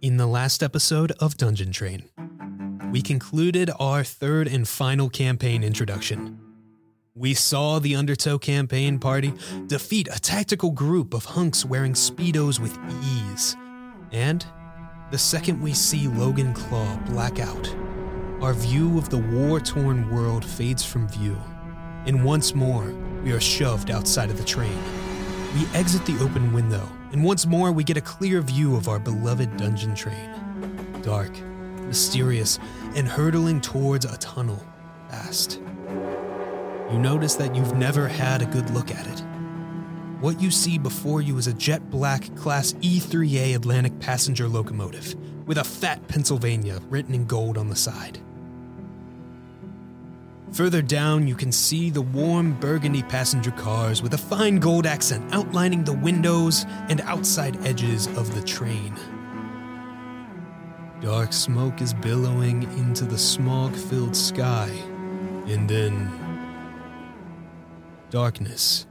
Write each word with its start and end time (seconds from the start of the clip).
In 0.00 0.16
the 0.16 0.28
last 0.28 0.62
episode 0.62 1.10
of 1.18 1.36
Dungeon 1.36 1.72
Train, 1.72 2.04
we 2.92 3.02
concluded 3.02 3.68
our 3.80 4.04
third 4.04 4.46
and 4.46 4.66
final 4.68 5.10
campaign 5.10 5.64
introduction. 5.64 6.38
We 7.16 7.34
saw 7.34 7.80
the 7.80 7.96
Undertow 7.96 8.38
campaign 8.38 9.00
party 9.00 9.32
defeat 9.66 10.06
a 10.06 10.20
tactical 10.20 10.70
group 10.70 11.14
of 11.14 11.24
hunks 11.24 11.64
wearing 11.64 11.94
Speedos 11.94 12.60
with 12.60 12.78
ease. 13.02 13.56
And 14.12 14.46
the 15.10 15.18
second 15.18 15.60
we 15.60 15.74
see 15.74 16.06
Logan 16.06 16.54
Claw 16.54 16.96
black 17.06 17.40
out, 17.40 17.74
our 18.40 18.54
view 18.54 18.98
of 18.98 19.08
the 19.08 19.18
war 19.18 19.58
torn 19.58 20.08
world 20.14 20.44
fades 20.44 20.84
from 20.84 21.08
view. 21.08 21.36
And 22.06 22.24
once 22.24 22.54
more, 22.54 22.94
we 23.24 23.32
are 23.32 23.40
shoved 23.40 23.90
outside 23.90 24.30
of 24.30 24.38
the 24.38 24.44
train. 24.44 24.78
We 25.58 25.66
exit 25.74 26.06
the 26.06 26.16
open 26.20 26.52
window, 26.52 26.88
and 27.10 27.24
once 27.24 27.44
more 27.44 27.72
we 27.72 27.82
get 27.82 27.96
a 27.96 28.00
clear 28.00 28.40
view 28.42 28.76
of 28.76 28.86
our 28.86 29.00
beloved 29.00 29.56
dungeon 29.56 29.92
train. 29.92 30.30
Dark, 31.02 31.36
mysterious, 31.80 32.60
and 32.94 33.08
hurtling 33.08 33.60
towards 33.60 34.04
a 34.04 34.16
tunnel 34.18 34.64
fast. 35.08 35.60
You 36.92 37.00
notice 37.00 37.34
that 37.34 37.56
you've 37.56 37.74
never 37.74 38.06
had 38.06 38.40
a 38.40 38.46
good 38.46 38.70
look 38.70 38.92
at 38.92 39.04
it. 39.08 39.24
What 40.20 40.40
you 40.40 40.52
see 40.52 40.78
before 40.78 41.22
you 41.22 41.36
is 41.38 41.48
a 41.48 41.54
jet 41.54 41.90
black 41.90 42.32
Class 42.36 42.74
E3A 42.74 43.56
Atlantic 43.56 43.98
passenger 43.98 44.46
locomotive 44.46 45.16
with 45.44 45.58
a 45.58 45.64
fat 45.64 46.06
Pennsylvania 46.06 46.78
written 46.88 47.16
in 47.16 47.24
gold 47.24 47.58
on 47.58 47.68
the 47.68 47.74
side. 47.74 48.20
Further 50.52 50.82
down, 50.82 51.28
you 51.28 51.34
can 51.34 51.52
see 51.52 51.90
the 51.90 52.02
warm 52.02 52.58
burgundy 52.58 53.02
passenger 53.02 53.50
cars 53.52 54.02
with 54.02 54.14
a 54.14 54.18
fine 54.18 54.58
gold 54.58 54.86
accent 54.86 55.32
outlining 55.32 55.84
the 55.84 55.92
windows 55.92 56.64
and 56.88 57.00
outside 57.02 57.64
edges 57.66 58.06
of 58.08 58.34
the 58.34 58.42
train. 58.42 58.94
Dark 61.00 61.32
smoke 61.32 61.80
is 61.80 61.94
billowing 61.94 62.64
into 62.78 63.04
the 63.04 63.18
smog 63.18 63.76
filled 63.76 64.16
sky, 64.16 64.68
and 65.46 65.68
then. 65.68 66.10
darkness. 68.10 68.86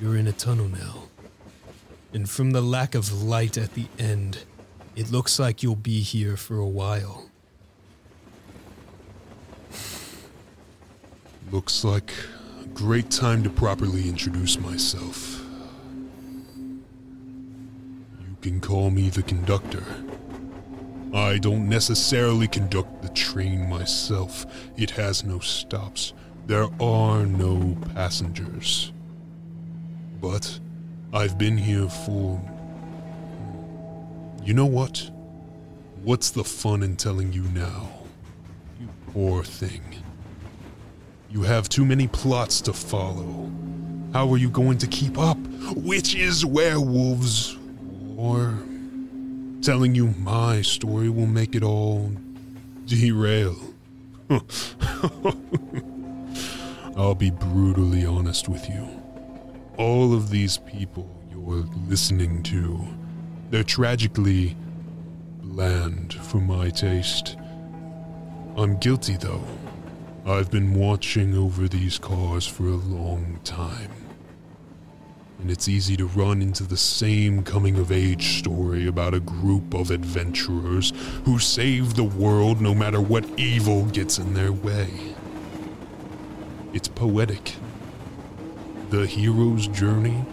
You're 0.00 0.16
in 0.16 0.26
a 0.26 0.32
tunnel 0.32 0.68
now, 0.68 1.08
and 2.12 2.30
from 2.30 2.52
the 2.52 2.60
lack 2.62 2.94
of 2.94 3.22
light 3.22 3.58
at 3.58 3.74
the 3.74 3.86
end, 3.98 4.44
it 4.96 5.10
looks 5.10 5.38
like 5.38 5.62
you'll 5.62 5.76
be 5.76 6.00
here 6.00 6.36
for 6.36 6.56
a 6.56 6.66
while. 6.66 7.30
Looks 11.52 11.84
like 11.84 12.12
a 12.62 12.66
great 12.68 13.10
time 13.10 13.42
to 13.44 13.50
properly 13.50 14.08
introduce 14.08 14.58
myself. 14.58 15.44
You 16.58 18.36
can 18.40 18.60
call 18.60 18.90
me 18.90 19.10
the 19.10 19.22
conductor. 19.22 19.84
I 21.12 21.38
don't 21.38 21.68
necessarily 21.68 22.48
conduct 22.48 23.02
the 23.02 23.08
train 23.10 23.68
myself. 23.68 24.46
It 24.76 24.90
has 24.92 25.22
no 25.22 25.38
stops. 25.38 26.12
There 26.46 26.68
are 26.80 27.24
no 27.24 27.76
passengers. 27.94 28.92
But 30.20 30.58
I've 31.12 31.38
been 31.38 31.56
here 31.56 31.88
for. 31.88 32.38
Hmm, 33.36 34.44
you 34.44 34.54
know 34.54 34.66
what? 34.66 35.10
What's 36.02 36.30
the 36.30 36.44
fun 36.44 36.82
in 36.82 36.96
telling 36.96 37.32
you 37.32 37.42
now? 37.42 37.90
You 38.80 38.88
poor 39.12 39.44
thing. 39.44 40.03
You 41.34 41.42
have 41.42 41.68
too 41.68 41.84
many 41.84 42.06
plots 42.06 42.60
to 42.60 42.72
follow. 42.72 43.50
How 44.12 44.32
are 44.32 44.36
you 44.36 44.48
going 44.48 44.78
to 44.78 44.86
keep 44.86 45.18
up? 45.18 45.36
Witches, 45.74 46.46
werewolves, 46.46 47.56
or 48.16 48.56
telling 49.60 49.96
you 49.96 50.14
my 50.20 50.62
story 50.62 51.08
will 51.08 51.26
make 51.26 51.56
it 51.56 51.64
all 51.64 52.12
derail? 52.86 53.56
I'll 56.96 57.16
be 57.16 57.30
brutally 57.30 58.06
honest 58.06 58.48
with 58.48 58.70
you. 58.70 58.86
All 59.76 60.14
of 60.14 60.30
these 60.30 60.58
people 60.58 61.10
you're 61.32 61.66
listening 61.88 62.44
to, 62.44 62.80
they're 63.50 63.64
tragically 63.64 64.56
bland 65.42 66.14
for 66.14 66.38
my 66.38 66.70
taste. 66.70 67.36
I'm 68.56 68.76
guilty 68.78 69.16
though. 69.16 69.42
I've 70.26 70.50
been 70.50 70.72
watching 70.72 71.36
over 71.36 71.68
these 71.68 71.98
cars 71.98 72.46
for 72.46 72.62
a 72.62 72.76
long 72.76 73.40
time. 73.44 73.90
And 75.38 75.50
it's 75.50 75.68
easy 75.68 75.98
to 75.98 76.06
run 76.06 76.40
into 76.40 76.62
the 76.62 76.78
same 76.78 77.42
coming 77.42 77.76
of 77.76 77.92
age 77.92 78.38
story 78.38 78.86
about 78.86 79.12
a 79.12 79.20
group 79.20 79.74
of 79.74 79.90
adventurers 79.90 80.94
who 81.26 81.38
save 81.38 81.94
the 81.94 82.04
world 82.04 82.62
no 82.62 82.74
matter 82.74 83.02
what 83.02 83.28
evil 83.38 83.84
gets 83.84 84.16
in 84.16 84.32
their 84.32 84.50
way. 84.50 84.88
It's 86.72 86.88
poetic. 86.88 87.56
The 88.88 89.06
hero's 89.06 89.66
journey, 89.66 90.24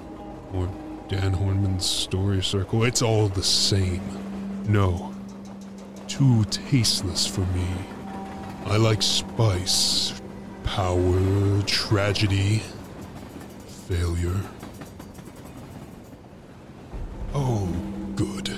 or 0.53 0.69
Dan 1.09 1.33
Harmon's 1.33 1.85
story 1.85 2.41
circle, 2.41 2.85
it's 2.85 3.01
all 3.01 3.27
the 3.27 3.43
same. 3.43 4.01
No, 4.69 5.13
too 6.07 6.45
tasteless 6.45 7.27
for 7.27 7.41
me. 7.41 7.67
I 8.65 8.77
like 8.77 9.01
spice, 9.01 10.21
power, 10.63 11.61
tragedy, 11.63 12.61
failure. 13.87 14.39
Oh, 17.33 17.67
good. 18.15 18.49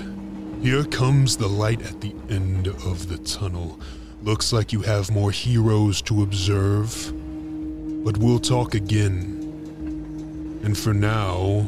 Here 0.62 0.84
comes 0.84 1.36
the 1.36 1.48
light 1.48 1.82
at 1.82 2.00
the 2.00 2.14
end 2.28 2.68
of 2.68 3.08
the 3.08 3.18
tunnel. 3.18 3.80
Looks 4.22 4.52
like 4.52 4.72
you 4.72 4.82
have 4.82 5.10
more 5.10 5.30
heroes 5.30 6.00
to 6.02 6.22
observe. 6.22 7.12
But 8.04 8.18
we'll 8.18 8.38
talk 8.38 8.74
again. 8.74 10.60
And 10.62 10.78
for 10.78 10.94
now, 10.94 11.66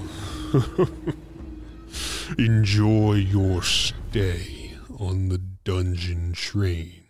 enjoy 2.39 3.15
your 3.15 3.63
stay 3.63 4.73
on 4.99 5.29
the 5.29 5.39
dungeon 5.39 6.33
train. 6.33 7.06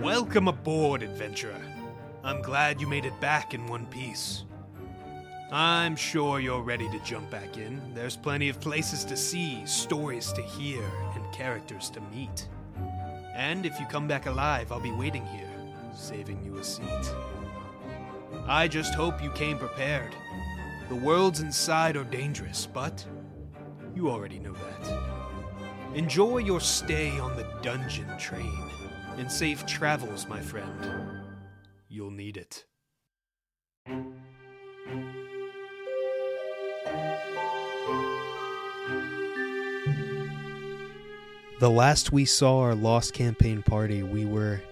Welcome 0.00 0.48
aboard, 0.48 1.02
adventurer. 1.02 1.60
I'm 2.24 2.40
glad 2.40 2.80
you 2.80 2.86
made 2.86 3.04
it 3.04 3.20
back 3.20 3.52
in 3.52 3.66
one 3.66 3.84
piece. 3.84 4.44
I'm 5.52 5.94
sure 5.94 6.40
you're 6.40 6.62
ready 6.62 6.88
to 6.88 6.98
jump 7.00 7.30
back 7.30 7.58
in. 7.58 7.82
There's 7.92 8.16
plenty 8.16 8.48
of 8.48 8.62
places 8.62 9.04
to 9.04 9.16
see, 9.16 9.66
stories 9.66 10.32
to 10.32 10.40
hear, 10.40 10.82
and 11.14 11.34
characters 11.34 11.90
to 11.90 12.00
meet. 12.14 12.48
And 13.34 13.66
if 13.66 13.78
you 13.78 13.84
come 13.84 14.08
back 14.08 14.24
alive, 14.24 14.72
I'll 14.72 14.80
be 14.80 14.90
waiting 14.90 15.26
here, 15.26 15.52
saving 15.94 16.42
you 16.42 16.56
a 16.56 16.64
seat. 16.64 17.14
I 18.46 18.68
just 18.68 18.94
hope 18.94 19.22
you 19.22 19.30
came 19.32 19.58
prepared. 19.58 20.14
The 20.88 20.96
worlds 20.96 21.40
inside 21.40 21.98
are 21.98 22.04
dangerous, 22.04 22.64
but 22.64 23.04
you 23.94 24.08
already 24.08 24.38
know 24.38 24.54
that. 24.54 24.98
Enjoy 25.94 26.38
your 26.38 26.60
stay 26.60 27.18
on 27.18 27.36
the 27.36 27.46
dungeon 27.60 28.08
train. 28.16 28.69
And 29.18 29.30
safe 29.30 29.66
travels, 29.66 30.26
my 30.26 30.40
friend. 30.40 30.74
You'll 31.88 32.10
need 32.10 32.36
it. 32.36 32.64
The 41.60 41.70
last 41.70 42.10
we 42.10 42.24
saw 42.24 42.60
our 42.60 42.74
Lost 42.74 43.12
Campaign 43.12 43.62
party, 43.62 44.02
we 44.02 44.24
were 44.24 44.62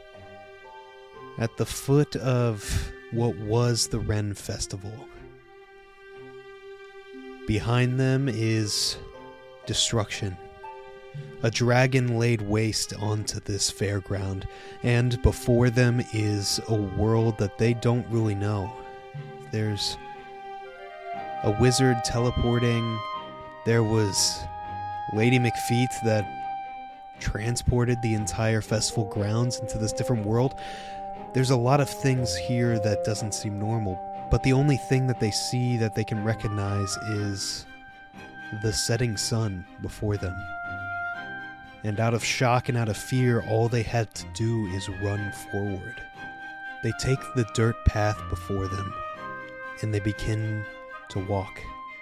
at 1.36 1.54
the 1.58 1.66
foot 1.66 2.16
of 2.16 2.90
what 3.10 3.36
was 3.36 3.88
the 3.88 3.98
Ren 3.98 4.32
Festival. 4.32 4.92
Behind 7.46 8.00
them 8.00 8.28
is 8.28 8.96
destruction. 9.66 10.36
A 11.44 11.50
dragon 11.52 12.18
laid 12.18 12.42
waste 12.42 12.92
onto 12.98 13.38
this 13.38 13.70
fairground, 13.70 14.44
and 14.82 15.22
before 15.22 15.70
them 15.70 16.02
is 16.12 16.60
a 16.66 16.74
world 16.74 17.38
that 17.38 17.58
they 17.58 17.74
don't 17.74 18.06
really 18.10 18.34
know. 18.34 18.72
There's 19.52 19.96
a 21.44 21.56
wizard 21.60 21.98
teleporting, 22.04 22.98
there 23.64 23.84
was 23.84 24.40
Lady 25.14 25.38
McFeet 25.38 25.88
that 26.04 26.26
transported 27.20 28.02
the 28.02 28.14
entire 28.14 28.60
festival 28.60 29.04
grounds 29.04 29.60
into 29.60 29.78
this 29.78 29.92
different 29.92 30.26
world. 30.26 30.58
There's 31.34 31.50
a 31.50 31.56
lot 31.56 31.80
of 31.80 31.88
things 31.88 32.34
here 32.34 32.80
that 32.80 33.04
doesn't 33.04 33.32
seem 33.32 33.60
normal, 33.60 33.96
but 34.30 34.42
the 34.42 34.52
only 34.52 34.76
thing 34.76 35.06
that 35.06 35.20
they 35.20 35.30
see 35.30 35.76
that 35.76 35.94
they 35.94 36.04
can 36.04 36.24
recognize 36.24 36.96
is 37.10 37.64
the 38.62 38.72
setting 38.72 39.16
sun 39.16 39.64
before 39.82 40.16
them. 40.16 40.34
And 41.88 42.00
out 42.00 42.12
of 42.12 42.22
shock 42.22 42.68
and 42.68 42.76
out 42.76 42.90
of 42.90 42.98
fear, 42.98 43.42
all 43.48 43.66
they 43.66 43.82
had 43.82 44.14
to 44.16 44.26
do 44.34 44.66
is 44.66 44.90
run 45.02 45.32
forward. 45.50 46.02
They 46.82 46.92
take 47.00 47.18
the 47.34 47.46
dirt 47.54 47.82
path 47.86 48.22
before 48.28 48.68
them, 48.68 48.92
and 49.80 49.94
they 49.94 49.98
begin 49.98 50.66
to 51.08 51.24
walk 51.24 51.58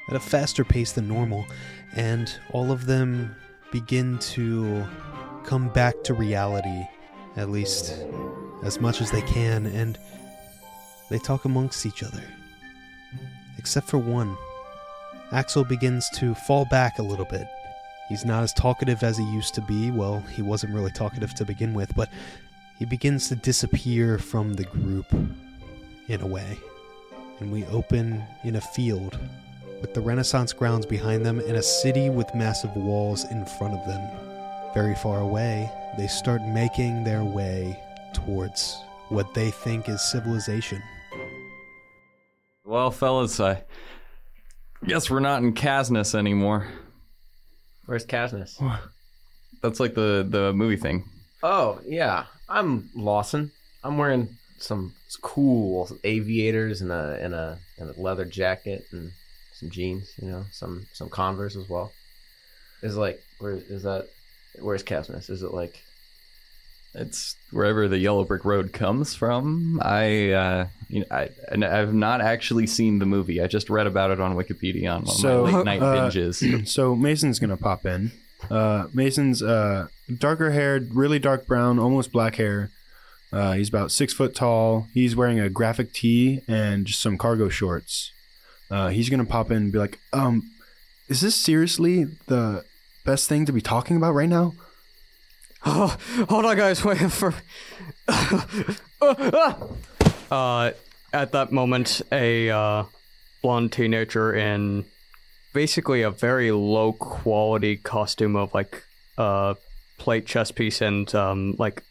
at 0.09 0.17
a 0.17 0.21
faster 0.21 0.65
pace 0.65 0.91
than 0.91 1.07
normal, 1.07 1.47
and 1.95 2.37
all 2.51 2.73
of 2.73 2.87
them 2.87 3.37
begin 3.71 4.19
to 4.35 4.85
come 5.45 5.69
back 5.69 6.03
to 6.03 6.15
reality, 6.15 6.85
at 7.37 7.51
least 7.51 7.97
as 8.65 8.81
much 8.81 9.01
as 9.01 9.13
they 9.13 9.23
can, 9.23 9.67
and 9.67 10.01
they 11.11 11.19
talk 11.21 11.45
amongst 11.45 11.87
each 11.87 12.03
other. 12.03 12.25
Except 13.57 13.87
for 13.87 13.99
one. 13.99 14.37
Axel 15.31 15.63
begins 15.63 16.11
to 16.11 16.35
fall 16.35 16.65
back 16.65 16.99
a 16.99 17.05
little 17.05 17.25
bit. 17.25 17.47
He's 18.09 18.25
not 18.25 18.43
as 18.43 18.53
talkative 18.53 19.03
as 19.03 19.19
he 19.19 19.25
used 19.25 19.55
to 19.55 19.61
be. 19.61 19.91
Well, 19.91 20.21
he 20.21 20.43
wasn't 20.43 20.75
really 20.75 20.93
talkative 20.93 21.35
to 21.35 21.45
begin 21.45 21.75
with, 21.75 21.95
but 21.97 22.09
he 22.79 22.85
begins 22.85 23.29
to 23.29 23.37
disappear 23.37 24.19
from 24.19 24.55
the 24.55 24.65
group 24.65 25.07
in 26.09 26.21
a 26.21 26.27
way. 26.27 26.59
And 27.41 27.53
we 27.53 27.65
open 27.67 28.25
in 28.45 28.57
a 28.57 28.61
field 28.61 29.19
with 29.81 29.93
the 29.93 30.01
Renaissance 30.01 30.53
grounds 30.53 30.87
behind 30.87 31.27
them 31.27 31.41
and 31.41 31.57
a 31.57 31.63
city 31.63 32.09
with 32.09 32.35
massive 32.35 32.75
walls 32.77 33.25
in 33.31 33.45
front 33.45 33.75
of 33.75 33.87
them. 33.87 34.01
Very 34.73 34.95
far 34.95 35.21
away, 35.21 35.71
they 35.99 36.07
start 36.07 36.43
making 36.43 37.05
their 37.05 37.25
way 37.25 37.79
towards 38.15 38.79
what 39.09 39.35
they 39.35 39.51
think 39.51 39.89
is 39.89 40.01
civilization. 40.01 40.83
Well, 42.65 42.91
fellas, 42.91 43.39
I 43.41 43.65
guess 44.85 45.11
we're 45.11 45.21
not 45.21 45.43
in 45.43 45.55
Casnus 45.55 46.15
anymore. 46.15 46.67
Where's 47.87 48.05
Casnus? 48.05 48.61
That's 49.63 49.81
like 49.81 49.95
the 49.95 50.27
the 50.29 50.53
movie 50.53 50.77
thing. 50.77 51.05
Oh 51.43 51.81
yeah, 51.87 52.27
I'm 52.49 52.91
Lawson. 52.95 53.53
I'm 53.83 53.99
wearing 53.99 54.37
some 54.59 54.95
cool 55.23 55.89
aviators 56.05 56.81
and 56.81 56.91
a 56.91 57.19
and 57.21 57.35
a 57.35 57.59
and 57.79 57.91
a 57.91 58.01
leather 58.01 58.25
jacket 58.25 58.85
and 58.93 59.13
some 59.55 59.71
jeans. 59.71 60.13
You 60.21 60.29
know, 60.31 60.45
some 60.53 60.87
some 60.93 61.09
Converse 61.09 61.57
as 61.57 61.69
well. 61.69 61.93
Is 62.83 62.97
like 62.97 63.21
where 63.39 63.53
is 63.53 63.85
that? 63.85 64.09
Where's 64.61 64.83
Casnus? 64.83 65.31
Is 65.31 65.43
it 65.43 65.55
like 65.55 65.81
It's 66.99 67.37
wherever 67.53 67.89
the 67.89 67.99
yellow 67.99 68.25
brick 68.25 68.45
road 68.45 68.73
comes 68.73 69.15
from. 69.15 69.81
I, 69.83 70.31
uh, 70.31 70.69
you 70.89 71.01
know, 71.01 71.07
I, 71.11 71.29
and 71.51 71.65
I've 71.65 71.93
not 71.95 72.21
actually 72.21 72.67
seen 72.67 72.99
the 72.99 73.07
movie. 73.07 73.41
I 73.43 73.47
just 73.47 73.69
read 73.69 73.87
about 73.87 74.11
it 74.11 74.21
on 74.21 74.35
Wikipedia 74.37 74.95
on 74.95 75.05
one 75.05 75.15
So, 75.17 75.45
of 75.47 75.53
my 75.53 75.59
late 75.59 75.65
night 75.65 75.83
uh, 75.83 75.95
binges. 76.11 76.67
so 76.69 76.97
Mason's 76.97 77.39
gonna 77.39 77.57
pop 77.57 77.85
in. 77.85 78.13
Uh, 78.51 78.87
Mason's 78.95 79.43
uh, 79.43 79.89
darker 80.19 80.51
haired, 80.53 80.95
really 80.95 81.19
dark 81.19 81.47
brown, 81.47 81.79
almost 81.79 82.13
black 82.13 82.37
hair. 82.37 82.71
Uh, 83.33 83.53
he's 83.53 83.69
about 83.69 83.91
six 83.91 84.13
foot 84.15 84.35
tall. 84.35 84.87
He's 84.95 85.17
wearing 85.17 85.41
a 85.41 85.51
graphic 85.51 85.93
tee 85.93 86.41
and 86.49 86.87
just 86.87 87.01
some 87.01 87.19
cargo 87.19 87.49
shorts. 87.49 88.13
Uh, 88.71 88.89
he's 88.89 89.11
gonna 89.11 89.25
pop 89.25 89.51
in 89.51 89.57
and 89.59 89.73
be 89.73 89.79
like, 89.79 89.99
"Um, 90.13 90.43
is 91.09 91.21
this 91.21 91.35
seriously 91.35 92.05
the 92.27 92.65
best 93.05 93.29
thing 93.29 93.45
to 93.47 93.53
be 93.53 93.61
talking 93.61 93.97
about 93.97 94.15
right 94.15 94.29
now?" 94.29 94.55
Oh, 95.65 95.97
hold 96.29 96.45
on, 96.45 96.57
guys. 96.57 96.85
Wait 96.85 96.99
for. 97.11 97.35
uh, 100.31 100.71
at 101.13 101.33
that 101.33 101.53
moment, 101.53 102.03
a 102.13 102.51
uh, 102.51 102.85
blonde 103.43 103.73
teenager 103.73 104.35
in 104.35 104.85
basically 105.55 106.03
a 106.03 106.11
very 106.11 106.51
low 106.51 106.93
quality 106.93 107.77
costume 107.77 108.37
of 108.37 108.53
like 108.53 108.85
uh, 109.17 109.55
plate 109.99 110.27
chest 110.27 110.55
piece 110.55 110.81
and 110.81 111.15
um, 111.15 111.55
like 111.59 111.83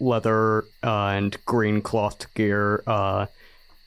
leather 0.00 0.64
uh, 0.82 1.08
and 1.08 1.36
green 1.44 1.80
cloth 1.80 2.32
gear 2.34 2.82
uh, 2.86 3.26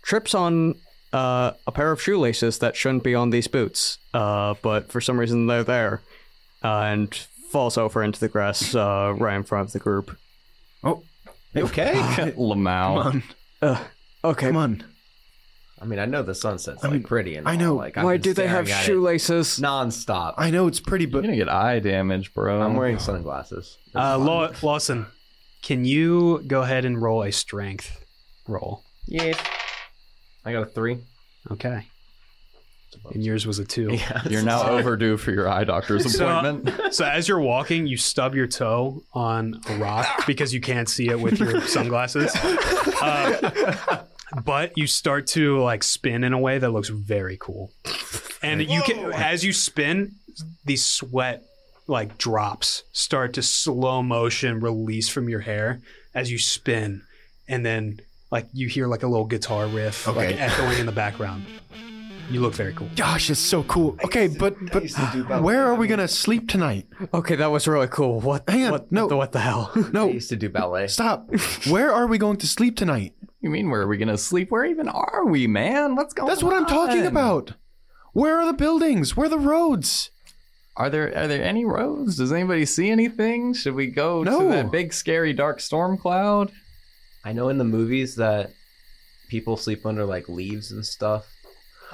trips 0.03 0.33
on 0.33 0.75
uh, 1.13 1.51
a 1.65 1.71
pair 1.71 1.91
of 1.91 2.01
shoelaces 2.01 2.59
that 2.59 2.75
shouldn't 2.75 3.03
be 3.03 3.15
on 3.15 3.31
these 3.31 3.47
boots, 3.47 3.97
uh, 4.13 4.53
but 4.61 4.91
for 4.91 5.01
some 5.01 5.19
reason 5.19 5.47
they're 5.47 5.63
there, 5.63 6.01
uh, 6.63 6.81
and 6.81 7.27
falls 7.49 7.77
over 7.77 8.03
into 8.03 8.19
the 8.19 8.27
grass 8.29 8.73
uh, 8.75 9.13
right 9.17 9.35
in 9.35 9.43
front 9.43 9.67
of 9.67 9.73
the 9.73 9.79
group. 9.79 10.17
Oh, 10.83 11.03
okay? 11.55 11.93
Lamau. 12.37 13.03
come 13.03 13.07
on, 13.07 13.23
Uh, 13.61 13.83
okay. 14.23 14.47
come 14.47 14.57
on. 14.57 14.83
I 15.81 15.85
mean, 15.85 15.97
I 15.99 16.05
know 16.05 16.23
the 16.23 16.35
sunset's 16.35 16.83
like 16.83 16.91
mean, 16.91 17.03
pretty 17.03 17.35
and 17.35 17.47
I 17.47 17.53
all, 17.53 17.57
know. 17.57 17.75
Like, 17.75 17.95
Why 17.95 18.17
do 18.17 18.33
they 18.33 18.47
have 18.47 18.65
staring 18.67 18.79
at 18.79 18.83
it 18.83 18.85
shoelaces? 18.85 19.59
nonstop? 19.59 20.33
I 20.37 20.51
know 20.51 20.67
it's 20.67 20.81
pretty, 20.81 21.05
but 21.05 21.19
You're 21.23 21.31
gonna 21.31 21.37
get 21.37 21.47
eye 21.49 21.79
damage, 21.79 22.33
bro. 22.33 22.61
I'm 22.61 22.75
wearing 22.75 22.99
sunglasses. 22.99 23.77
Uh, 23.95 24.17
Law- 24.17 24.51
Lawson, 24.61 25.05
can 25.61 25.85
you 25.85 26.43
go 26.45 26.63
ahead 26.63 26.83
and 26.83 27.01
roll 27.01 27.23
a 27.23 27.31
strength 27.31 28.05
roll? 28.47 28.83
Yeah. 29.07 29.33
I 30.43 30.51
got 30.51 30.63
a 30.63 30.65
three. 30.65 30.99
Okay. 31.51 31.85
And 33.13 33.23
yours 33.23 33.45
was 33.47 33.59
a 33.59 33.65
two. 33.65 33.93
Yeah. 33.93 34.21
You're 34.29 34.41
now 34.43 34.67
overdue 34.69 35.17
for 35.17 35.31
your 35.31 35.47
eye 35.49 35.63
doctor's 35.63 36.13
appointment. 36.19 36.93
So 36.93 37.05
as 37.05 37.27
you're 37.27 37.39
walking, 37.39 37.87
you 37.87 37.97
stub 37.97 38.35
your 38.35 38.47
toe 38.47 39.03
on 39.13 39.61
a 39.69 39.77
rock 39.77 40.07
because 40.27 40.53
you 40.53 40.61
can't 40.61 40.89
see 40.89 41.07
it 41.09 41.19
with 41.19 41.39
your 41.39 41.61
sunglasses. 41.61 42.35
Uh, 43.01 44.03
but 44.43 44.77
you 44.77 44.85
start 44.87 45.27
to 45.27 45.59
like 45.59 45.83
spin 45.83 46.23
in 46.23 46.33
a 46.33 46.39
way 46.39 46.57
that 46.57 46.69
looks 46.71 46.89
very 46.89 47.37
cool. 47.37 47.71
And 48.41 48.61
you 48.61 48.81
can 48.83 49.11
as 49.13 49.43
you 49.43 49.53
spin, 49.53 50.13
these 50.65 50.83
sweat 50.85 51.43
like 51.87 52.17
drops 52.17 52.83
start 52.91 53.33
to 53.33 53.41
slow 53.41 54.03
motion 54.03 54.59
release 54.59 55.09
from 55.09 55.27
your 55.29 55.39
hair 55.41 55.81
as 56.13 56.31
you 56.31 56.37
spin. 56.37 57.01
And 57.47 57.65
then 57.65 57.99
like 58.31 58.47
you 58.53 58.67
hear 58.67 58.85
like 58.87 59.01
a 59.03 59.07
little 59.07 59.25
guitar 59.25 59.65
riff 59.67 60.05
like 60.05 60.17
Okay. 60.17 60.37
echoing 60.37 60.77
in 60.79 60.85
the 60.85 60.91
background. 60.91 61.45
You 62.29 62.41
look 62.41 62.53
very 62.53 62.73
cool. 62.73 62.89
gosh, 62.95 63.29
it's 63.31 63.39
so 63.39 63.63
cool. 63.63 63.97
Okay, 64.03 64.27
but 64.27 64.55
but 64.71 65.41
where 65.41 65.65
are 65.65 65.73
we 65.73 65.87
gonna 65.87 66.07
sleep 66.07 66.47
tonight? 66.47 66.87
Okay, 67.13 67.35
that 67.35 67.47
was 67.49 67.67
really 67.67 67.87
cool. 67.87 68.19
What? 68.21 68.47
Hang 68.47 68.65
on, 68.65 68.71
What, 68.71 68.91
no. 68.91 69.07
the- 69.07 69.17
what 69.17 69.31
the 69.31 69.39
hell? 69.39 69.71
I 69.75 69.85
No, 69.91 70.09
used 70.09 70.29
to 70.29 70.35
do 70.35 70.47
ballet. 70.49 70.87
stop. 70.87 71.29
Where 71.67 71.91
are 71.91 72.05
we 72.05 72.17
going 72.19 72.37
to 72.37 72.47
sleep 72.47 72.77
tonight? 72.77 73.13
you 73.41 73.49
mean 73.49 73.69
where 73.71 73.81
are 73.81 73.87
we 73.87 73.97
gonna 73.97 74.17
sleep? 74.17 74.51
Where 74.51 74.65
even 74.65 74.87
are 74.89 75.25
we, 75.25 75.47
man? 75.47 75.95
What's 75.95 76.13
going 76.13 76.25
on? 76.25 76.29
That's 76.29 76.43
what 76.43 76.53
I'm 76.53 76.65
talking 76.67 77.05
about. 77.05 77.53
Where 78.13 78.37
are 78.39 78.45
the 78.45 78.53
buildings? 78.57 79.15
Where 79.17 79.25
are 79.27 79.29
the 79.29 79.39
roads? 79.39 80.11
Are 80.75 80.89
there 80.89 81.07
are 81.17 81.27
there 81.27 81.43
any 81.43 81.65
roads? 81.65 82.17
Does 82.17 82.31
anybody 82.31 82.65
see 82.65 82.89
anything? 82.91 83.53
Should 83.53 83.75
we 83.75 83.87
go 83.87 84.23
No. 84.23 84.39
to 84.41 84.47
that 84.49 84.71
big 84.71 84.93
scary 84.93 85.33
dark 85.33 85.61
storm 85.61 85.97
cloud? 85.97 86.51
I 87.25 87.33
know 87.33 87.49
in 87.49 87.57
the 87.57 87.63
movies 87.63 88.15
that 88.17 88.51
people 89.29 89.57
sleep 89.57 89.85
under 89.85 90.05
like 90.05 90.27
leaves 90.29 90.71
and 90.71 90.85
stuff. 90.85 91.25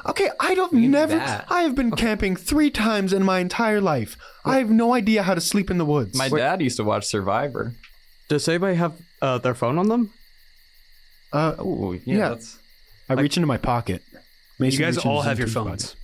Okay, 0.08 0.30
I 0.40 0.54
don't 0.56 0.70
can 0.70 0.82
do 0.82 0.88
never. 0.90 1.16
that. 1.16 1.46
I 1.50 1.62
have 1.64 1.76
been 1.76 1.92
camping 1.92 2.36
three 2.36 2.70
times 2.70 3.14
in 3.14 3.24
my 3.24 3.40
entire 3.40 3.82
life. 3.82 4.18
I 4.44 4.58
have 4.58 4.70
no 4.70 4.94
idea 4.94 5.24
how 5.24 5.34
to 5.34 5.42
sleep 5.42 5.72
in 5.72 5.78
the 5.78 5.86
woods. 5.86 6.18
My 6.18 6.30
dad 6.30 6.62
used 6.62 6.78
to 6.78 6.84
watch 6.84 7.06
Survivor. 7.06 7.74
Does 8.30 8.48
anybody 8.48 8.76
have 8.76 8.94
uh, 9.22 9.38
their 9.40 9.56
phone 9.56 9.78
on 9.78 9.88
them? 9.88 10.12
uh, 11.34 11.56
Oh 11.60 11.94
yeah, 11.94 12.00
Yeah. 12.06 12.30
that's 12.30 12.58
I 13.10 13.14
reach 13.14 13.38
into 13.38 13.48
my 13.48 13.58
pocket. 13.58 14.02
You 14.60 14.72
guys 14.72 14.80
reaches 14.80 14.98
all 15.06 15.22
have 15.22 15.40
into 15.40 15.42
your 15.42 15.46
his 15.48 15.54
phones. 15.54 15.96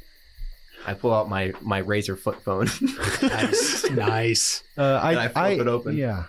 I 0.85 0.93
pull 0.93 1.13
out 1.13 1.29
my 1.29 1.53
my 1.61 1.81
Razr 1.81 2.17
foot 2.17 2.41
phone. 2.43 2.67
Nice. 3.21 3.89
nice. 3.91 4.63
Uh, 4.77 4.99
I, 5.03 5.11
And 5.11 5.19
I 5.19 5.27
flip 5.27 5.59
it 5.61 5.67
open. 5.67 5.97
Yeah. 5.97 6.25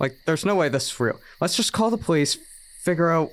Like, 0.00 0.16
there's 0.26 0.44
no 0.44 0.56
way 0.56 0.68
this 0.68 0.86
is 0.92 1.00
real. 1.00 1.20
Let's 1.40 1.56
just 1.56 1.72
call 1.72 1.90
the 1.90 1.96
police, 1.98 2.36
figure 2.82 3.10
out 3.10 3.30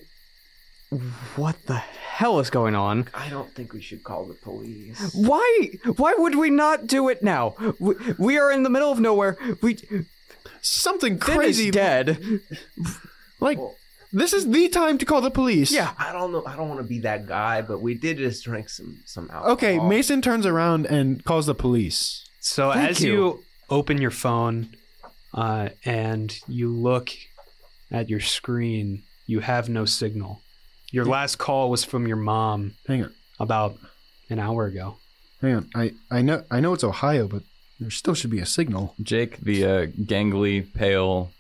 what 1.36 1.56
the 1.68 1.76
hell 1.78 2.40
is 2.40 2.50
going 2.50 2.76
on. 2.76 3.08
I 3.14 3.30
don't 3.30 3.54
think 3.56 3.74
we 3.74 3.82
should 3.82 4.04
call 4.04 4.26
the 4.26 4.34
police. 4.34 5.14
Why? 5.14 5.70
Why 5.98 6.14
would 6.18 6.36
we 6.36 6.50
not 6.50 6.88
do 6.88 7.10
it 7.10 7.24
now? 7.24 7.56
We, 7.80 7.96
we 8.18 8.38
are 8.38 8.52
in 8.52 8.64
the 8.64 8.70
middle 8.70 8.92
of 8.92 9.00
nowhere. 9.00 9.38
We 9.62 9.78
Something 10.62 11.18
crazy. 11.18 11.68
is 11.70 11.72
dead. 11.74 12.42
Like 13.40 13.58
Well- 13.58 13.76
this 14.14 14.34
is 14.34 14.50
the 14.50 14.68
time 14.68 14.98
to 14.98 15.06
call 15.06 15.22
the 15.22 15.32
police. 15.32 15.72
Yeah. 15.72 15.94
I 15.98 16.12
don't 16.12 16.34
know. 16.34 16.44
I 16.46 16.58
don't 16.58 16.68
want 16.68 16.82
to 16.82 16.86
be 16.88 17.00
that 17.00 17.26
guy, 17.28 17.62
but 17.62 17.82
we 17.82 17.94
did 17.94 18.18
just 18.18 18.44
drink 18.44 18.68
some 18.68 19.00
some 19.06 19.30
alcohol. 19.32 19.54
Okay, 19.54 19.80
Mason 19.80 20.22
turns 20.22 20.46
around 20.46 20.86
and 20.88 21.24
calls 21.24 21.46
the 21.46 21.56
police. 21.56 22.26
So 22.42 22.74
Thank 22.74 22.90
as 22.90 23.02
you. 23.02 23.14
you. 23.14 23.44
open 23.70 24.02
your 24.02 24.12
phone 24.12 24.76
uh, 25.34 25.70
and 25.86 26.38
you 26.50 26.70
look 26.76 27.12
at 27.90 28.10
your 28.10 28.20
screen, 28.20 29.04
you 29.28 29.40
have 29.40 29.70
no 29.70 29.86
signal. 29.86 30.41
Your 30.92 31.06
last 31.06 31.38
call 31.38 31.70
was 31.70 31.84
from 31.84 32.08
your 32.08 32.18
mom 32.18 32.74
Hang 32.88 33.04
on. 33.04 33.14
about 33.40 33.78
an 34.30 34.40
hour 34.40 34.66
ago. 34.66 34.98
Hang 35.42 35.56
on. 35.56 35.70
I, 35.74 35.94
I 36.10 36.22
know 36.22 36.44
I 36.52 36.60
know 36.60 36.74
it's 36.74 36.84
Ohio, 36.84 37.28
but 37.28 37.44
there 37.80 37.90
still 37.90 38.14
should 38.14 38.30
be 38.30 38.40
a 38.40 38.46
signal. 38.46 38.94
Jake, 39.02 39.38
the 39.38 39.66
uh, 39.66 39.86
gangly, 39.88 40.72
pale, 40.74 41.32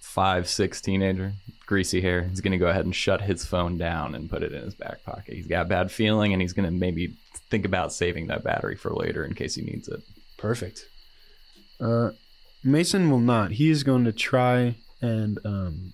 five 0.00 0.48
six 0.48 0.80
teenager, 0.80 1.32
greasy 1.66 2.00
hair. 2.00 2.22
He's 2.24 2.40
gonna 2.40 2.58
go 2.58 2.68
ahead 2.68 2.84
and 2.84 2.94
shut 2.94 3.22
his 3.22 3.44
phone 3.46 3.78
down 3.78 4.14
and 4.14 4.28
put 4.28 4.42
it 4.42 4.52
in 4.52 4.62
his 4.62 4.74
back 4.74 5.02
pocket. 5.04 5.34
He's 5.34 5.46
got 5.46 5.66
a 5.66 5.68
bad 5.68 5.90
feeling, 5.90 6.32
and 6.32 6.42
he's 6.42 6.52
gonna 6.52 6.70
maybe 6.70 7.16
think 7.48 7.64
about 7.64 7.92
saving 7.92 8.26
that 8.26 8.44
battery 8.44 8.76
for 8.76 8.90
later 8.90 9.24
in 9.24 9.34
case 9.34 9.54
he 9.54 9.62
needs 9.62 9.88
it. 9.88 10.00
Perfect. 10.36 10.86
Uh, 11.80 12.10
Mason 12.62 13.10
will 13.10 13.20
not. 13.20 13.52
He 13.52 13.70
is 13.70 13.82
going 13.82 14.04
to 14.04 14.12
try 14.12 14.76
and 15.00 15.38
um, 15.46 15.92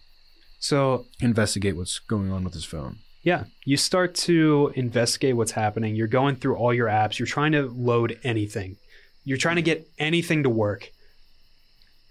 So 0.59 1.07
investigate 1.21 1.77
what's 1.77 1.99
going 1.99 2.31
on 2.33 2.45
with 2.45 2.55
his 2.55 2.65
phone. 2.65 2.99
Yeah, 3.23 3.45
you 3.65 3.77
start 3.77 4.15
to 4.17 4.73
investigate 4.77 5.37
what's 5.37 5.53
happening. 5.53 5.97
You're 5.97 6.07
going 6.07 6.37
through 6.37 6.57
all 6.57 6.73
your 6.73 6.87
apps. 6.87 7.19
You're 7.19 7.27
trying 7.27 7.53
to 7.53 7.63
load 7.75 8.19
anything. 8.23 8.77
You're 9.25 9.39
trying 9.39 9.57
to 9.57 9.63
get 9.63 9.89
anything 9.99 10.45
to 10.45 10.49
work. 10.49 10.91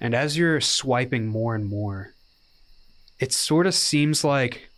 And 0.01 0.13
as 0.13 0.37
you're 0.37 0.59
swiping 0.59 1.27
more 1.27 1.55
and 1.55 1.65
more, 1.65 2.13
it 3.19 3.31
sort 3.31 3.65
of 3.65 3.73
seems 3.73 4.23
like 4.25 4.69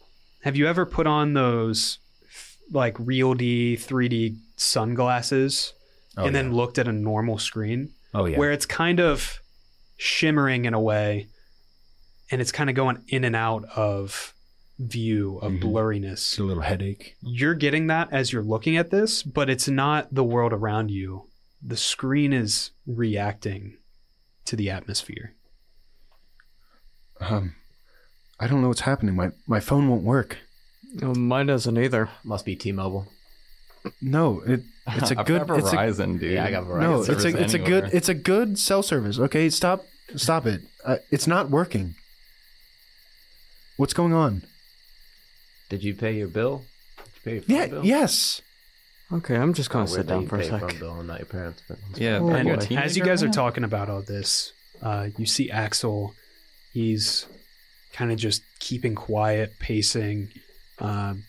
have 0.44 0.56
you 0.56 0.68
ever 0.68 0.86
put 0.86 1.08
on 1.08 1.34
those 1.34 1.98
like 2.72 2.96
real 3.00 3.34
D 3.34 3.76
3D 3.76 4.38
sunglasses 4.58 5.74
Oh, 6.20 6.26
and 6.26 6.36
yeah. 6.36 6.42
then 6.42 6.54
looked 6.54 6.80
at 6.80 6.88
a 6.88 6.92
normal 6.92 7.38
screen 7.38 7.92
oh 8.14 8.26
yeah. 8.26 8.38
where 8.40 8.52
it's 8.52 8.66
kind 8.66 9.00
of 9.00 9.40
shimmering 9.98 10.66
in 10.66 10.74
a 10.74 10.80
way 10.80 11.28
and 12.32 12.42
it's 12.42 12.52
kind 12.52 12.70
of 12.70 12.76
going 12.76 13.04
in 13.08 13.24
and 13.24 13.36
out 13.36 13.66
of 13.76 14.34
view 14.80 15.38
of 15.40 15.54
Mhm. 15.54 15.62
blurriness 15.64 16.12
it's 16.14 16.38
a 16.38 16.44
little 16.44 16.62
headache. 16.64 17.16
you're 17.22 17.56
getting 17.56 17.88
that 17.88 18.10
as 18.12 18.32
you're 18.32 18.44
looking 18.44 18.78
at 18.78 18.92
this, 18.92 19.24
but 19.24 19.50
it's 19.50 19.68
not 19.68 20.14
the 20.14 20.24
world 20.24 20.54
around 20.54 20.92
you. 20.92 21.28
The 21.62 21.78
screen 21.78 22.32
is 22.34 22.72
reacting 22.86 23.78
to 24.46 24.56
the 24.56 24.70
atmosphere. 24.70 25.34
Um, 27.20 27.56
I 28.40 28.48
don't 28.48 28.62
know 28.62 28.68
what's 28.68 28.82
happening. 28.82 29.16
My 29.16 29.32
my 29.48 29.60
phone 29.60 29.88
won't 29.90 30.04
work. 30.04 30.38
Oh, 31.02 31.14
mine 31.16 31.48
doesn't 31.48 31.78
either. 31.78 32.10
Must 32.24 32.46
be 32.46 32.56
T-Mobile. 32.56 33.08
No, 34.02 34.42
it 34.42 34.62
it's 34.88 35.12
a 35.12 35.20
I've 35.20 35.26
good. 35.26 35.48
got 35.48 35.60
It's 35.60 35.72
a, 35.74 35.76
Verizon, 35.76 36.20
dude. 36.20 36.34
Yeah, 36.34 36.46
I 36.46 36.52
got 36.52 36.66
Verizon. 36.66 36.82
no, 36.82 36.98
it's 37.00 37.08
Service 37.08 37.26
a 37.26 37.44
it's 37.44 37.54
a 37.56 37.60
good 37.60 37.84
it's 37.94 38.10
a 38.10 38.14
good 38.14 38.60
cell 38.60 38.84
service. 38.84 39.18
Okay, 39.18 39.50
stop 39.50 39.84
stop 40.16 40.46
it. 40.46 40.62
Uh, 40.86 40.98
it's 41.12 41.26
not 41.28 41.50
working. 41.50 41.96
What's 43.78 43.94
going 43.94 44.14
on? 44.14 44.44
Did 45.70 45.84
you 45.84 45.94
pay 45.94 46.14
your 46.18 46.28
bill? 46.28 46.66
Did 46.98 47.06
you 47.16 47.22
pay 47.24 47.34
your 47.34 47.42
phone 47.44 47.56
Yeah. 47.56 47.68
bill? 47.68 47.86
Yes. 47.86 48.42
Okay, 49.12 49.36
I'm 49.36 49.54
just 49.54 49.70
gonna 49.70 49.86
Oh, 49.86 49.88
sit 49.88 50.08
down 50.08 50.28
for 50.28 50.36
a 50.38 50.40
pay 50.40 50.50
sec. 50.50 50.60
phone 50.62 50.80
bill 50.80 51.00
and 51.00 51.08
not 51.08 51.20
your 51.20 51.28
parents. 51.28 51.62
But 51.68 51.78
Yeah, 51.96 52.18
Oh, 52.18 52.30
are 52.32 52.44
you 52.44 52.54
a 52.54 52.58
boy. 52.58 52.76
as 52.76 52.98
you 52.98 53.04
guys 53.04 53.24
are 53.24 53.30
talking 53.30 53.64
about 53.64 53.90
all 53.90 54.02
this, 54.02 54.52
uh, 54.82 55.10
you 55.18 55.26
see 55.26 55.50
Axel. 55.50 56.14
He's 56.74 57.26
kind 57.94 58.12
of 58.12 58.18
just 58.18 58.42
keeping 58.60 58.96
quiet, 58.96 59.54
pacing. 59.60 60.30
Um, 60.80 61.24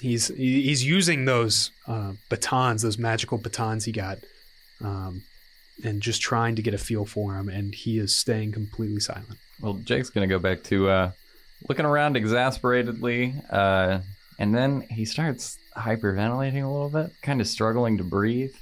he's 0.00 0.28
he's 0.28 0.84
using 0.84 1.24
those 1.24 1.70
uh, 1.86 2.12
batons, 2.30 2.82
those 2.82 2.98
magical 2.98 3.38
batons 3.38 3.84
he 3.84 3.92
got, 3.92 4.18
um, 4.80 5.22
and 5.84 6.00
just 6.00 6.20
trying 6.22 6.54
to 6.56 6.62
get 6.62 6.72
a 6.74 6.78
feel 6.78 7.04
for 7.04 7.34
him. 7.34 7.48
And 7.48 7.74
he 7.74 7.98
is 7.98 8.14
staying 8.14 8.52
completely 8.52 9.00
silent. 9.00 9.38
Well, 9.60 9.74
Jake's 9.74 10.10
gonna 10.10 10.26
go 10.28 10.38
back 10.38 10.62
to 10.64 10.88
uh, 10.88 11.10
looking 11.68 11.86
around 11.86 12.16
exasperatedly, 12.16 13.34
uh, 13.50 14.00
and 14.38 14.54
then 14.54 14.82
he 14.90 15.04
starts 15.04 15.56
hyperventilating 15.76 16.62
a 16.64 16.68
little 16.70 16.90
bit, 16.90 17.10
kind 17.22 17.40
of 17.40 17.46
struggling 17.46 17.98
to 17.98 18.04
breathe. 18.04 18.52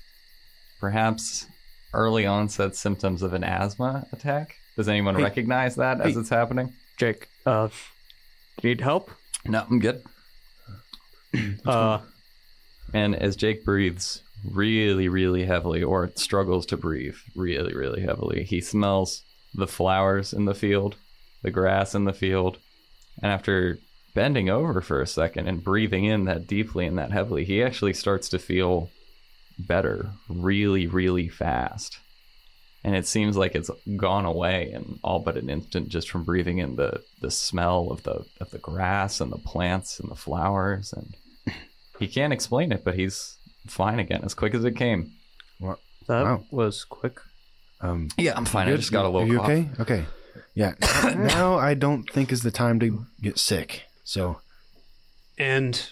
Perhaps 0.81 1.47
early 1.95 2.27
onset 2.27 2.77
symptoms 2.77 3.23
of 3.23 3.33
an 3.33 3.43
asthma 3.43 4.07
attack. 4.13 4.55
Does 4.77 4.89
anyone 4.89 5.15
Hey. 5.17 5.23
recognize 5.23 5.77
that 5.77 6.01
as 6.01 6.17
it's 6.17 6.29
happening? 6.29 6.75
Jake, 6.99 7.29
uh, 7.47 7.69
need 8.63 8.81
help? 8.83 9.11
No, 9.47 9.65
I'm 9.71 9.79
good. 9.79 10.03
Uh, 11.67 12.01
And 12.95 13.15
as 13.17 13.37
Jake 13.37 13.65
breathes 13.65 14.23
really, 14.45 15.09
really 15.09 15.45
heavily, 15.45 15.83
or 15.83 16.11
struggles 16.15 16.65
to 16.67 16.77
breathe 16.77 17.17
really, 17.35 17.75
really 17.75 18.01
heavily, 18.03 18.45
he 18.45 18.61
smells 18.61 19.25
the 19.55 19.67
flowers 19.67 20.33
in 20.33 20.45
the 20.45 20.55
field, 20.55 20.97
the 21.43 21.51
grass 21.51 21.95
in 21.95 22.05
the 22.05 22.13
field. 22.13 22.59
And 23.23 23.33
after 23.33 23.79
bending 24.15 24.49
over 24.49 24.81
for 24.81 25.01
a 25.01 25.07
second 25.07 25.47
and 25.49 25.63
breathing 25.63 26.05
in 26.05 26.25
that 26.25 26.47
deeply 26.47 26.87
and 26.87 26.99
that 26.99 27.13
heavily, 27.13 27.45
he 27.45 27.63
actually 27.63 27.93
starts 27.95 28.29
to 28.31 28.39
feel 28.39 28.91
better 29.59 30.11
really, 30.29 30.87
really 30.87 31.29
fast. 31.29 31.99
And 32.85 32.95
it 32.95 33.07
seems 33.07 33.37
like 33.37 33.55
it's 33.55 33.71
gone 33.97 34.25
away 34.27 34.71
in 34.73 34.99
all 35.03 35.19
but 35.19 35.37
an 35.37 35.51
instant 35.51 35.89
just 35.89 36.09
from 36.09 36.23
breathing 36.25 36.59
in 36.59 36.77
the, 36.77 37.03
the 37.21 37.31
smell 37.33 37.89
of 37.91 38.03
the 38.05 38.25
of 38.41 38.51
the 38.51 38.59
grass 38.59 39.21
and 39.21 39.33
the 39.33 39.39
plants 39.39 39.99
and 39.99 40.09
the 40.11 40.15
flowers 40.15 40.93
and 40.93 41.17
he 41.99 42.07
can't 42.07 42.33
explain 42.33 42.73
it, 42.73 42.85
but 42.85 42.95
he's 42.95 43.37
fine 43.67 43.99
again, 43.99 44.21
as 44.23 44.35
quick 44.35 44.55
as 44.55 44.65
it 44.65 44.77
came. 44.77 45.13
that 45.61 45.79
Wow. 46.09 46.45
was 46.51 46.85
quick. 46.85 47.19
Um, 47.81 48.09
Yeah, 48.19 48.35
I'm 48.37 48.45
fine. 48.45 48.69
I 48.69 48.77
just 48.77 48.93
got 48.93 49.05
a 49.07 49.09
little 49.09 49.23
Are 49.23 49.33
you 49.33 49.39
cough. 49.39 49.49
okay? 49.51 49.69
Okay. 49.81 50.05
Yeah. 50.57 50.73
now 51.17 51.59
I 51.59 51.75
don't 51.75 52.11
think 52.11 52.33
is 52.33 52.43
the 52.43 52.51
time 52.51 52.81
to 52.81 53.07
get 53.21 53.39
sick. 53.39 53.85
So 54.03 54.41
And 55.39 55.91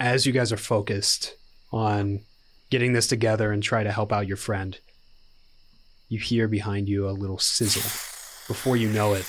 as 0.00 0.26
you 0.26 0.32
guys 0.32 0.52
are 0.52 0.56
focused 0.56 1.34
on 1.70 2.20
getting 2.70 2.94
this 2.94 3.06
together 3.06 3.52
and 3.52 3.62
try 3.62 3.84
to 3.84 3.92
help 3.92 4.12
out 4.12 4.26
your 4.26 4.38
friend, 4.38 4.78
you 6.08 6.18
hear 6.18 6.48
behind 6.48 6.88
you 6.88 7.08
a 7.08 7.10
little 7.10 7.38
sizzle. 7.38 7.82
Before 8.48 8.76
you 8.76 8.88
know 8.88 9.12
it, 9.12 9.26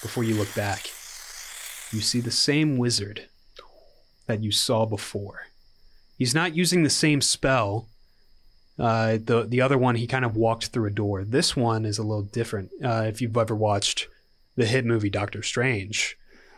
before 0.00 0.22
you 0.22 0.36
look 0.36 0.54
back, 0.54 0.84
you 1.90 2.00
see 2.00 2.20
the 2.20 2.30
same 2.30 2.78
wizard 2.78 3.28
that 4.26 4.44
you 4.44 4.52
saw 4.52 4.86
before. 4.86 5.46
He's 6.18 6.34
not 6.34 6.54
using 6.54 6.84
the 6.84 6.90
same 6.90 7.20
spell. 7.20 7.88
Uh, 8.78 9.18
the 9.22 9.46
the 9.48 9.60
other 9.60 9.78
one, 9.78 9.94
he 9.94 10.06
kind 10.06 10.24
of 10.24 10.36
walked 10.36 10.66
through 10.66 10.86
a 10.86 10.90
door. 10.90 11.24
This 11.24 11.54
one 11.54 11.84
is 11.84 11.98
a 11.98 12.02
little 12.02 12.24
different. 12.24 12.70
Uh, 12.82 13.04
if 13.06 13.20
you've 13.20 13.36
ever 13.36 13.54
watched 13.54 14.08
the 14.56 14.66
hit 14.66 14.84
movie 14.84 15.10
Doctor 15.10 15.42
Strange, 15.42 16.16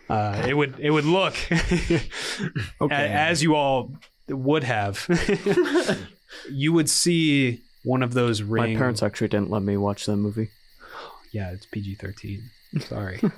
uh, 0.08 0.44
it 0.48 0.54
would 0.54 0.78
it 0.78 0.90
would 0.90 1.04
look 1.04 1.34
okay. 2.80 3.08
as 3.08 3.42
you 3.42 3.54
all 3.54 3.92
would 4.28 4.64
have. 4.64 5.06
you 6.50 6.72
would 6.72 6.88
see 6.88 7.60
one 7.84 8.02
of 8.02 8.14
those 8.14 8.42
rings. 8.42 8.74
My 8.74 8.78
parents 8.78 9.02
actually 9.02 9.28
didn't 9.28 9.50
let 9.50 9.62
me 9.62 9.76
watch 9.76 10.06
that 10.06 10.16
movie. 10.16 10.48
Yeah, 11.32 11.50
it's 11.50 11.66
PG 11.66 11.96
thirteen. 11.96 12.50
Sorry. 12.80 13.18
Damn 13.20 13.30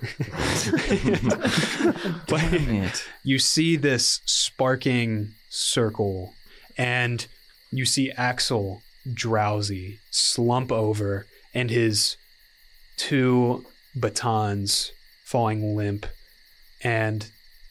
but 2.29 2.43
it. 2.53 3.05
you 3.25 3.39
see 3.39 3.77
this 3.77 4.21
sparking 4.25 5.33
circle, 5.51 6.33
and 6.77 7.27
you 7.71 7.85
see 7.85 8.11
Axel 8.13 8.81
drowsy, 9.13 9.99
slump 10.11 10.71
over, 10.73 11.27
and 11.55 11.71
his 11.71 12.17
two 12.97 13.65
batons 13.99 14.93
falling 15.25 15.77
limp, 15.77 16.07
and 16.83 17.31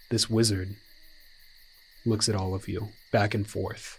this 0.09 0.29
wizard 0.29 0.69
looks 2.05 2.29
at 2.29 2.35
all 2.35 2.53
of 2.53 2.67
you 2.67 2.89
back 3.11 3.33
and 3.33 3.47
forth. 3.47 3.97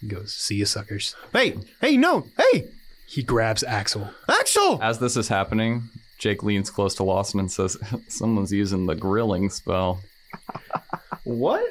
He 0.00 0.08
goes, 0.08 0.32
"See 0.34 0.56
you, 0.56 0.66
suckers." 0.66 1.14
hey, 1.32 1.56
hey, 1.80 1.96
no, 1.96 2.26
hey, 2.38 2.68
He 3.08 3.22
grabs 3.22 3.62
Axel. 3.62 4.10
Axel. 4.28 4.80
As 4.82 4.98
this 4.98 5.16
is 5.16 5.28
happening, 5.28 5.88
Jake 6.18 6.42
leans 6.42 6.70
close 6.70 6.94
to 6.96 7.04
Lawson 7.04 7.38
and 7.40 7.50
says, 7.50 7.76
Someone's 8.08 8.52
using 8.52 8.86
the 8.86 8.94
grilling 8.96 9.48
spell. 9.48 10.00
What? 11.24 11.64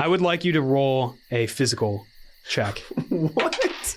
I 0.00 0.08
would 0.08 0.20
like 0.22 0.44
you 0.44 0.52
to 0.52 0.62
roll 0.62 1.16
a 1.30 1.46
physical 1.46 2.06
check. 2.48 2.78
what? 3.08 3.96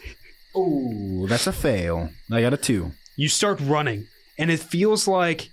Oh, 0.55 1.25
that's 1.27 1.47
a 1.47 1.51
fail. 1.51 2.09
I 2.31 2.41
got 2.41 2.53
a 2.53 2.57
two. 2.57 2.91
You 3.15 3.27
start 3.27 3.59
running, 3.61 4.07
and 4.37 4.51
it 4.51 4.59
feels 4.59 5.07
like 5.07 5.49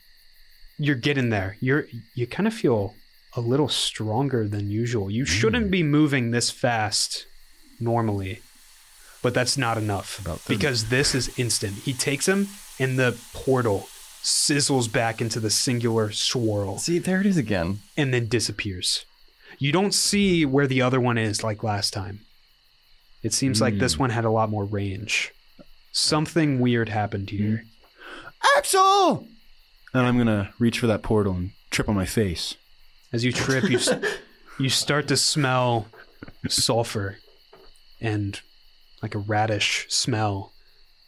you're 0.78 0.97
getting 0.97 1.30
there. 1.30 1.56
You're 1.61 1.87
you 2.14 2.26
kind 2.26 2.47
of 2.47 2.54
feel 2.54 2.94
a 3.37 3.40
little 3.40 3.68
stronger 3.68 4.49
than 4.49 4.70
usual. 4.70 5.11
You 5.11 5.25
mm. 5.25 5.28
shouldn't 5.28 5.70
be 5.70 5.82
moving 5.82 6.30
this 6.30 6.50
fast 6.50 7.26
normally, 7.78 8.40
but 9.23 9.35
that's 9.35 9.56
not 9.56 9.78
enough 9.78 10.18
About 10.18 10.40
because 10.49 10.88
this 10.88 11.14
is 11.14 11.38
instant. 11.38 11.75
He 11.75 11.92
takes 11.92 12.26
him, 12.26 12.49
and 12.78 12.99
the 12.99 13.18
portal 13.32 13.88
sizzles 14.23 14.90
back 14.92 15.20
into 15.20 15.40
the 15.40 15.50
singular 15.50 16.11
swirl 16.12 16.76
See, 16.78 16.99
there 16.99 17.20
it 17.20 17.26
is 17.26 17.38
again. 17.38 17.80
and 17.97 18.12
then 18.12 18.28
disappears. 18.28 19.06
You 19.59 19.73
don't 19.73 19.94
see 19.94 20.44
where 20.44 20.66
the 20.66 20.82
other 20.82 21.00
one 21.00 21.18
is 21.18 21.42
like 21.42 21.62
last 21.62 21.92
time. 21.92 22.20
It 23.23 23.33
seems 23.33 23.61
like 23.61 23.79
this 23.79 23.95
hmm. 23.95 24.00
one 24.00 24.11
had 24.11 24.25
a 24.25 24.31
lot 24.31 24.50
more 24.50 24.65
range. 24.65 25.33
Something 25.93 26.61
weird 26.61 26.89
happened 26.89 27.31
here. 27.31 27.65
Hmm. 27.65 28.59
Axel. 28.59 29.27
And 29.93 30.07
I'm 30.07 30.17
gonna 30.17 30.53
reach 30.59 30.79
for 30.79 30.87
that 30.87 31.03
portal 31.03 31.35
and 31.35 31.50
trip 31.71 31.89
on 31.89 31.95
my 31.95 32.07
face. 32.07 32.57
As 33.12 33.25
you 33.25 33.33
trip, 33.33 33.69
you 33.69 33.79
you 34.59 34.69
start 34.69 35.09
to 35.09 35.17
smell 35.17 35.87
sulfur 36.49 37.19
and 38.00 38.41
like 39.03 39.15
a 39.15 39.19
radish 39.19 39.87
smell. 39.89 40.53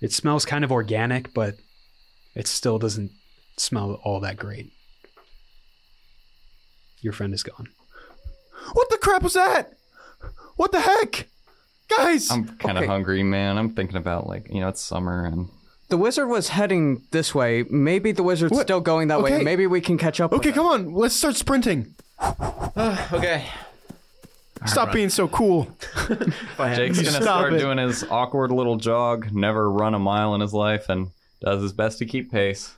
It 0.01 0.13
smells 0.13 0.45
kind 0.45 0.65
of 0.65 0.73
organic, 0.73 1.33
but 1.33 1.57
it 2.35 2.47
still 2.47 2.79
doesn't 2.79 3.13
smell 3.57 4.01
all 4.03 4.21
that 4.21 4.37
great. 4.37 4.73
Your 7.01 7.13
friend 7.13 7.33
is 7.35 7.43
gone. 7.43 7.69
What 8.73 8.91
the 8.91 8.99
crap 8.99 9.23
was 9.23 9.35
that? 9.35 9.75
What 10.57 10.73
the 10.73 10.81
heck, 10.81 11.29
guys? 11.97 12.31
I'm 12.31 12.45
kind 12.59 12.77
of 12.79 12.83
Okay. 12.83 12.87
hungry, 12.87 13.23
man. 13.23 13.59
I'm 13.59 13.71
thinking 13.75 13.97
about, 13.97 14.27
like, 14.27 14.49
you 14.53 14.61
know, 14.61 14.69
it's 14.69 14.81
summer 14.81 15.25
and. 15.25 15.49
The 15.89 15.97
wizard 15.99 16.29
was 16.29 16.49
heading 16.49 17.03
this 17.11 17.35
way. 17.35 17.65
Maybe 17.69 18.13
the 18.13 18.23
wizard's 18.23 18.53
What? 18.53 18.63
still 18.63 18.81
going 18.81 19.09
that 19.09 19.21
way. 19.23 19.35
Okay. 19.35 19.45
Maybe 19.45 19.67
we 19.67 19.81
can 19.83 19.99
catch 19.99 20.21
up. 20.21 20.33
okay, 20.33 20.51
come 20.53 20.67
on. 20.67 20.95
Let's 20.95 21.15
start 21.15 21.37
sprinting. 21.37 21.95
okay. 22.77 23.45
Stop 24.65 24.93
being 24.93 25.09
so 25.11 25.27
cool. 25.29 25.65
Jake's 26.59 26.99
gonna 26.99 27.11
Stop 27.11 27.23
start 27.23 27.53
it. 27.55 27.59
doing 27.59 27.79
his 27.79 28.05
awkward 28.05 28.53
little 28.53 28.77
jog. 28.77 29.33
Never 29.33 29.69
run 29.71 29.93
a 29.95 29.99
mile 29.99 30.35
in 30.37 30.41
his 30.41 30.53
life, 30.55 30.89
and 30.89 31.09
does 31.41 31.61
his 31.63 31.73
best 31.73 31.99
to 31.99 32.07
keep 32.07 32.31
pace. 32.31 32.73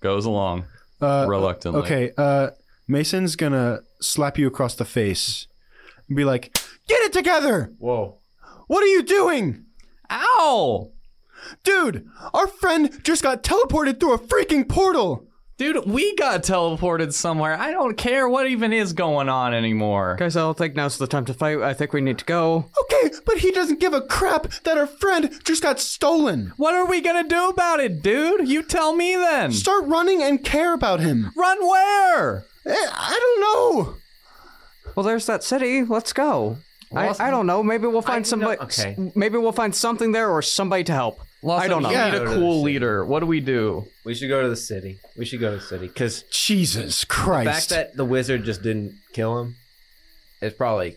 Goes 0.00 0.24
along 0.24 0.64
Uh, 1.00 1.26
reluctantly. 1.28 1.82
okay, 1.82 2.10
uh, 2.16 2.50
Mason's 2.88 3.36
gonna 3.36 3.80
slap 4.00 4.38
you 4.38 4.46
across 4.46 4.74
the 4.76 4.86
face 4.86 5.46
and 6.08 6.16
be 6.16 6.24
like, 6.24 6.54
"Get 6.88 7.02
it 7.02 7.12
together! 7.12 7.70
Whoa. 7.78 8.16
What 8.66 8.82
are 8.82 8.88
you 8.88 9.02
doing, 9.02 9.64
Ow! 10.10 10.90
dude? 11.64 12.08
Our 12.34 12.46
friend 12.48 12.90
just 13.04 13.22
got 13.22 13.42
teleported 13.42 14.00
through 14.00 14.14
a 14.14 14.18
freaking 14.18 14.68
portal." 14.68 15.26
Dude, 15.58 15.86
we 15.86 16.14
got 16.16 16.42
teleported 16.42 17.14
somewhere. 17.14 17.54
I 17.58 17.70
don't 17.70 17.96
care 17.96 18.28
what 18.28 18.46
even 18.46 18.74
is 18.74 18.92
going 18.92 19.30
on 19.30 19.54
anymore. 19.54 20.16
Guys, 20.18 20.36
I 20.36 20.40
don't 20.40 20.58
think 20.58 20.74
now's 20.76 20.98
the 20.98 21.06
time 21.06 21.24
to 21.24 21.32
fight. 21.32 21.62
I 21.62 21.72
think 21.72 21.94
we 21.94 22.02
need 22.02 22.18
to 22.18 22.26
go. 22.26 22.66
Okay, 22.82 23.10
but 23.24 23.38
he 23.38 23.50
doesn't 23.52 23.80
give 23.80 23.94
a 23.94 24.02
crap 24.02 24.48
that 24.64 24.76
our 24.76 24.86
friend 24.86 25.30
just 25.44 25.62
got 25.62 25.80
stolen. 25.80 26.52
What 26.58 26.74
are 26.74 26.84
we 26.84 27.00
gonna 27.00 27.26
do 27.26 27.48
about 27.48 27.80
it, 27.80 28.02
dude? 28.02 28.46
You 28.46 28.62
tell 28.62 28.94
me 28.94 29.14
then. 29.14 29.50
Start 29.50 29.86
running 29.86 30.22
and 30.22 30.44
care 30.44 30.74
about 30.74 31.00
him. 31.00 31.32
Run 31.34 31.66
where? 31.66 32.44
Eh, 32.66 32.74
I 32.92 33.18
don't 33.18 33.40
know. 33.40 33.94
Well, 34.94 35.04
there's 35.06 35.24
that 35.24 35.42
city. 35.42 35.82
Let's 35.84 36.12
go. 36.12 36.58
I, 36.94 37.14
I 37.18 37.30
don't 37.30 37.46
know. 37.46 37.62
Maybe 37.62 37.86
we'll 37.86 38.02
find 38.02 38.24
know- 38.24 38.28
somebody. 38.28 38.60
okay. 38.60 38.96
Maybe 39.14 39.38
we'll 39.38 39.52
find 39.52 39.74
something 39.74 40.12
there 40.12 40.30
or 40.30 40.40
somebody 40.42 40.84
to 40.84 40.92
help. 40.92 41.20
I 41.48 41.68
don't 41.68 41.82
know. 41.82 41.90
We 41.90 41.94
need 41.96 42.14
a 42.14 42.24
cool 42.26 42.62
leader. 42.62 43.04
What 43.04 43.20
do 43.20 43.26
we 43.26 43.40
do? 43.40 43.86
We 44.04 44.14
should 44.14 44.28
go 44.28 44.42
to 44.42 44.48
the 44.48 44.56
city. 44.56 44.98
We 45.16 45.24
should 45.24 45.40
go 45.40 45.50
to 45.50 45.56
the 45.56 45.62
city 45.62 45.86
because 45.88 46.22
Jesus 46.30 47.04
Christ! 47.04 47.44
the 47.46 47.52
fact 47.52 47.68
that 47.90 47.96
the 47.96 48.04
wizard 48.04 48.44
just 48.44 48.62
didn't 48.62 48.94
kill 49.12 49.38
him 49.40 49.56
is 50.42 50.52
probably 50.54 50.96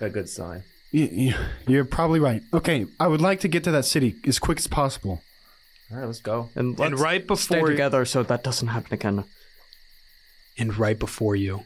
a 0.00 0.08
good 0.08 0.28
sign. 0.28 0.62
Y- 0.92 1.08
y- 1.12 1.46
You're 1.66 1.84
probably 1.84 2.18
right. 2.20 2.42
Okay, 2.54 2.86
I 2.98 3.08
would 3.08 3.20
like 3.20 3.40
to 3.40 3.48
get 3.48 3.62
to 3.64 3.70
that 3.72 3.84
city 3.84 4.16
as 4.26 4.38
quick 4.38 4.58
as 4.58 4.66
possible. 4.66 5.22
All 5.92 5.98
right, 5.98 6.06
let's 6.06 6.20
go. 6.20 6.48
And, 6.54 6.78
And 6.80 6.92
let's 6.92 7.00
right 7.00 7.38
stay 7.38 7.60
together 7.62 8.04
so 8.04 8.22
that 8.22 8.42
doesn't 8.44 8.68
happen 8.68 8.94
again. 8.94 9.24
and 10.58 10.76
right 10.78 10.98
before 10.98 11.36
you, 11.36 11.64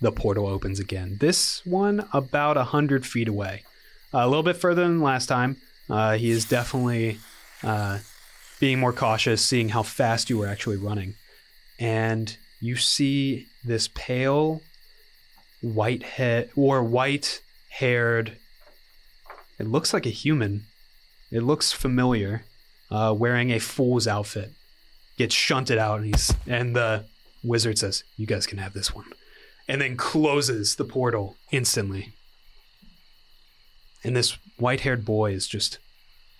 the 0.00 0.12
portal 0.12 0.46
opens 0.46 0.78
again. 0.78 1.16
This 1.20 1.64
one 1.64 2.08
about 2.12 2.56
a 2.56 2.64
hundred 2.64 3.06
feet 3.06 3.28
away, 3.28 3.62
a 4.12 4.26
little 4.26 4.42
bit 4.42 4.56
further 4.56 4.82
than 4.82 5.00
last 5.00 5.26
time. 5.26 5.56
Uh, 5.88 6.16
he 6.16 6.30
is 6.30 6.44
definitely 6.44 7.18
uh, 7.62 7.98
being 8.60 8.78
more 8.78 8.92
cautious, 8.92 9.44
seeing 9.44 9.70
how 9.70 9.82
fast 9.82 10.28
you 10.28 10.38
were 10.38 10.46
actually 10.46 10.76
running, 10.76 11.14
and 11.78 12.36
you 12.60 12.76
see 12.76 13.46
this 13.64 13.88
pale, 13.94 14.62
white 15.60 16.02
head 16.02 16.50
or 16.56 16.82
white 16.82 17.40
haired. 17.70 18.36
It 19.58 19.66
looks 19.66 19.94
like 19.94 20.06
a 20.06 20.10
human. 20.10 20.64
It 21.30 21.42
looks 21.42 21.72
familiar, 21.72 22.44
uh, 22.90 23.14
wearing 23.16 23.50
a 23.50 23.58
fool's 23.58 24.06
outfit. 24.06 24.50
Gets 25.16 25.34
shunted 25.34 25.78
out, 25.78 26.00
and 26.00 26.06
he's 26.06 26.34
and 26.46 26.76
the 26.76 27.06
wizard 27.42 27.78
says, 27.78 28.04
"You 28.16 28.26
guys 28.26 28.46
can 28.46 28.58
have 28.58 28.74
this 28.74 28.94
one," 28.94 29.06
and 29.68 29.80
then 29.80 29.96
closes 29.96 30.76
the 30.76 30.84
portal 30.84 31.36
instantly. 31.50 32.12
And 34.04 34.14
this 34.14 34.38
white-haired 34.58 35.04
boy 35.04 35.32
is 35.32 35.48
just 35.48 35.78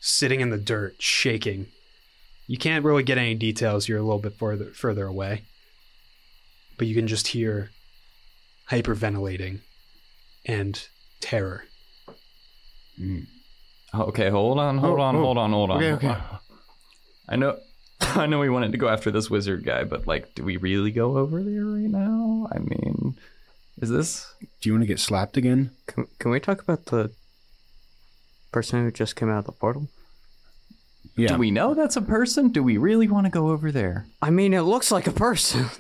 sitting 0.01 0.41
in 0.41 0.51
the 0.51 0.59
dirt, 0.59 0.97
shaking. 0.99 1.67
You 2.47 2.59
can't 2.59 2.85
really 2.85 3.03
get 3.03 3.19
any 3.19 3.35
details. 3.35 3.89
You're 3.89 3.99
a 3.99 4.03
little 4.03 4.21
bit 4.21 4.35
further 4.35 4.67
further 4.73 5.07
away, 5.07 5.43
but 6.79 6.87
you 6.87 6.95
can 6.95 7.09
just 7.09 7.29
hear 7.29 7.71
hyperventilating 8.71 9.61
and 10.45 10.87
terror. 11.21 11.65
Hmm. 12.97 13.21
Oh, 13.93 14.03
okay, 14.05 14.31
hold 14.31 14.59
on, 14.59 14.79
hold 14.79 14.99
Oh, 15.01 15.03
on, 15.03 15.17
oh. 15.17 15.21
hold 15.21 15.39
on, 15.39 15.51
hold 15.53 15.71
on. 15.71 15.83
Okay, 15.83 15.93
okay. 16.09 16.21
I 17.29 17.37
know 17.37 17.59
I 18.01 18.27
know 18.27 18.39
we 18.41 18.51
wanted 18.51 18.73
to 18.73 18.79
go 18.79 18.89
after 18.89 19.11
this 19.11 19.31
wizard 19.31 19.65
guy, 19.65 19.85
but 19.85 20.07
like 20.07 20.35
do 20.35 20.45
we 20.45 20.57
really 20.57 20.91
go 20.91 21.17
over 21.19 21.43
there 21.43 21.65
right 21.65 21.91
now? 21.91 22.49
I 22.53 22.59
mean, 22.59 23.17
is 23.81 23.91
this 23.91 24.35
Do 24.61 24.69
you 24.69 24.75
want 24.75 24.83
to 24.83 24.87
get 24.89 25.01
slapped 25.01 25.37
again? 25.37 25.71
Can, 25.87 26.07
can 26.19 26.31
we 26.31 26.41
talk 26.41 26.61
about 26.63 26.87
the 26.87 27.11
person 28.53 28.85
who 28.85 28.91
just 28.91 29.17
came 29.17 29.29
out 29.31 29.39
of 29.41 29.45
the 29.47 29.53
portal? 29.53 29.89
Yeah. 31.17 31.29
Do 31.29 31.39
we 31.39 31.51
know 31.51 31.73
that's 31.73 31.97
a 31.97 32.03
person? 32.03 32.51
Do 32.51 32.63
we 32.63 32.77
really 32.77 33.09
want 33.09 33.25
to 33.25 33.31
go 33.31 33.49
over 33.49 33.73
there? 33.73 34.07
I 34.21 34.29
mean, 34.29 34.53
it 34.53 34.63
looks 34.63 34.91
like 34.93 35.07
a 35.07 35.13
person. 35.13 35.67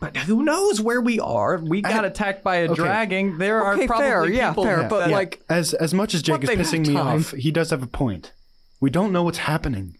But 0.00 0.16
who 0.16 0.42
knows 0.42 0.80
where 0.80 1.00
we 1.00 1.20
are? 1.20 1.58
We 1.58 1.82
got 1.82 2.04
attacked 2.06 2.42
by 2.42 2.56
a 2.56 2.64
okay. 2.66 2.74
dragon. 2.74 3.36
There 3.38 3.60
Okay, 3.72 3.84
are 3.84 3.86
probably 3.86 4.06
fair, 4.06 4.26
yeah, 4.26 4.52
fair, 4.54 4.76
that- 4.78 4.90
but, 4.90 4.98
that- 5.00 5.10
like- 5.10 5.42
as 5.50 5.74
as 5.74 5.92
much 5.92 6.14
as 6.14 6.22
Jake 6.22 6.42
is 6.44 6.50
pissing 6.50 6.86
me 6.86 6.94
time. 6.94 7.18
off, 7.20 7.32
he 7.32 7.50
does 7.50 7.68
have 7.70 7.82
a 7.82 7.86
point. 7.86 8.32
We 8.80 8.88
don't 8.88 9.12
know 9.12 9.22
what's 9.24 9.38
happening. 9.38 9.98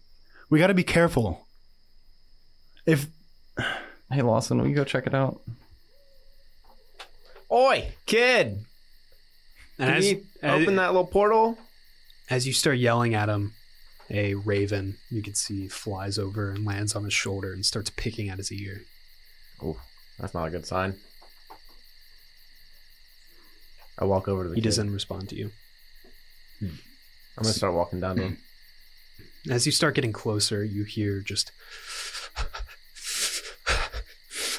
We 0.51 0.59
got 0.59 0.67
to 0.67 0.73
be 0.75 0.83
careful. 0.83 1.47
If 2.85 3.07
Hey 4.11 4.21
Lawson, 4.21 4.59
will 4.59 4.67
you 4.67 4.75
go 4.75 4.83
check 4.83 5.07
it 5.07 5.13
out? 5.15 5.39
Oi, 7.49 7.93
kid! 8.05 8.65
And 9.79 9.87
Can 9.89 9.93
as, 9.97 10.11
you 10.11 10.25
as, 10.43 10.61
open 10.61 10.75
that 10.75 10.87
little 10.87 11.07
portal? 11.07 11.57
as 12.29 12.45
you 12.45 12.53
start 12.53 12.77
yelling 12.77 13.13
at 13.15 13.29
him, 13.29 13.53
a 14.09 14.33
raven 14.35 14.97
you 15.09 15.21
can 15.21 15.35
see 15.35 15.67
flies 15.69 16.17
over 16.17 16.51
and 16.51 16.65
lands 16.65 16.95
on 16.95 17.05
his 17.05 17.13
shoulder 17.13 17.53
and 17.53 17.65
starts 17.65 17.89
picking 17.89 18.29
at 18.29 18.37
his 18.37 18.51
ear. 18.51 18.81
Oh, 19.63 19.77
that's 20.19 20.33
not 20.33 20.47
a 20.47 20.51
good 20.51 20.65
sign. 20.65 20.95
I 23.97 24.03
walk 24.05 24.27
over 24.27 24.43
to 24.43 24.49
the 24.49 24.55
He 24.55 24.61
kid. 24.61 24.67
doesn't 24.67 24.91
respond 24.93 25.29
to 25.29 25.35
you. 25.35 25.51
Hmm. 26.59 26.67
I'm 27.37 27.43
gonna 27.43 27.53
start 27.53 27.73
walking 27.73 28.01
down 28.01 28.17
to 28.17 28.23
him. 28.23 28.37
As 29.49 29.65
you 29.65 29.71
start 29.71 29.95
getting 29.95 30.13
closer, 30.13 30.63
you 30.63 30.83
hear 30.83 31.19
just. 31.19 31.51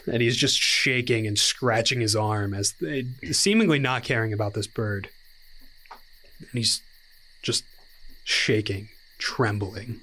and 0.07 0.21
he's 0.21 0.37
just 0.37 0.57
shaking 0.59 1.27
and 1.27 1.39
scratching 1.39 2.01
his 2.01 2.17
arm 2.17 2.53
as 2.55 2.75
seemingly 3.31 3.79
not 3.79 4.03
caring 4.03 4.33
about 4.33 4.55
this 4.55 4.67
bird. 4.67 5.09
And 6.41 6.49
he's 6.55 6.81
just 7.43 7.63
shaking, 8.25 8.89
trembling. 9.19 10.01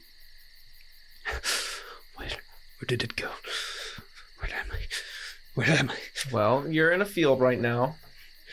Where, 2.15 2.29
where 2.29 2.87
did 2.87 3.03
it 3.03 3.15
go? 3.17 3.29
Where 4.39 4.51
am 4.57 4.67
I? 4.71 4.79
Where 5.55 5.67
am 5.77 5.89
I? 5.89 5.97
Well, 6.31 6.65
you're 6.69 6.91
in 6.91 7.01
a 7.01 7.05
field 7.05 7.41
right 7.41 7.59
now. 7.59 7.95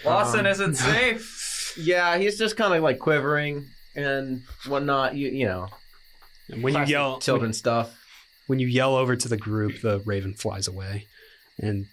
Lawson, 0.05 0.41
Um, 0.41 0.47
isn't 0.47 0.75
safe? 0.77 1.75
Yeah, 1.79 2.19
he's 2.19 2.37
just 2.39 2.57
kind 2.57 2.75
of 2.75 2.83
like 2.83 2.99
quivering 2.99 3.67
and 3.95 4.43
whatnot. 4.67 5.15
You 5.15 5.29
you 5.29 5.47
know, 5.47 5.69
And 6.49 6.63
when 6.63 6.75
you 6.75 6.85
yell, 6.85 7.19
children 7.19 7.53
stuff. 7.53 7.97
when 8.47 8.59
you 8.59 8.67
yell 8.67 8.95
over 8.95 9.17
to 9.17 9.29
the 9.29 9.37
group, 9.37 9.81
the 9.81 10.01
raven 10.01 10.35
flies 10.35 10.69
away, 10.69 11.07
and 11.59 11.87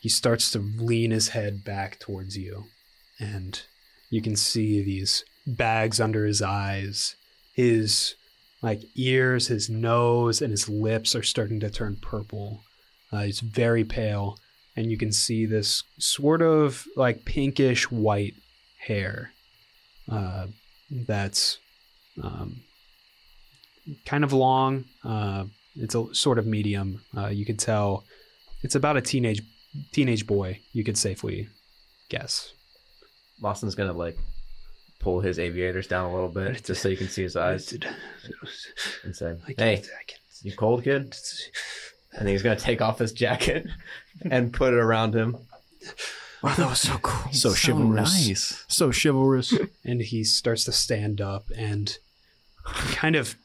he 0.00 0.08
starts 0.08 0.50
to 0.52 0.58
lean 0.58 1.10
his 1.10 1.28
head 1.28 1.64
back 1.64 1.98
towards 1.98 2.36
you, 2.36 2.64
and 3.20 3.62
you 4.10 4.22
can 4.22 4.36
see 4.36 4.82
these 4.82 5.24
bags 5.46 6.00
under 6.00 6.26
his 6.26 6.42
eyes, 6.42 7.16
his 7.54 8.14
like 8.62 8.82
ears, 8.96 9.46
his 9.46 9.70
nose, 9.70 10.42
and 10.42 10.50
his 10.50 10.68
lips 10.68 11.14
are 11.14 11.22
starting 11.22 11.60
to 11.60 11.70
turn 11.70 11.96
purple. 12.00 12.62
Uh, 13.12 13.22
he's 13.22 13.40
very 13.40 13.84
pale, 13.84 14.36
and 14.76 14.90
you 14.90 14.98
can 14.98 15.12
see 15.12 15.46
this 15.46 15.84
sort 15.98 16.42
of 16.42 16.84
like 16.96 17.24
pinkish 17.24 17.90
white 17.90 18.34
hair 18.80 19.32
uh, 20.10 20.46
that's 20.90 21.58
um, 22.22 22.62
kind 24.06 24.24
of 24.24 24.32
long. 24.32 24.84
Uh, 25.04 25.44
it's 25.76 25.94
a 25.94 26.12
sort 26.14 26.38
of 26.38 26.46
medium. 26.46 27.02
Uh, 27.16 27.28
you 27.28 27.44
could 27.44 27.58
tell 27.58 28.04
it's 28.62 28.74
about 28.74 28.96
a 28.96 29.00
teenage 29.00 29.42
teenage 29.92 30.26
boy. 30.26 30.60
You 30.72 30.84
could 30.84 30.98
safely 30.98 31.48
guess. 32.08 32.52
Lawson's 33.40 33.74
gonna 33.74 33.92
like 33.92 34.18
pull 34.98 35.20
his 35.20 35.38
aviators 35.38 35.86
down 35.86 36.10
a 36.10 36.12
little 36.12 36.28
bit 36.28 36.64
just 36.64 36.82
so 36.82 36.88
you 36.88 36.96
can 36.96 37.08
see 37.08 37.22
his 37.22 37.36
eyes 37.36 37.72
and 39.04 39.14
say, 39.14 39.36
"Hey, 39.56 39.72
I 39.74 39.76
can't- 39.76 40.20
you 40.42 40.52
cold, 40.52 40.84
kid?" 40.84 41.14
And 42.12 42.26
then 42.26 42.28
he's 42.28 42.42
gonna 42.42 42.56
take 42.58 42.80
off 42.80 42.98
his 42.98 43.12
jacket 43.12 43.66
and 44.30 44.52
put 44.52 44.72
it 44.72 44.78
around 44.78 45.14
him. 45.14 45.36
Wow, 46.42 46.54
that 46.54 46.70
was 46.70 46.80
so 46.80 46.98
cool. 46.98 47.32
so 47.32 47.52
chivalrous, 47.54 48.26
nice. 48.28 48.64
so 48.68 48.90
chivalrous. 48.92 49.52
and 49.84 50.00
he 50.00 50.24
starts 50.24 50.64
to 50.64 50.72
stand 50.72 51.20
up 51.20 51.50
and 51.56 51.98
kind 52.64 53.16
of 53.16 53.36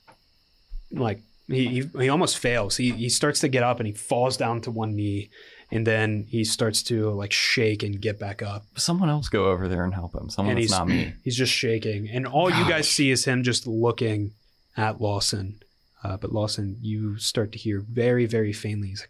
like 0.94 1.22
he, 1.48 1.68
he, 1.68 1.90
he 2.00 2.10
almost 2.10 2.38
fails 2.38 2.78
he, 2.78 2.92
he 2.92 3.10
starts 3.10 3.42
to 3.42 3.50
get 3.50 3.64
up 3.64 3.80
and 3.80 3.88
he 3.88 3.94
falls 3.94 4.38
down 4.38 4.62
to 4.62 4.72
one 4.72 4.96
knee 4.96 5.30
and 5.72 5.86
then 5.86 6.26
he 6.30 6.44
starts 6.44 6.84
to 6.84 7.10
like 7.12 7.34
shake 7.34 7.84
and 7.84 8.00
get 8.00 8.20
back 8.20 8.42
up 8.42 8.64
Someone 8.76 9.10
else 9.10 9.28
go 9.28 9.48
over 9.48 9.68
there 9.68 9.84
and 9.84 9.94
help 9.94 10.16
him. 10.16 10.30
Someone 10.30 10.52
and 10.52 10.64
that's 10.64 10.72
he's 10.72 10.80
not 10.80 10.88
me. 10.88 11.14
he's 11.24 11.36
just 11.36 11.52
shaking 11.52 12.10
and 12.10 12.26
all 12.26 12.50
you 12.50 12.68
guys 12.70 12.90
see 12.90 13.12
is 13.12 13.26
him 13.26 13.44
just 13.44 13.68
looking 13.68 14.32
at 14.78 15.02
lawson 15.02 15.60
uh, 16.04 16.18
but 16.18 16.32
lawson 16.32 16.78
you 16.82 17.18
start 17.18 17.52
to 17.52 17.58
hear 17.58 17.84
very 17.88 18.26
very 18.26 18.54
faintly 18.54 18.90
he's 18.90 19.02
like 19.02 19.10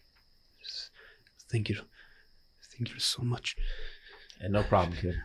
think 1.54 1.70
you 1.70 1.76
Thank 2.78 2.94
you 2.94 3.00
so 3.00 3.22
much. 3.24 3.56
And 4.42 4.54
no 4.54 4.64
problem, 4.64 4.98
kid. 4.98 5.16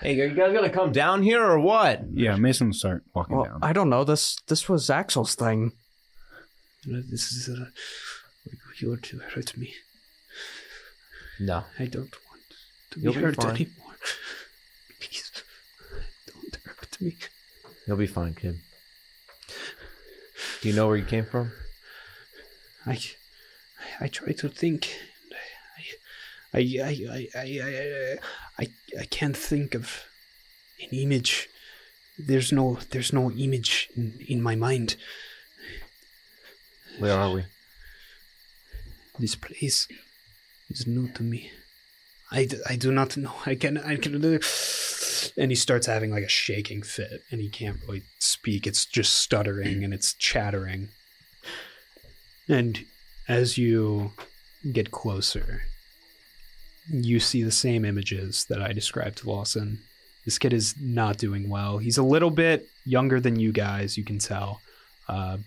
Hey, 0.00 0.20
are 0.20 0.26
you 0.26 0.34
guys 0.34 0.52
gonna 0.52 0.68
come 0.70 0.92
down 0.92 1.22
here 1.22 1.42
or 1.42 1.58
what? 1.58 2.02
Yeah, 2.12 2.36
Mason 2.36 2.68
will 2.68 2.74
start 2.74 3.04
walking 3.14 3.36
Well, 3.36 3.46
down. 3.46 3.58
I 3.62 3.72
don't 3.72 3.88
know. 3.88 4.04
This 4.04 4.36
this 4.46 4.68
was 4.68 4.90
Axel's 4.90 5.34
thing. 5.34 5.72
This 6.86 7.32
is 7.32 7.48
uh, 7.48 7.66
you're 8.78 8.96
to 8.98 9.18
hurt 9.18 9.56
me. 9.56 9.72
No. 11.40 11.64
I 11.78 11.86
don't 11.86 12.02
want 12.28 12.42
to 12.92 13.00
You'll 13.00 13.12
be 13.14 13.18
be 13.18 13.24
hurt 13.24 13.36
fine. 13.36 13.50
anymore. 13.56 13.96
Please, 15.00 15.32
don't 16.26 16.56
hurt 16.64 17.00
me. 17.00 17.16
You'll 17.86 17.96
be 17.96 18.06
fine, 18.06 18.34
kid. 18.34 18.56
Do 20.60 20.68
you 20.68 20.74
know 20.74 20.86
where 20.88 20.96
you 20.96 21.04
came 21.04 21.24
from? 21.24 21.52
I, 22.86 22.98
I 24.00 24.08
try 24.08 24.32
to 24.32 24.48
think. 24.48 24.94
I, 26.56 26.60
I, 26.82 27.28
I, 27.34 28.18
I, 28.58 28.66
I, 28.98 29.04
can't 29.04 29.36
think 29.36 29.74
of 29.74 30.04
an 30.80 30.98
image. 30.98 31.48
There's 32.18 32.50
no, 32.50 32.78
there's 32.90 33.12
no 33.12 33.30
image 33.30 33.90
in, 33.94 34.18
in 34.26 34.42
my 34.42 34.54
mind. 34.54 34.96
Where 36.98 37.12
are 37.12 37.30
we? 37.30 37.44
This 39.18 39.34
place 39.34 39.86
is 40.70 40.86
new 40.86 41.08
to 41.12 41.22
me. 41.22 41.50
I, 42.32 42.46
d- 42.46 42.62
I 42.66 42.76
do 42.76 42.90
not 42.90 43.18
know. 43.18 43.34
I 43.44 43.54
can 43.54 43.76
I 43.78 43.96
can. 43.96 44.14
And 45.36 45.50
he 45.50 45.54
starts 45.54 45.86
having 45.86 46.10
like 46.10 46.24
a 46.24 46.28
shaking 46.28 46.82
fit, 46.82 47.22
and 47.30 47.40
he 47.40 47.50
can't 47.50 47.78
really 47.86 48.02
speak. 48.18 48.66
It's 48.66 48.86
just 48.86 49.12
stuttering 49.12 49.84
and 49.84 49.92
it's 49.92 50.14
chattering. 50.14 50.88
And 52.48 52.84
as 53.28 53.58
you 53.58 54.12
get 54.72 54.90
closer, 54.90 55.62
you 56.88 57.20
see 57.20 57.42
the 57.42 57.52
same 57.52 57.84
images 57.84 58.46
that 58.48 58.62
I 58.62 58.72
described 58.72 59.18
to 59.18 59.30
Lawson. 59.30 59.80
This 60.24 60.38
kid 60.38 60.52
is 60.52 60.74
not 60.80 61.18
doing 61.18 61.48
well. 61.48 61.78
He's 61.78 61.98
a 61.98 62.02
little 62.02 62.30
bit 62.30 62.66
younger 62.84 63.20
than 63.20 63.38
you 63.38 63.52
guys, 63.52 63.96
you 63.96 64.04
can 64.04 64.18
tell. 64.18 64.60
Uh, 65.08 65.38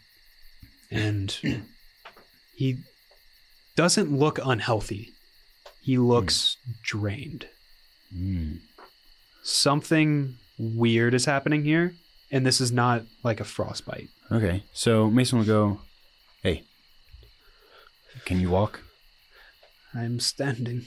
and 0.92 1.38
he 2.56 2.78
doesn't 3.76 4.12
look 4.12 4.40
unhealthy. 4.44 5.10
He 5.82 5.98
looks 5.98 6.58
drained. 6.84 7.48
Mm. 8.16 8.60
Something 9.44 10.36
weird 10.58 11.14
is 11.14 11.26
happening 11.26 11.64
here, 11.64 11.94
and 12.32 12.46
this 12.46 12.60
is 12.60 12.72
not 12.72 13.04
like 13.24 13.40
a 13.40 13.46
frostbite. 13.46 14.10
Okay, 14.32 14.64
so 14.74 15.10
Mason 15.10 15.40
will 15.40 15.46
go, 15.46 15.82
Hey, 16.44 16.64
can 18.26 18.40
you 18.40 18.50
walk? 18.50 18.82
I'm 19.94 20.20
standing. 20.20 20.86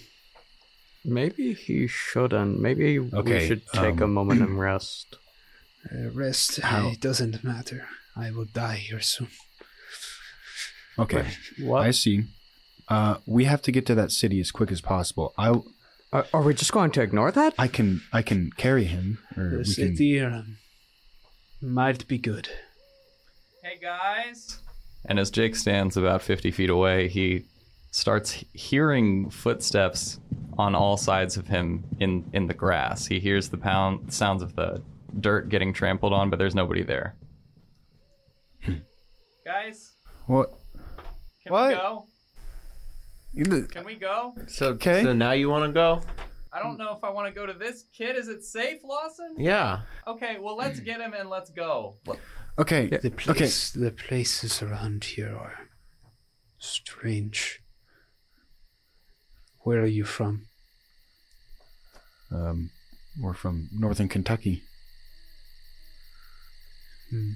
Maybe 1.05 1.53
he 1.55 1.87
shouldn't. 1.87 2.61
Maybe 2.61 2.99
Okay, 2.99 3.41
we 3.41 3.47
should 3.47 3.67
take 3.73 4.01
a 4.01 4.05
um, 4.05 4.15
moment 4.15 4.41
and 4.43 4.59
rest. 4.71 5.17
Uh, 5.93 6.11
rest. 6.11 6.61
How- 6.61 6.88
It 6.91 7.01
doesn't 7.01 7.43
matter. 7.43 7.87
I 8.17 8.31
will 8.31 8.45
die 8.45 8.77
here 8.77 9.01
soon. 9.01 9.29
Okay, 10.99 11.27
What? 11.59 11.83
I 11.87 11.91
see. 11.91 12.25
Uh, 12.88 13.17
we 13.27 13.45
have 13.45 13.62
to 13.62 13.73
get 13.73 13.87
to 13.87 13.95
that 13.95 14.12
city 14.12 14.38
as 14.41 14.51
quick 14.51 14.71
as 14.71 14.81
possible. 14.83 15.33
I 15.38 15.55
Are, 16.12 16.27
are 16.35 16.43
we 16.43 16.53
just 16.53 16.73
going 16.73 16.91
to 16.93 17.01
ignore 17.01 17.33
that? 17.33 17.55
I 17.59 17.69
can 17.69 18.03
I 18.12 18.21
can 18.23 18.51
carry 18.59 18.85
him, 18.85 19.19
or 19.37 19.45
The 19.51 19.57
we 19.59 19.65
can. 19.65 19.65
city 19.97 20.21
um, 20.21 20.59
might 21.62 22.07
be 22.07 22.19
good. 22.19 22.49
Hey 23.65 23.79
guys. 23.81 24.59
And 25.07 25.19
as 25.19 25.31
Jake 25.31 25.57
stands 25.57 25.97
about 25.97 26.21
50 26.23 26.51
feet 26.51 26.69
away, 26.71 27.09
he 27.09 27.47
starts 28.02 28.33
hearing 28.55 29.31
footsteps 29.31 30.18
on 30.59 30.74
all 30.74 30.96
sides 30.96 31.37
of 31.37 31.46
him 31.46 31.85
in, 32.00 32.28
in 32.33 32.46
the 32.46 32.55
grass. 32.55 33.07
He 33.07 33.20
hears 33.20 33.48
the 33.48 33.57
pound 33.59 34.12
sounds 34.12 34.42
of 34.42 34.57
the 34.57 34.83
dirt 35.20 35.48
getting 35.50 35.72
trampled 35.72 36.12
on, 36.12 36.28
but 36.31 36.38
there's 36.38 36.55
nobody 36.55 36.83
there. 36.83 37.14
guys, 39.44 39.92
What? 40.26 40.50
can 41.42 41.52
What? 41.52 41.68
we 41.68 41.74
go? 41.74 42.07
You- 43.35 43.66
Can 43.70 43.85
we 43.85 43.94
go? 43.94 44.35
So, 44.46 44.68
Okay. 44.70 45.02
so 45.02 45.12
now 45.14 45.33
you 45.33 45.48
want 45.48 45.64
to 45.66 45.72
go? 45.72 46.00
I 46.52 46.62
don't 46.62 46.76
know 46.76 46.94
if 46.94 47.02
I 47.02 47.09
want 47.09 47.28
to 47.28 47.33
go 47.35 47.46
to 47.46 47.55
this 47.55 47.85
kid. 47.96 48.14
Is 48.16 48.28
it 48.28 48.44
safe, 48.44 48.81
Lawson? 48.85 49.35
Yeah. 49.38 49.81
Okay, 50.07 50.37
well 50.38 50.55
let's 50.57 50.81
get 50.81 51.00
him 51.00 51.14
and 51.14 51.31
let's 51.31 51.48
go. 51.50 51.96
Okay, 52.59 52.88
The 52.88 52.98
okay. 52.98 53.09
place, 53.11 53.70
the 53.70 53.90
places 53.90 54.62
around 54.62 55.05
here 55.05 55.35
are 55.35 55.68
strange. 56.59 57.62
Where 59.64 59.81
are 59.81 59.87
you 59.87 60.05
from? 60.05 60.46
Um, 62.31 62.70
we're 63.20 63.35
from 63.35 63.68
northern 63.72 64.09
Kentucky. 64.09 64.62
Hmm. 67.11 67.33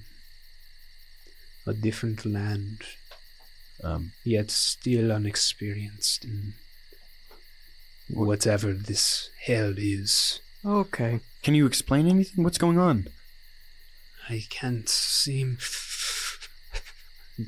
A 1.66 1.74
different 1.74 2.24
land, 2.24 2.78
Um, 3.84 4.12
yet 4.24 4.50
still 4.50 5.12
unexperienced 5.12 6.24
in 6.24 6.54
whatever 8.08 8.72
this 8.72 9.28
hell 9.44 9.74
is. 9.76 10.40
Okay. 10.64 11.20
can 11.42 11.54
you 11.54 11.66
explain 11.66 12.06
anything? 12.08 12.42
What's 12.42 12.58
going 12.58 12.78
on? 12.78 13.08
I 14.28 14.42
can't 14.48 14.88
seem 14.88 15.58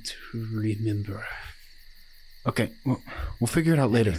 to 0.04 0.14
remember. 0.52 1.26
Okay, 2.46 2.70
well, 2.84 3.02
we'll 3.40 3.48
figure 3.48 3.72
it 3.72 3.78
out 3.80 3.90
later. 3.90 4.14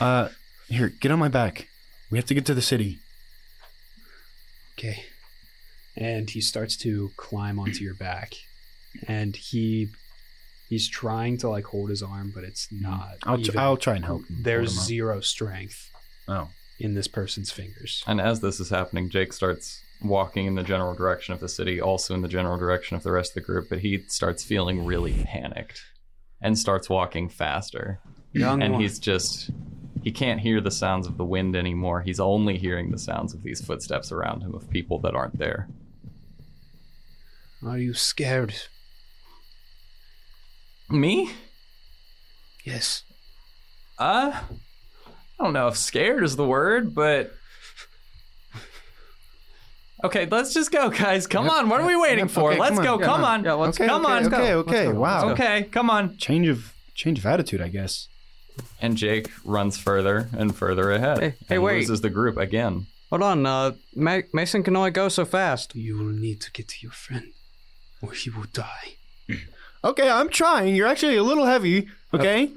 Anything. 0.00 0.06
Uh, 0.08 0.28
here, 0.68 0.88
get 1.00 1.10
on 1.10 1.18
my 1.18 1.28
back. 1.28 1.68
We 2.10 2.18
have 2.18 2.26
to 2.26 2.34
get 2.34 2.46
to 2.46 2.54
the 2.54 2.62
city. 2.62 2.98
Okay. 4.78 5.04
And 5.96 6.30
he 6.30 6.40
starts 6.40 6.76
to 6.78 7.10
climb 7.16 7.58
onto 7.58 7.84
your 7.84 7.94
back. 7.94 8.34
And 9.06 9.36
he 9.36 9.88
he's 10.68 10.88
trying 10.88 11.36
to 11.38 11.48
like 11.48 11.64
hold 11.64 11.90
his 11.90 12.02
arm, 12.02 12.32
but 12.34 12.44
it's 12.44 12.68
not. 12.70 13.16
I'll 13.24 13.36
tr- 13.36 13.50
even- 13.50 13.58
I'll 13.60 13.76
try 13.76 13.96
and 13.96 14.04
help 14.04 14.26
him. 14.26 14.42
There's 14.42 14.74
hold 14.74 14.78
him 14.82 14.86
zero 14.86 15.20
strength 15.20 15.90
Oh, 16.28 16.48
in 16.78 16.94
this 16.94 17.08
person's 17.08 17.50
fingers. 17.50 18.02
And 18.06 18.20
as 18.20 18.40
this 18.40 18.60
is 18.60 18.70
happening, 18.70 19.10
Jake 19.10 19.32
starts 19.32 19.80
walking 20.02 20.46
in 20.46 20.54
the 20.54 20.62
general 20.62 20.94
direction 20.94 21.32
of 21.34 21.40
the 21.40 21.48
city, 21.48 21.80
also 21.80 22.14
in 22.14 22.22
the 22.22 22.28
general 22.28 22.56
direction 22.58 22.96
of 22.96 23.02
the 23.02 23.12
rest 23.12 23.32
of 23.32 23.34
the 23.36 23.40
group, 23.40 23.68
but 23.68 23.80
he 23.80 24.02
starts 24.08 24.42
feeling 24.44 24.84
really 24.84 25.12
panicked 25.24 25.80
and 26.40 26.58
starts 26.58 26.88
walking 26.90 27.28
faster. 27.28 28.00
Young 28.32 28.62
and 28.62 28.74
one, 28.74 28.82
he's 28.82 28.98
just 28.98 29.50
he 30.02 30.12
can't 30.12 30.40
hear 30.40 30.60
the 30.60 30.70
sounds 30.70 31.06
of 31.06 31.16
the 31.16 31.24
wind 31.24 31.54
anymore. 31.56 32.02
He's 32.02 32.20
only 32.20 32.58
hearing 32.58 32.90
the 32.90 32.98
sounds 32.98 33.34
of 33.34 33.42
these 33.42 33.64
footsteps 33.64 34.10
around 34.12 34.42
him 34.42 34.54
of 34.54 34.68
people 34.70 34.98
that 35.00 35.14
aren't 35.14 35.38
there. 35.38 35.68
are 37.64 37.78
you 37.78 37.94
scared? 37.94 38.54
Me? 40.90 41.30
Yes. 42.64 43.02
Uh 43.98 44.42
I 45.38 45.44
don't 45.44 45.52
know 45.52 45.68
if 45.68 45.76
scared 45.76 46.22
is 46.22 46.36
the 46.36 46.46
word, 46.46 46.94
but 46.94 47.32
Okay, 50.04 50.26
let's 50.30 50.52
just 50.52 50.72
go, 50.72 50.90
guys. 50.90 51.26
Come 51.28 51.44
Yep, 51.44 51.52
on. 51.54 51.68
What 51.68 51.80
are 51.80 51.86
we 51.86 51.94
waiting 51.96 52.24
yep, 52.26 52.30
for? 52.30 52.50
okay, 52.50 52.60
let's 52.60 52.76
come 52.76 52.84
go. 52.84 52.98
Come 52.98 53.24
on. 53.24 53.44
Yeah, 53.44 53.52
let's 53.52 53.78
okay, 53.78 53.86
come 53.88 54.04
okay, 54.04 54.14
on, 54.14 54.26
okay, 54.34 54.54
okay. 54.54 54.88
Wow. 54.88 55.30
Okay, 55.30 55.68
come 55.70 55.90
on. 55.90 56.16
Change 56.16 56.48
of 56.48 56.72
change 56.94 57.18
of 57.18 57.26
attitude, 57.26 57.60
I 57.60 57.68
guess. 57.68 58.08
And 58.80 58.96
Jake 58.96 59.30
runs 59.44 59.78
further 59.78 60.28
and 60.36 60.54
further 60.54 60.90
ahead. 60.92 61.18
Hey, 61.18 61.34
hey, 61.48 61.54
and 61.56 61.62
wait. 61.62 61.76
loses 61.78 62.00
the 62.00 62.10
group 62.10 62.36
again. 62.36 62.86
Hold 63.10 63.22
on. 63.22 63.46
Uh, 63.46 63.72
Ma- 63.94 64.20
Mason 64.32 64.62
can 64.62 64.74
only 64.76 64.90
go 64.90 65.08
so 65.08 65.24
fast. 65.24 65.74
You 65.76 65.96
will 65.98 66.04
need 66.06 66.40
to 66.40 66.50
get 66.52 66.68
to 66.68 66.76
your 66.80 66.92
friend, 66.92 67.32
or 68.00 68.12
he 68.12 68.30
will 68.30 68.46
die. 68.52 68.94
Okay, 69.84 70.08
I'm 70.08 70.28
trying. 70.28 70.76
You're 70.76 70.86
actually 70.86 71.16
a 71.16 71.24
little 71.24 71.44
heavy. 71.44 71.88
Okay, 72.14 72.52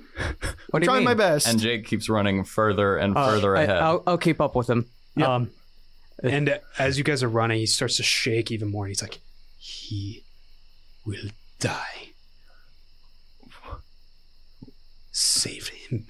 What 0.69 0.79
do 0.79 0.79
you 0.81 0.85
trying 0.85 0.97
mean? 0.99 1.05
my 1.05 1.13
best. 1.15 1.47
And 1.47 1.59
Jake 1.59 1.87
keeps 1.87 2.07
running 2.07 2.43
further 2.43 2.97
and 2.97 3.17
Uh, 3.17 3.27
further 3.31 3.57
I- 3.57 3.63
ahead. 3.63 3.77
I'll, 3.77 4.03
I'll 4.05 4.17
keep 4.19 4.39
up 4.39 4.55
with 4.55 4.69
him. 4.69 4.85
Um, 5.19 5.49
And 6.21 6.59
as 6.77 6.99
you 6.99 7.03
guys 7.03 7.23
are 7.23 7.27
running, 7.27 7.57
he 7.57 7.65
starts 7.65 7.97
to 7.97 8.03
shake 8.03 8.51
even 8.51 8.69
more. 8.69 8.85
And 8.85 8.91
he's 8.91 9.01
like, 9.01 9.17
"He 9.57 10.23
will 11.03 11.29
die. 11.59 12.09
Save 15.17 15.69
him 15.69 16.07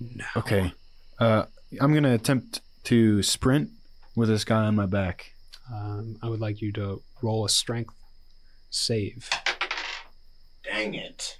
now." 0.00 0.24
okay, 0.36 0.72
uh, 1.20 1.44
I'm 1.80 1.94
gonna 1.94 2.12
attempt 2.12 2.60
to 2.84 3.22
sprint 3.22 3.70
with 4.16 4.28
this 4.28 4.44
guy 4.44 4.64
on 4.64 4.74
my 4.74 4.86
back. 4.86 5.32
Um, 5.72 6.16
I 6.20 6.28
would 6.28 6.40
like 6.40 6.60
you 6.60 6.72
to 6.72 7.02
roll 7.22 7.44
a 7.44 7.48
strength 7.48 7.94
save. 8.68 9.30
Dang 10.64 10.94
it. 10.94 11.38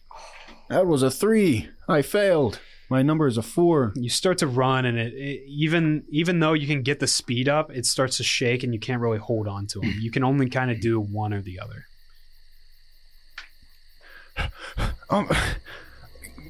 That 0.69 0.87
was 0.87 1.03
a 1.03 1.11
three. 1.11 1.69
I 1.89 2.03
failed. 2.03 2.61
My 2.89 3.03
number 3.03 3.27
is 3.27 3.37
a 3.37 3.43
four. 3.43 3.93
You 3.97 4.09
start 4.09 4.39
to 4.39 4.47
run, 4.47 4.85
and 4.85 4.99
it, 4.99 5.15
it 5.15 5.43
even 5.49 6.05
even 6.09 6.39
though 6.39 6.53
you 6.53 6.69
can 6.69 6.83
get 6.83 7.01
the 7.01 7.09
speed 7.09 7.49
up, 7.49 7.73
it 7.73 7.85
starts 7.85 8.19
to 8.19 8.23
shake, 8.23 8.63
and 8.63 8.73
you 8.73 8.79
can't 8.79 9.01
really 9.01 9.19
hold 9.19 9.49
on 9.49 9.67
to 9.69 9.81
him. 9.81 9.95
You 9.99 10.13
can 10.13 10.23
only 10.23 10.49
kind 10.49 10.71
of 10.71 10.81
do 10.81 11.01
one 11.01 11.33
or 11.33 11.43
the 11.43 11.59
other. 11.59 11.87
Um, 15.11 15.29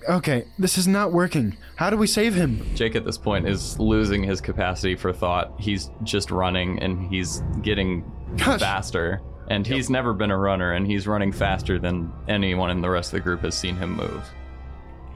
Okay, 0.08 0.44
this 0.58 0.78
is 0.78 0.88
not 0.88 1.12
working. 1.12 1.56
How 1.76 1.90
do 1.90 1.96
we 1.96 2.06
save 2.06 2.34
him? 2.34 2.64
Jake 2.74 2.96
at 2.96 3.04
this 3.04 3.18
point 3.18 3.46
is 3.48 3.78
losing 3.78 4.22
his 4.22 4.40
capacity 4.40 4.96
for 4.96 5.12
thought. 5.12 5.52
He's 5.60 5.90
just 6.02 6.30
running 6.30 6.78
and 6.82 7.08
he's 7.08 7.42
getting 7.62 8.04
Gosh. 8.36 8.60
faster. 8.60 9.20
And 9.48 9.66
he's 9.66 9.90
never 9.90 10.14
been 10.14 10.30
a 10.30 10.36
runner 10.38 10.72
and 10.72 10.86
he's 10.86 11.06
running 11.06 11.30
faster 11.32 11.78
than 11.78 12.12
anyone 12.28 12.70
in 12.70 12.80
the 12.80 12.88
rest 12.88 13.08
of 13.12 13.18
the 13.18 13.20
group 13.20 13.40
has 13.42 13.56
seen 13.58 13.76
him 13.76 13.96
move. 13.96 14.24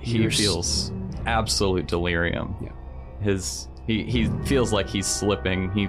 He 0.00 0.18
You're 0.18 0.30
s- 0.30 0.36
feels 0.38 0.92
absolute 1.26 1.86
delirium. 1.86 2.54
Yeah. 2.62 2.72
His 3.22 3.68
he 3.86 4.02
he 4.04 4.26
feels 4.44 4.72
like 4.72 4.88
he's 4.88 5.06
slipping. 5.06 5.70
He 5.72 5.88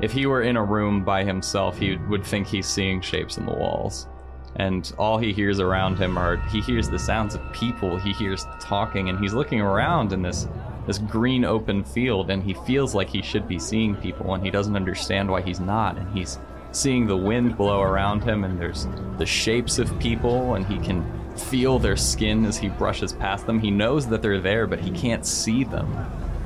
if 0.00 0.12
he 0.12 0.26
were 0.26 0.42
in 0.42 0.56
a 0.56 0.64
room 0.64 1.04
by 1.04 1.22
himself, 1.24 1.78
he 1.78 1.96
would 2.08 2.24
think 2.24 2.46
he's 2.48 2.66
seeing 2.66 3.00
shapes 3.00 3.36
in 3.38 3.46
the 3.46 3.52
walls. 3.54 4.08
And 4.56 4.92
all 4.98 5.18
he 5.18 5.32
hears 5.32 5.58
around 5.58 5.98
him 5.98 6.16
are 6.16 6.36
he 6.48 6.60
hears 6.60 6.88
the 6.88 6.98
sounds 6.98 7.34
of 7.34 7.52
people, 7.52 7.98
he 7.98 8.12
hears 8.12 8.46
talking, 8.60 9.08
and 9.08 9.18
he's 9.18 9.34
looking 9.34 9.60
around 9.60 10.12
in 10.12 10.22
this 10.22 10.46
this 10.86 10.98
green 10.98 11.44
open 11.44 11.82
field 11.82 12.30
and 12.30 12.42
he 12.42 12.54
feels 12.54 12.94
like 12.94 13.08
he 13.08 13.22
should 13.22 13.48
be 13.48 13.58
seeing 13.58 13.96
people 13.96 14.34
and 14.34 14.44
he 14.44 14.50
doesn't 14.50 14.76
understand 14.76 15.30
why 15.30 15.40
he's 15.40 15.60
not 15.60 15.96
and 15.96 16.12
he's 16.16 16.38
seeing 16.72 17.06
the 17.06 17.16
wind 17.16 17.56
blow 17.56 17.80
around 17.80 18.22
him 18.22 18.44
and 18.44 18.60
there's 18.60 18.86
the 19.18 19.26
shapes 19.26 19.78
of 19.78 19.98
people 19.98 20.54
and 20.54 20.66
he 20.66 20.78
can 20.78 21.02
feel 21.36 21.78
their 21.78 21.96
skin 21.96 22.44
as 22.44 22.56
he 22.56 22.68
brushes 22.68 23.12
past 23.12 23.46
them. 23.46 23.58
He 23.58 23.70
knows 23.70 24.06
that 24.08 24.22
they're 24.22 24.40
there 24.40 24.66
but 24.66 24.80
he 24.80 24.90
can't 24.90 25.24
see 25.24 25.64
them. 25.64 25.90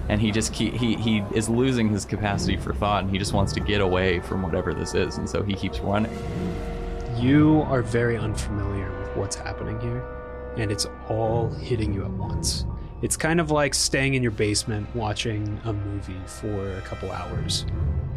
And 0.08 0.22
he 0.22 0.30
just 0.30 0.54
keep, 0.54 0.72
he 0.72 0.94
he 0.96 1.22
is 1.34 1.50
losing 1.50 1.90
his 1.90 2.06
capacity 2.06 2.56
for 2.56 2.72
thought 2.72 3.02
and 3.02 3.10
he 3.10 3.18
just 3.18 3.34
wants 3.34 3.52
to 3.54 3.60
get 3.60 3.80
away 3.80 4.20
from 4.20 4.42
whatever 4.42 4.72
this 4.72 4.94
is 4.94 5.18
and 5.18 5.28
so 5.28 5.42
he 5.42 5.54
keeps 5.54 5.80
running 5.80 6.16
You 7.18 7.62
are 7.62 7.82
very 7.82 8.16
unfamiliar 8.16 8.96
with 9.00 9.16
what's 9.16 9.34
happening 9.34 9.80
here, 9.80 10.04
and 10.56 10.70
it's 10.70 10.86
all 11.08 11.48
hitting 11.50 11.92
you 11.92 12.04
at 12.04 12.12
once. 12.12 12.64
It's 13.02 13.16
kind 13.16 13.40
of 13.40 13.50
like 13.50 13.74
staying 13.74 14.14
in 14.14 14.22
your 14.22 14.30
basement 14.30 14.94
watching 14.94 15.60
a 15.64 15.72
movie 15.72 16.20
for 16.26 16.76
a 16.76 16.80
couple 16.82 17.10
hours 17.10 17.66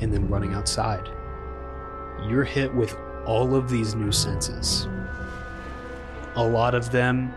and 0.02 0.14
then 0.14 0.30
running 0.30 0.54
outside. 0.54 1.10
You're 2.28 2.44
hit 2.44 2.72
with 2.76 2.96
all 3.26 3.56
of 3.56 3.72
these 3.72 3.96
new 3.96 4.12
senses, 4.12 4.88
a 6.36 6.48
lot 6.48 6.76
of 6.76 6.92
them 6.92 7.34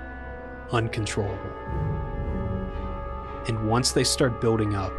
uncontrollable. 0.71 1.53
And 3.49 3.67
once 3.71 3.93
they 3.93 4.05
start 4.05 4.39
building 4.39 4.75
up, 4.75 4.93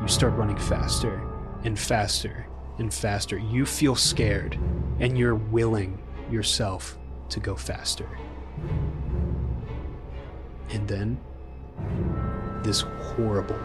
you 0.00 0.08
start 0.08 0.32
running 0.34 0.58
faster 0.58 1.22
and 1.62 1.78
faster 1.78 2.48
and 2.78 2.92
faster. 2.92 3.38
You 3.38 3.64
feel 3.64 3.94
scared 3.94 4.58
and 5.02 5.18
you're 5.18 5.34
willing 5.34 6.00
yourself 6.30 6.96
to 7.28 7.40
go 7.40 7.56
faster. 7.56 8.08
And 10.70 10.88
then 10.88 11.20
this 12.62 12.80
horrible, 12.80 13.58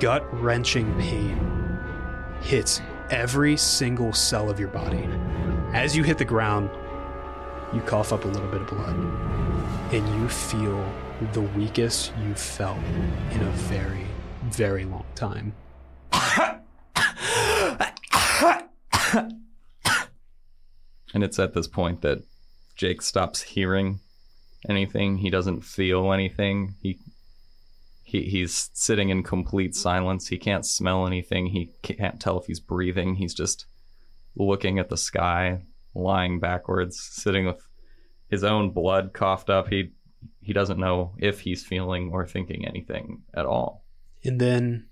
gut 0.00 0.26
wrenching 0.42 0.92
pain 0.98 1.78
hits 2.42 2.80
every 3.10 3.58
single 3.58 4.14
cell 4.14 4.48
of 4.48 4.58
your 4.58 4.70
body. 4.70 5.06
As 5.74 5.94
you 5.94 6.02
hit 6.02 6.16
the 6.16 6.24
ground, 6.24 6.70
you 7.74 7.82
cough 7.82 8.12
up 8.12 8.24
a 8.24 8.28
little 8.28 8.48
bit 8.48 8.62
of 8.62 8.68
blood, 8.68 8.96
and 9.92 10.20
you 10.20 10.28
feel 10.28 10.82
the 11.32 11.42
weakest 11.42 12.12
you've 12.24 12.40
felt 12.40 12.78
in 13.32 13.42
a 13.42 13.50
very, 13.50 14.06
very 14.44 14.86
long 14.86 15.04
time. 15.14 15.52
And 21.14 21.24
it's 21.24 21.38
at 21.38 21.54
this 21.54 21.66
point 21.66 22.02
that 22.02 22.22
Jake 22.76 23.02
stops 23.02 23.42
hearing 23.42 24.00
anything. 24.68 25.18
He 25.18 25.30
doesn't 25.30 25.62
feel 25.62 26.12
anything. 26.12 26.74
He 26.82 26.98
he 28.02 28.22
he's 28.22 28.70
sitting 28.72 29.08
in 29.08 29.22
complete 29.22 29.74
silence. 29.74 30.28
He 30.28 30.38
can't 30.38 30.66
smell 30.66 31.06
anything. 31.06 31.46
He 31.46 31.72
can't 31.82 32.20
tell 32.20 32.38
if 32.38 32.46
he's 32.46 32.60
breathing. 32.60 33.16
He's 33.16 33.34
just 33.34 33.66
looking 34.36 34.78
at 34.78 34.88
the 34.88 34.96
sky, 34.96 35.62
lying 35.94 36.40
backwards, 36.40 37.00
sitting 37.00 37.46
with 37.46 37.60
his 38.28 38.44
own 38.44 38.70
blood 38.70 39.12
coughed 39.12 39.50
up. 39.50 39.68
He 39.68 39.92
he 40.40 40.52
doesn't 40.52 40.78
know 40.78 41.14
if 41.18 41.40
he's 41.40 41.64
feeling 41.64 42.10
or 42.12 42.26
thinking 42.26 42.66
anything 42.66 43.22
at 43.34 43.46
all. 43.46 43.84
And 44.24 44.40
then 44.40 44.88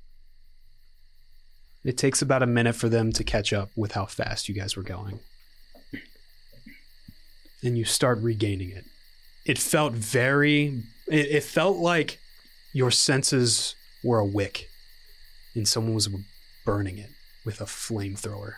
it 1.85 1.99
takes 1.99 2.23
about 2.23 2.43
a 2.43 2.47
minute 2.47 2.75
for 2.75 2.89
them 2.89 3.13
to 3.13 3.25
catch 3.25 3.53
up 3.53 3.71
with 3.77 3.93
how 3.93 4.07
fast 4.07 4.49
you 4.49 4.55
guys 4.55 4.77
were 4.77 4.83
going. 4.83 5.21
And 7.63 7.77
you 7.77 7.85
start 7.85 8.19
regaining 8.21 8.71
it. 8.71 8.85
It 9.45 9.59
felt 9.59 9.93
very, 9.93 10.83
it, 11.09 11.27
it 11.27 11.43
felt 11.43 11.79
like 11.79 12.19
your 12.73 12.91
senses 12.91 13.75
were 14.05 14.19
a 14.19 14.25
wick 14.25 14.69
and 15.55 15.67
someone 15.67 15.95
was 15.95 16.09
burning 16.65 16.99
it 16.99 17.11
with 17.45 17.61
a 17.61 17.65
flamethrower. 17.65 18.55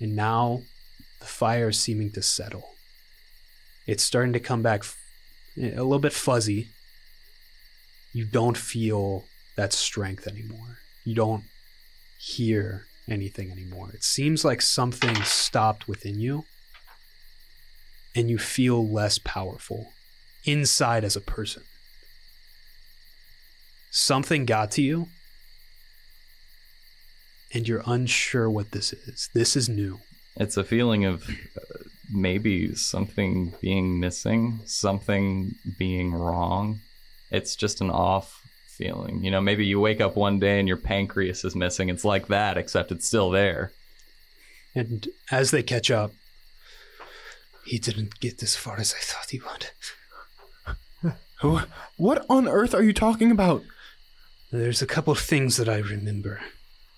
And 0.00 0.16
now 0.16 0.62
the 1.18 1.26
fire 1.26 1.68
is 1.68 1.78
seeming 1.78 2.10
to 2.12 2.22
settle. 2.22 2.70
It's 3.86 4.02
starting 4.02 4.32
to 4.32 4.40
come 4.40 4.62
back 4.62 4.84
a 5.56 5.82
little 5.82 5.98
bit 5.98 6.12
fuzzy. 6.12 6.68
You 8.12 8.24
don't 8.24 8.56
feel 8.56 9.24
that 9.56 9.72
strength 9.72 10.26
anymore. 10.26 10.78
You 11.04 11.14
don't 11.14 11.44
hear 12.18 12.86
anything 13.08 13.50
anymore. 13.50 13.90
It 13.92 14.04
seems 14.04 14.44
like 14.44 14.62
something 14.62 15.14
stopped 15.24 15.88
within 15.88 16.20
you 16.20 16.44
and 18.14 18.28
you 18.28 18.38
feel 18.38 18.86
less 18.86 19.18
powerful 19.18 19.92
inside 20.44 21.04
as 21.04 21.16
a 21.16 21.20
person. 21.20 21.62
Something 23.90 24.44
got 24.44 24.70
to 24.72 24.82
you 24.82 25.08
and 27.52 27.66
you're 27.66 27.82
unsure 27.86 28.48
what 28.48 28.70
this 28.70 28.92
is. 28.92 29.28
This 29.34 29.56
is 29.56 29.68
new. 29.68 30.00
It's 30.36 30.56
a 30.56 30.64
feeling 30.64 31.04
of 31.04 31.28
uh, 31.28 31.78
maybe 32.12 32.74
something 32.74 33.54
being 33.60 33.98
missing, 33.98 34.60
something 34.64 35.54
being 35.78 36.12
wrong. 36.12 36.80
It's 37.30 37.56
just 37.56 37.80
an 37.80 37.90
off 37.90 38.40
feeling. 38.68 39.24
You 39.24 39.30
know, 39.30 39.40
maybe 39.40 39.66
you 39.66 39.80
wake 39.80 40.00
up 40.00 40.16
one 40.16 40.38
day 40.38 40.58
and 40.58 40.68
your 40.68 40.76
pancreas 40.76 41.44
is 41.44 41.56
missing. 41.56 41.88
It's 41.88 42.04
like 42.04 42.28
that, 42.28 42.56
except 42.56 42.92
it's 42.92 43.06
still 43.06 43.30
there. 43.30 43.72
And 44.74 45.08
as 45.30 45.50
they 45.50 45.62
catch 45.62 45.90
up, 45.90 46.12
he 47.70 47.78
didn't 47.78 48.18
get 48.20 48.42
as 48.42 48.56
far 48.56 48.78
as 48.80 48.92
I 48.92 48.98
thought 49.00 49.30
he 49.30 49.40
would. 49.40 51.14
Who- 51.40 51.60
What 51.96 52.26
on 52.28 52.48
earth 52.48 52.74
are 52.74 52.82
you 52.82 52.92
talking 52.92 53.30
about? 53.30 53.62
There's 54.50 54.82
a 54.82 54.86
couple 54.94 55.12
of 55.12 55.20
things 55.20 55.56
that 55.56 55.68
I 55.68 55.78
remember. 55.78 56.40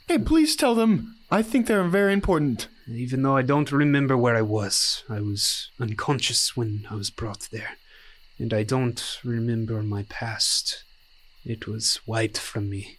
Hey, 0.08 0.18
please 0.18 0.56
tell 0.56 0.74
them. 0.74 1.16
I 1.30 1.42
think 1.42 1.66
they're 1.66 1.84
very 1.84 2.12
important. 2.14 2.68
Even 2.88 3.22
though 3.22 3.36
I 3.36 3.42
don't 3.42 3.70
remember 3.70 4.16
where 4.16 4.34
I 4.36 4.42
was, 4.42 5.04
I 5.08 5.20
was 5.20 5.70
unconscious 5.78 6.56
when 6.56 6.86
I 6.90 6.94
was 6.94 7.10
brought 7.10 7.48
there. 7.52 7.76
And 8.38 8.52
I 8.54 8.62
don't 8.62 9.18
remember 9.22 9.82
my 9.82 10.04
past. 10.08 10.84
It 11.44 11.66
was 11.68 12.00
wiped 12.06 12.38
from 12.38 12.70
me, 12.70 12.96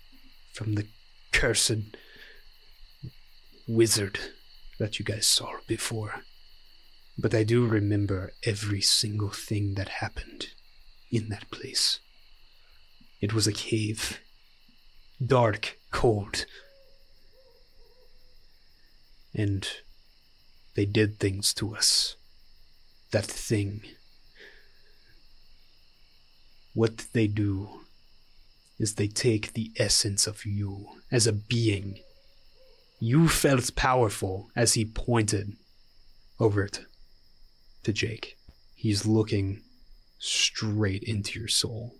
from 0.53 0.75
the 0.75 0.85
cursed 1.31 1.97
wizard 3.67 4.19
that 4.79 4.99
you 4.99 5.05
guys 5.05 5.25
saw 5.27 5.49
before. 5.67 6.21
But 7.17 7.35
I 7.35 7.43
do 7.43 7.65
remember 7.65 8.33
every 8.43 8.81
single 8.81 9.29
thing 9.29 9.75
that 9.75 9.87
happened 9.89 10.47
in 11.11 11.29
that 11.29 11.49
place. 11.51 11.99
It 13.21 13.33
was 13.33 13.47
a 13.47 13.53
cave. 13.53 14.19
Dark, 15.23 15.77
cold, 15.91 16.45
and 19.33 19.67
they 20.75 20.85
did 20.85 21.19
things 21.19 21.53
to 21.55 21.75
us. 21.75 22.15
That 23.11 23.25
thing. 23.25 23.83
What 26.73 27.05
they 27.13 27.27
do 27.27 27.81
is 28.79 28.95
they 28.95 29.07
take 29.07 29.53
the 29.53 29.71
essence 29.77 30.25
of 30.25 30.45
you 30.45 30.87
as 31.11 31.27
a 31.27 31.33
being. 31.33 31.99
You 32.99 33.29
felt 33.29 33.75
powerful 33.75 34.49
as 34.55 34.73
he 34.73 34.83
pointed 34.83 35.53
over 36.39 36.63
it 36.63 36.81
to 37.83 37.93
Jake. 37.93 38.37
He's 38.75 39.05
looking 39.05 39.61
straight 40.19 41.03
into 41.03 41.39
your 41.39 41.47
soul. 41.47 41.95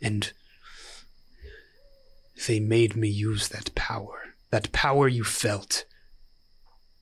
And 0.00 0.32
they 2.46 2.60
made 2.60 2.96
me 2.96 3.08
use 3.08 3.48
that 3.48 3.74
power. 3.74 4.34
That 4.50 4.72
power 4.72 5.08
you 5.08 5.24
felt. 5.24 5.84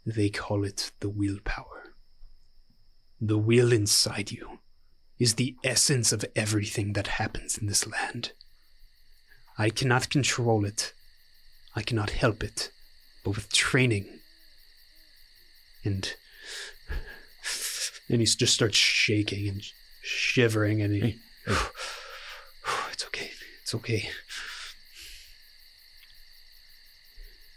They 0.07 0.29
call 0.29 0.65
it 0.65 0.93
the 1.01 1.09
willpower. 1.09 1.95
The 3.21 3.39
will 3.39 3.73
inside 3.73 4.31
you 4.31 4.61
is 5.19 5.35
the 5.35 5.57
essence 5.65 6.13
of 6.13 6.25
everything 6.37 6.93
that 6.93 7.07
happens 7.07 7.57
in 7.59 7.67
this 7.67 7.87
land. 7.87 8.33
I 9.57 9.71
cannot 9.71 10.11
control 10.11 10.65
it. 10.65 10.93
I 11.77 11.83
cannot 11.83 12.11
help 12.11 12.43
it. 12.43 12.71
But 13.25 13.37
with 13.37 13.53
training 13.53 14.07
and 15.85 16.15
and 18.09 18.21
he 18.21 18.27
just 18.27 18.55
starts 18.55 18.77
shaking 18.77 19.49
and 19.49 19.63
shivering, 20.03 20.83
and 20.83 20.95
he. 20.95 21.19
it's 22.93 23.05
okay. 23.07 23.31
It's 23.63 23.75
okay. 23.75 24.09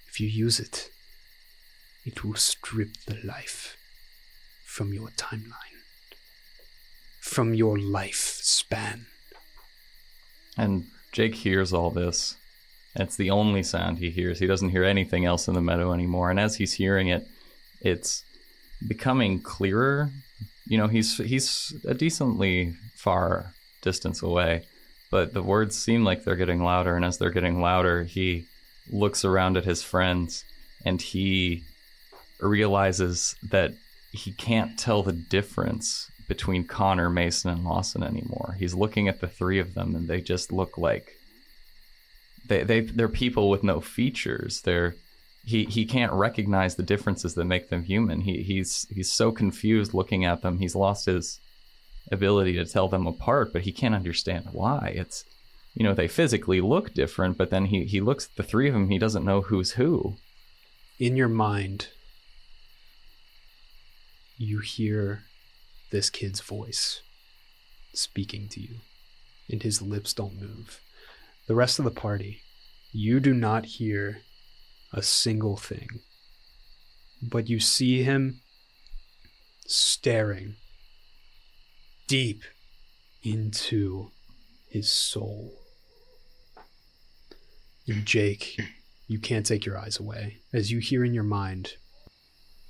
If 0.07 0.19
you 0.19 0.27
use 0.27 0.59
it, 0.59 0.89
it 2.05 2.23
will 2.23 2.35
strip 2.35 2.89
the 3.05 3.19
life 3.23 3.77
from 4.65 4.93
your 4.93 5.09
timeline, 5.09 5.81
from 7.19 7.53
your 7.53 7.77
life 7.77 8.39
span. 8.41 9.07
And 10.57 10.85
Jake 11.11 11.35
hears 11.35 11.73
all 11.73 11.91
this. 11.91 12.35
It's 12.95 13.15
the 13.15 13.29
only 13.29 13.61
sound 13.61 13.99
he 13.99 14.09
hears. 14.09 14.39
He 14.39 14.47
doesn't 14.47 14.69
hear 14.69 14.83
anything 14.83 15.25
else 15.25 15.47
in 15.47 15.53
the 15.53 15.61
meadow 15.61 15.93
anymore. 15.93 16.31
And 16.31 16.39
as 16.39 16.55
he's 16.55 16.73
hearing 16.73 17.09
it, 17.09 17.27
it's 17.81 18.23
becoming 18.87 19.39
clearer. 19.41 20.09
You 20.67 20.77
know, 20.77 20.87
he's 20.87 21.17
he's 21.17 21.73
a 21.87 21.93
decently 21.93 22.73
far 22.95 23.53
distance 23.81 24.21
away, 24.21 24.63
but 25.11 25.33
the 25.33 25.43
words 25.43 25.77
seem 25.77 26.03
like 26.03 26.23
they're 26.23 26.35
getting 26.35 26.63
louder. 26.63 26.95
And 26.95 27.05
as 27.05 27.17
they're 27.17 27.29
getting 27.29 27.61
louder, 27.61 28.03
he 28.03 28.45
looks 28.91 29.23
around 29.25 29.57
at 29.57 29.65
his 29.65 29.83
friends 29.83 30.43
and 30.85 31.01
he 31.01 31.63
realizes 32.39 33.35
that 33.49 33.71
he 34.11 34.31
can't 34.31 34.77
tell 34.77 35.03
the 35.03 35.13
difference 35.13 36.09
between 36.27 36.65
Connor, 36.65 37.09
Mason, 37.09 37.51
and 37.51 37.63
Lawson 37.63 38.03
anymore. 38.03 38.55
He's 38.59 38.75
looking 38.75 39.07
at 39.07 39.21
the 39.21 39.27
three 39.27 39.59
of 39.59 39.73
them, 39.73 39.95
and 39.95 40.07
they 40.07 40.21
just 40.21 40.51
look 40.51 40.77
like 40.77 41.13
they 42.47 42.63
they 42.63 42.81
they're 42.81 43.09
people 43.09 43.49
with 43.49 43.63
no 43.63 43.79
features. 43.81 44.61
They're 44.61 44.95
he 45.47 45.63
he 45.63 45.85
can't 45.85 46.11
recognize 46.11 46.75
the 46.75 46.83
differences 46.83 47.33
that 47.35 47.45
make 47.45 47.69
them 47.69 47.83
human. 47.83 48.19
He 48.21 48.43
he's 48.43 48.85
he's 48.93 49.09
so 49.09 49.31
confused 49.31 49.93
looking 49.93 50.25
at 50.25 50.41
them. 50.41 50.59
He's 50.59 50.75
lost 50.75 51.05
his 51.05 51.39
ability 52.11 52.53
to 52.55 52.65
tell 52.65 52.89
them 52.89 53.07
apart, 53.07 53.53
but 53.53 53.61
he 53.61 53.71
can't 53.71 53.95
understand 53.95 54.49
why. 54.51 54.91
It's 54.93 55.23
you 55.73 55.85
know 55.85 55.93
they 55.93 56.09
physically 56.09 56.59
look 56.59 56.93
different, 56.93 57.37
but 57.37 57.49
then 57.49 57.67
he 57.67 57.85
he 57.85 58.01
looks 58.01 58.25
at 58.25 58.35
the 58.35 58.43
three 58.43 58.67
of 58.67 58.73
them. 58.73 58.89
He 58.89 58.99
doesn't 58.99 59.23
know 59.23 59.39
who's 59.39 59.71
who. 59.71 60.17
In 60.99 61.15
your 61.15 61.29
mind, 61.29 61.87
you 64.37 64.59
hear 64.59 65.23
this 65.91 66.09
kid's 66.09 66.41
voice 66.41 67.01
speaking 67.93 68.49
to 68.49 68.59
you, 68.59 68.81
and 69.49 69.63
his 69.63 69.81
lips 69.81 70.13
don't 70.13 70.41
move. 70.41 70.81
The 71.47 71.55
rest 71.55 71.79
of 71.79 71.85
the 71.85 71.91
party, 71.91 72.41
you 72.91 73.21
do 73.21 73.33
not 73.33 73.65
hear 73.65 74.23
a 74.97 75.03
single 75.03 75.57
thing, 75.57 75.87
but 77.21 77.47
you 77.47 77.59
see 77.59 78.01
him 78.01 78.41
staring 79.67 80.55
deep 82.07 82.41
into 83.21 84.09
his 84.67 84.91
soul. 84.91 85.53
And 87.87 88.07
Jake, 88.07 88.59
you 89.07 89.19
can't 89.19 89.45
take 89.45 89.67
your 89.67 89.77
eyes 89.77 89.99
away 89.99 90.39
as 90.51 90.71
you 90.71 90.79
hear 90.79 91.05
in 91.05 91.13
your 91.13 91.23
mind, 91.23 91.73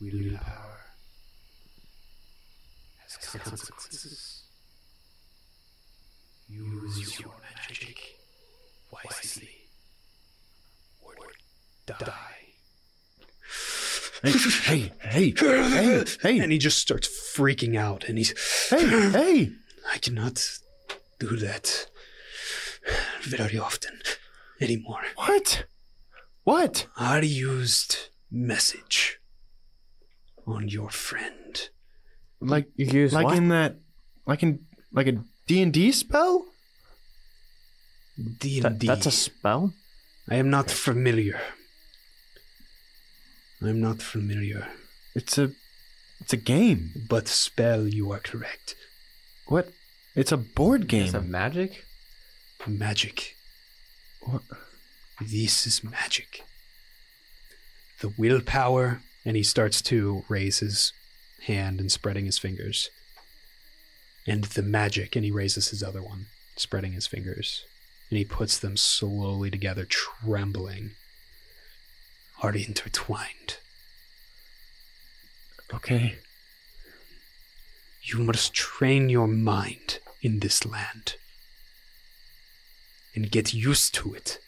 willpower 0.02 0.82
has 3.04 3.18
consequences. 3.18 4.44
Use 6.50 7.20
your 7.22 7.32
magic 7.56 8.18
wisely 8.92 9.57
die. 11.88 12.14
Hey, 14.24 14.32
hey, 14.32 14.92
hey, 15.02 15.34
hey, 15.38 16.04
hey, 16.22 16.40
And 16.40 16.52
he 16.52 16.58
just 16.58 16.80
starts 16.80 17.08
freaking 17.08 17.78
out 17.78 18.06
and 18.06 18.18
he's 18.18 18.34
hey, 18.70 19.10
hey. 19.12 19.52
I 19.94 19.98
cannot 20.00 20.44
do 21.20 21.36
that 21.38 21.88
very 23.22 23.58
often 23.58 24.00
anymore. 24.60 25.02
What? 25.16 25.66
What? 26.44 26.88
I 26.98 27.20
used 27.22 28.10
message 28.32 29.20
on 30.46 30.68
your 30.68 30.90
friend. 30.90 31.70
Like, 32.42 32.68
You 32.76 32.86
use 32.86 33.14
like 33.14 33.26
what? 33.26 33.38
in 33.38 33.50
that, 33.50 33.78
like 34.26 34.44
in, 34.44 34.66
like 34.92 35.08
a 35.08 35.24
D 35.48 35.62
and 35.62 35.72
D 35.74 35.92
spell? 35.92 36.46
D&D. 38.40 38.88
that's 38.88 39.06
a 39.06 39.12
spell. 39.12 39.74
I 40.30 40.36
am 40.36 40.50
not 40.50 40.72
familiar. 40.72 41.40
I'm 43.62 43.82
not 43.82 44.02
familiar. 44.02 44.68
It's 45.16 45.38
a, 45.38 45.52
it's 46.20 46.34
a 46.34 46.38
game. 46.38 46.92
But 47.10 47.28
spell, 47.28 47.88
you 47.88 48.12
are 48.12 48.20
correct. 48.20 48.76
What? 49.48 49.70
It's 50.16 50.32
a 50.32 50.38
board 50.38 50.88
game. 50.88 51.06
It's 51.06 51.14
a 51.14 51.22
magic? 51.22 51.86
Magic. 52.68 53.36
What? 54.22 54.42
This 55.22 55.66
is 55.66 55.84
magic. 55.84 56.44
The 58.02 58.14
willpower, 58.18 59.02
and 59.26 59.36
he 59.36 59.44
starts 59.44 59.82
to 59.84 60.24
raise 60.28 60.60
his 60.60 60.92
hand 61.46 61.80
and 61.80 61.92
spreading 61.92 62.26
his 62.26 62.38
fingers. 62.38 62.90
And 64.28 64.44
the 64.44 64.62
magic, 64.62 65.16
and 65.16 65.24
he 65.24 65.32
raises 65.32 65.70
his 65.70 65.82
other 65.82 66.04
one, 66.04 66.28
spreading 66.58 66.92
his 66.92 67.08
fingers. 67.08 67.64
And 68.10 68.18
he 68.18 68.26
puts 68.26 68.60
them 68.60 68.76
slowly 68.76 69.50
together, 69.50 69.86
trembling, 69.86 70.92
are 72.42 72.54
intertwined. 72.54 73.58
Okay. 75.74 76.16
You 78.04 78.20
must 78.20 78.54
train 78.54 79.10
your 79.10 79.28
mind 79.28 80.00
in 80.22 80.40
this 80.40 80.66
land 80.66 81.16
and 83.16 83.32
get 83.32 83.54
used 83.54 83.94
to 83.96 84.14
it. 84.14 84.40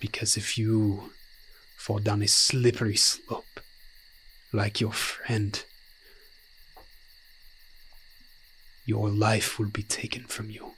Because 0.00 0.36
if 0.36 0.56
you 0.56 1.10
fall 1.76 1.98
down 1.98 2.22
a 2.22 2.28
slippery 2.28 2.96
slope 2.96 3.60
like 4.52 4.80
your 4.80 4.92
friend, 4.92 5.64
your 8.86 9.10
life 9.10 9.58
will 9.58 9.68
be 9.68 9.82
taken 9.82 10.24
from 10.24 10.48
you. 10.48 10.72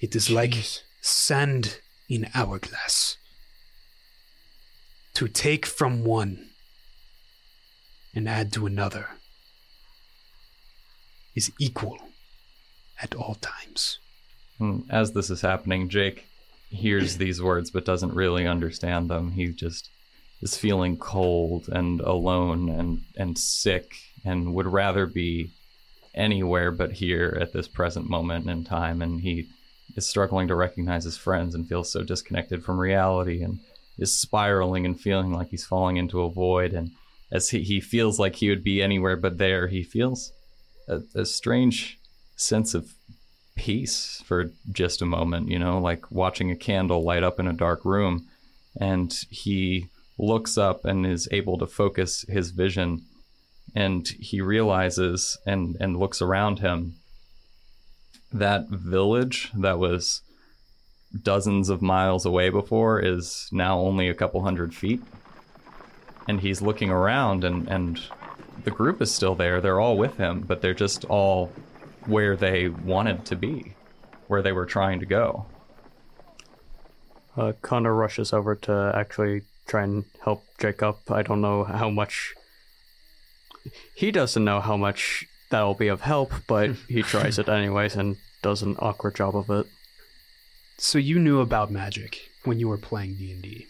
It 0.00 0.14
is 0.16 0.28
like 0.30 0.56
sand 1.00 1.80
in 2.08 2.28
hourglass. 2.34 3.16
To 5.14 5.28
take 5.28 5.66
from 5.66 6.04
one 6.04 6.50
and 8.14 8.28
add 8.28 8.52
to 8.54 8.66
another 8.66 9.08
is 11.34 11.52
equal 11.58 11.98
at 13.00 13.14
all 13.14 13.36
times. 13.36 13.98
Hmm. 14.58 14.80
As 14.90 15.12
this 15.12 15.30
is 15.30 15.40
happening, 15.40 15.88
Jake 15.88 16.26
hears 16.70 17.16
these 17.16 17.42
words 17.42 17.70
but 17.70 17.84
doesn't 17.84 18.14
really 18.14 18.46
understand 18.46 19.10
them. 19.10 19.32
He 19.32 19.48
just 19.48 19.90
is 20.42 20.56
feeling 20.56 20.96
cold 20.96 21.68
and 21.68 22.00
alone 22.00 22.68
and, 22.68 23.02
and 23.16 23.38
sick 23.38 23.92
and 24.24 24.54
would 24.54 24.66
rather 24.66 25.06
be 25.06 25.50
anywhere 26.14 26.70
but 26.70 26.92
here 26.92 27.36
at 27.40 27.52
this 27.52 27.68
present 27.68 28.08
moment 28.08 28.48
in 28.48 28.64
time. 28.64 29.02
And 29.02 29.20
he 29.20 29.48
is 29.96 30.08
struggling 30.08 30.48
to 30.48 30.54
recognize 30.54 31.04
his 31.04 31.16
friends 31.16 31.54
and 31.54 31.68
feels 31.68 31.90
so 31.90 32.02
disconnected 32.02 32.64
from 32.64 32.78
reality 32.78 33.42
and 33.42 33.60
is 34.00 34.18
spiraling 34.18 34.84
and 34.84 34.98
feeling 34.98 35.32
like 35.32 35.50
he's 35.50 35.64
falling 35.64 35.98
into 35.98 36.22
a 36.22 36.30
void. 36.30 36.72
And 36.72 36.90
as 37.30 37.50
he, 37.50 37.62
he 37.62 37.80
feels 37.80 38.18
like 38.18 38.36
he 38.36 38.48
would 38.48 38.64
be 38.64 38.82
anywhere 38.82 39.16
but 39.16 39.38
there, 39.38 39.68
he 39.68 39.82
feels 39.82 40.32
a, 40.88 41.02
a 41.14 41.24
strange 41.24 41.98
sense 42.34 42.74
of 42.74 42.94
peace 43.54 44.22
for 44.24 44.50
just 44.72 45.02
a 45.02 45.06
moment, 45.06 45.48
you 45.48 45.58
know, 45.58 45.78
like 45.78 46.10
watching 46.10 46.50
a 46.50 46.56
candle 46.56 47.04
light 47.04 47.22
up 47.22 47.38
in 47.38 47.46
a 47.46 47.52
dark 47.52 47.84
room. 47.84 48.26
And 48.80 49.12
he 49.28 49.88
looks 50.18 50.56
up 50.56 50.84
and 50.84 51.06
is 51.06 51.28
able 51.30 51.58
to 51.58 51.66
focus 51.66 52.24
his 52.28 52.50
vision. 52.50 53.04
And 53.74 54.08
he 54.08 54.40
realizes 54.40 55.36
and, 55.46 55.76
and 55.78 55.98
looks 55.98 56.22
around 56.22 56.60
him 56.60 56.96
that 58.32 58.68
village 58.68 59.50
that 59.54 59.78
was 59.78 60.22
dozens 61.22 61.68
of 61.68 61.82
miles 61.82 62.24
away 62.24 62.50
before 62.50 63.00
is 63.00 63.48
now 63.52 63.78
only 63.78 64.08
a 64.08 64.14
couple 64.14 64.42
hundred 64.42 64.74
feet. 64.74 65.02
And 66.28 66.40
he's 66.40 66.62
looking 66.62 66.90
around 66.90 67.44
and, 67.44 67.68
and 67.68 68.00
the 68.64 68.70
group 68.70 69.00
is 69.02 69.12
still 69.12 69.34
there. 69.34 69.60
They're 69.60 69.80
all 69.80 69.96
with 69.96 70.16
him, 70.16 70.40
but 70.40 70.60
they're 70.60 70.74
just 70.74 71.04
all 71.06 71.52
where 72.06 72.36
they 72.36 72.68
wanted 72.68 73.24
to 73.26 73.36
be, 73.36 73.74
where 74.28 74.42
they 74.42 74.52
were 74.52 74.66
trying 74.66 75.00
to 75.00 75.06
go. 75.06 75.46
Uh, 77.36 77.52
Connor 77.62 77.94
rushes 77.94 78.32
over 78.32 78.54
to 78.56 78.92
actually 78.94 79.42
try 79.66 79.84
and 79.84 80.04
help 80.24 80.44
Jacob. 80.58 80.96
I 81.08 81.22
don't 81.22 81.40
know 81.40 81.64
how 81.64 81.90
much. 81.90 82.34
He 83.94 84.10
doesn't 84.10 84.44
know 84.44 84.60
how 84.60 84.76
much 84.76 85.26
that'll 85.50 85.74
be 85.74 85.88
of 85.88 86.00
help, 86.02 86.32
but 86.46 86.70
he 86.88 87.02
tries 87.14 87.38
it 87.38 87.48
anyways 87.48 87.96
and 87.96 88.16
does 88.42 88.62
an 88.62 88.76
awkward 88.78 89.16
job 89.16 89.36
of 89.36 89.50
it. 89.50 89.66
So 90.82 90.98
you 90.98 91.18
knew 91.18 91.40
about 91.40 91.70
magic 91.70 92.30
when 92.44 92.58
you 92.58 92.66
were 92.68 92.78
playing 92.78 93.16
D&D. 93.16 93.66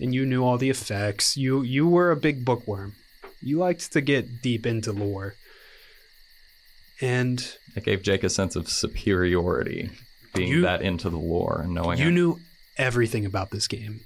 And 0.00 0.12
you 0.12 0.26
knew 0.26 0.42
all 0.42 0.58
the 0.58 0.70
effects. 0.70 1.36
You 1.36 1.62
you 1.62 1.86
were 1.86 2.10
a 2.10 2.16
big 2.16 2.44
bookworm. 2.44 2.94
You 3.40 3.58
liked 3.58 3.92
to 3.92 4.00
get 4.00 4.42
deep 4.42 4.66
into 4.66 4.92
lore. 4.92 5.34
And 7.00 7.38
It 7.76 7.84
gave 7.84 8.02
Jake 8.02 8.24
a 8.24 8.28
sense 8.28 8.56
of 8.56 8.68
superiority, 8.68 9.90
being 10.34 10.48
You- 10.48 10.62
that 10.62 10.82
into 10.82 11.08
the 11.10 11.16
lore 11.16 11.60
and 11.62 11.74
knowing 11.74 11.98
you 12.00 12.08
it. 12.08 12.12
knew 12.12 12.40
everything 12.76 13.24
about 13.24 13.50
this 13.52 13.68
game. 13.68 14.00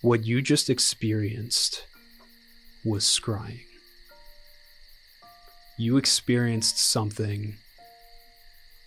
What 0.00 0.24
you 0.24 0.40
just 0.40 0.70
experienced 0.70 1.84
was 2.82 3.04
scrying. 3.04 3.66
You 5.78 5.98
experienced 5.98 6.78
something 6.78 7.58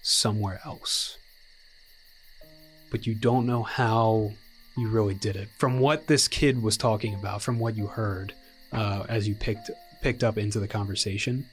somewhere 0.03 0.59
else. 0.63 1.17
But 2.91 3.07
you 3.07 3.15
don't 3.15 3.47
know 3.47 3.63
how 3.63 4.33
you 4.77 4.89
really 4.89 5.15
did 5.15 5.35
it. 5.35 5.49
From 5.57 5.79
what 5.79 6.05
this 6.05 6.27
kid 6.27 6.61
was 6.61 6.77
talking 6.77 7.15
about, 7.15 7.41
from 7.41 7.57
what 7.57 7.75
you 7.75 7.87
heard 7.87 8.33
uh, 8.71 9.05
as 9.09 9.27
you 9.27 9.33
picked 9.33 9.71
picked 10.01 10.23
up 10.23 10.37
into 10.37 10.59
the 10.59 10.67
conversation, 10.67 11.45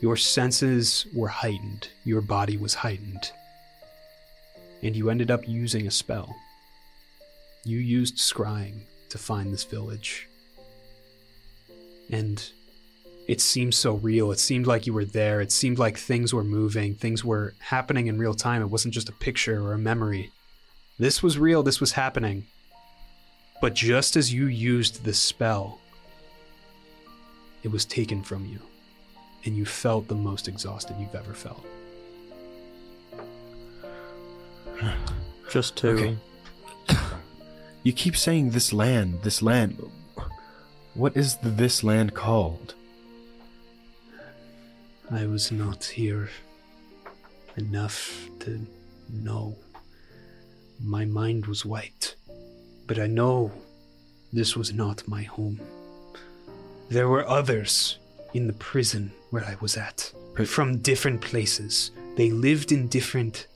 your 0.00 0.16
senses 0.16 1.06
were 1.14 1.28
heightened, 1.28 1.88
your 2.04 2.22
body 2.22 2.56
was 2.56 2.74
heightened, 2.74 3.30
and 4.82 4.96
you 4.96 5.10
ended 5.10 5.30
up 5.30 5.46
using 5.46 5.86
a 5.86 5.90
spell. 5.90 6.34
You 7.64 7.78
used 7.78 8.16
scrying 8.16 8.80
to 9.10 9.18
find 9.18 9.52
this 9.52 9.64
village. 9.64 10.28
And 12.10 12.50
it 13.26 13.40
seemed 13.40 13.74
so 13.74 13.94
real. 13.94 14.30
It 14.32 14.38
seemed 14.38 14.66
like 14.66 14.86
you 14.86 14.92
were 14.92 15.04
there. 15.04 15.40
It 15.40 15.52
seemed 15.52 15.78
like 15.78 15.96
things 15.96 16.34
were 16.34 16.44
moving, 16.44 16.94
things 16.94 17.24
were 17.24 17.54
happening 17.58 18.06
in 18.06 18.18
real 18.18 18.34
time. 18.34 18.62
It 18.62 18.70
wasn't 18.70 18.94
just 18.94 19.08
a 19.08 19.12
picture 19.12 19.62
or 19.62 19.72
a 19.72 19.78
memory. 19.78 20.30
This 20.98 21.22
was 21.22 21.38
real, 21.38 21.62
this 21.62 21.80
was 21.80 21.92
happening. 21.92 22.46
But 23.60 23.74
just 23.74 24.16
as 24.16 24.32
you 24.32 24.46
used 24.46 25.04
the 25.04 25.14
spell, 25.14 25.80
it 27.62 27.68
was 27.68 27.84
taken 27.84 28.22
from 28.22 28.44
you 28.44 28.60
and 29.44 29.56
you 29.56 29.64
felt 29.64 30.08
the 30.08 30.14
most 30.14 30.48
exhausted 30.48 30.96
you've 30.98 31.14
ever 31.14 31.34
felt. 31.34 31.64
Just 35.50 35.76
to 35.76 35.88
Okay. 35.88 36.16
You 37.82 37.92
keep 37.92 38.16
saying 38.16 38.50
this 38.50 38.72
land, 38.72 39.20
this 39.22 39.42
land. 39.42 39.78
What 40.94 41.16
is 41.16 41.36
the, 41.36 41.50
this 41.50 41.84
land 41.84 42.14
called? 42.14 42.74
I 45.10 45.26
was 45.26 45.52
not 45.52 45.84
here 45.84 46.30
enough 47.56 48.28
to 48.40 48.66
know. 49.12 49.54
My 50.82 51.04
mind 51.04 51.46
was 51.46 51.64
white, 51.64 52.16
but 52.86 52.98
I 52.98 53.06
know 53.06 53.52
this 54.32 54.56
was 54.56 54.72
not 54.72 55.06
my 55.06 55.22
home. 55.22 55.60
There 56.88 57.08
were 57.08 57.28
others 57.28 57.98
in 58.32 58.46
the 58.46 58.54
prison 58.54 59.12
where 59.30 59.44
I 59.44 59.56
was 59.60 59.76
at, 59.76 60.10
from 60.46 60.78
different 60.78 61.20
places. 61.20 61.90
They 62.16 62.30
lived 62.30 62.72
in 62.72 62.88
different 62.88 63.46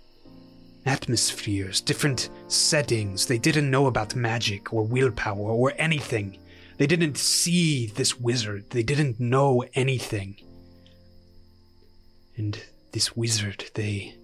atmospheres, 0.84 1.80
different 1.80 2.28
settings. 2.48 3.26
They 3.26 3.38
didn't 3.38 3.70
know 3.70 3.86
about 3.86 4.14
magic 4.14 4.72
or 4.72 4.82
willpower 4.84 5.50
or 5.50 5.72
anything. 5.78 6.38
They 6.76 6.86
didn't 6.86 7.16
see 7.16 7.86
this 7.86 8.20
wizard. 8.20 8.70
They 8.70 8.82
didn't 8.82 9.18
know 9.18 9.64
anything. 9.74 10.36
And 12.38 12.62
this 12.92 13.14
wizard, 13.16 13.70
they 13.74 14.14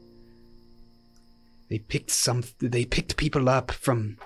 they 1.69 1.79
picked 1.79 2.11
some 2.11 2.45
they 2.61 2.85
picked 2.85 3.17
people 3.17 3.49
up 3.49 3.73
from 3.73 4.17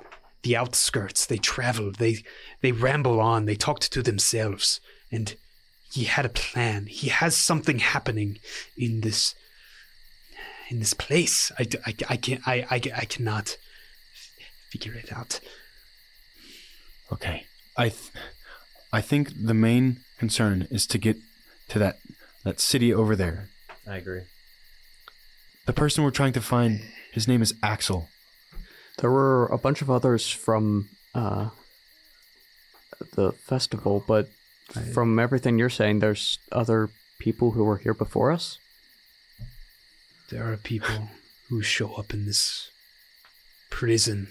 the 0.42 0.56
outskirts. 0.56 1.26
They 1.26 1.38
traveled. 1.38 1.96
They 1.96 2.22
they 2.60 2.72
ramble 2.72 3.20
on. 3.20 3.46
They 3.46 3.56
talked 3.56 3.90
to 3.92 4.02
themselves 4.02 4.80
and 5.10 5.34
he 5.90 6.04
had 6.04 6.26
a 6.26 6.30
plan. 6.30 6.86
He 6.86 7.08
has 7.08 7.36
something 7.36 7.78
happening 7.78 8.38
in 8.76 9.00
this 9.00 9.34
in 10.68 10.78
this 10.80 10.94
place. 10.94 11.50
I, 11.58 11.66
I, 11.86 11.94
I 12.10 12.16
can't 12.16 12.46
I, 12.46 12.66
I, 12.70 12.74
I 12.74 13.04
cannot 13.06 13.56
figure 14.70 14.94
it 14.94 15.12
out. 15.12 15.40
Okay. 17.10 17.44
I 17.76 17.88
th- 17.88 18.12
I 18.92 19.00
think 19.00 19.32
the 19.44 19.54
main 19.54 20.00
concern 20.18 20.66
is 20.70 20.86
to 20.88 20.98
get 20.98 21.16
to 21.68 21.78
that 21.78 21.96
that 22.44 22.60
city 22.60 22.92
over 22.92 23.16
there. 23.16 23.48
I 23.88 23.96
agree. 23.96 24.22
The 25.66 25.72
person 25.72 26.04
we're 26.04 26.10
trying 26.10 26.34
to 26.34 26.40
find, 26.40 26.80
his 27.12 27.26
name 27.26 27.42
is 27.42 27.54
Axel. 27.62 28.08
There 28.98 29.10
were 29.10 29.46
a 29.46 29.58
bunch 29.58 29.82
of 29.82 29.90
others 29.90 30.30
from 30.30 30.88
uh, 31.14 31.50
the 33.14 33.32
festival, 33.32 34.04
but 34.06 34.28
from 34.92 35.18
everything 35.18 35.58
you're 35.58 35.70
saying, 35.70 36.00
there's 36.00 36.38
other 36.52 36.90
people 37.18 37.52
who 37.52 37.64
were 37.64 37.78
here 37.78 37.94
before 37.94 38.30
us. 38.30 38.58
There 40.30 40.52
are 40.52 40.56
people 40.56 41.08
who 41.48 41.62
show 41.62 41.94
up 41.94 42.12
in 42.12 42.26
this 42.26 42.70
prison 43.70 44.28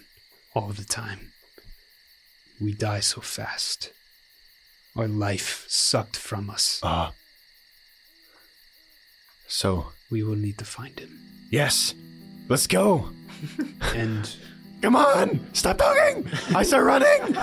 all 0.53 0.69
the 0.69 0.83
time. 0.83 1.31
We 2.61 2.73
die 2.73 2.99
so 2.99 3.21
fast. 3.21 3.91
Our 4.95 5.07
life 5.07 5.65
sucked 5.67 6.15
from 6.15 6.49
us. 6.49 6.79
Ah. 6.83 7.13
So, 9.47 9.87
We 10.11 10.23
will 10.23 10.35
need 10.35 10.57
to 10.59 10.65
find 10.65 10.99
him. 10.99 11.09
yes. 11.51 11.93
Let's 12.49 12.67
go. 12.67 13.09
And 13.95 14.35
Come 14.81 14.95
on! 14.95 15.39
Stop 15.53 15.79
talking! 15.79 16.29
I 16.55 16.61
start 16.61 16.85
running! 16.85 17.33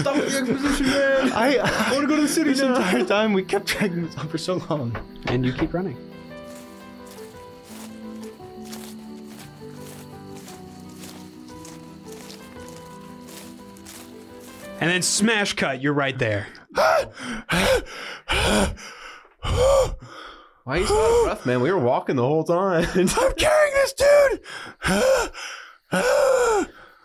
Stop 0.00 0.16
with 0.16 0.32
the 0.32 0.38
exposition, 0.38 0.86
man. 0.86 1.32
I, 1.32 1.58
I 1.58 1.92
want 1.92 2.02
to 2.02 2.06
go 2.08 2.16
to 2.16 2.22
the 2.22 2.28
city 2.28 2.50
this 2.50 2.60
entire 2.60 3.04
time. 3.04 3.34
We 3.34 3.42
kept 3.42 3.66
dragging 3.66 4.06
this 4.06 4.16
on 4.16 4.28
for 4.28 4.38
so 4.38 4.54
long. 4.70 4.96
and 5.26 5.44
you 5.44 5.52
keep 5.52 5.74
running. 5.74 5.98
And 14.80 14.90
then 14.90 15.02
smash 15.02 15.52
cut, 15.54 15.82
you're 15.82 15.92
right 15.92 16.18
there. 16.18 16.46
Why 20.66 20.78
are 20.78 20.80
you 20.80 20.86
so 20.88 20.94
out 20.96 21.18
of 21.20 21.24
breath, 21.26 21.46
man? 21.46 21.60
We 21.60 21.70
were 21.70 21.78
walking 21.78 22.16
the 22.16 22.24
whole 22.26 22.42
time. 22.42 22.84
I'm 22.94 23.06
carrying 23.36 23.74
this 23.74 23.92
dude! 23.92 24.40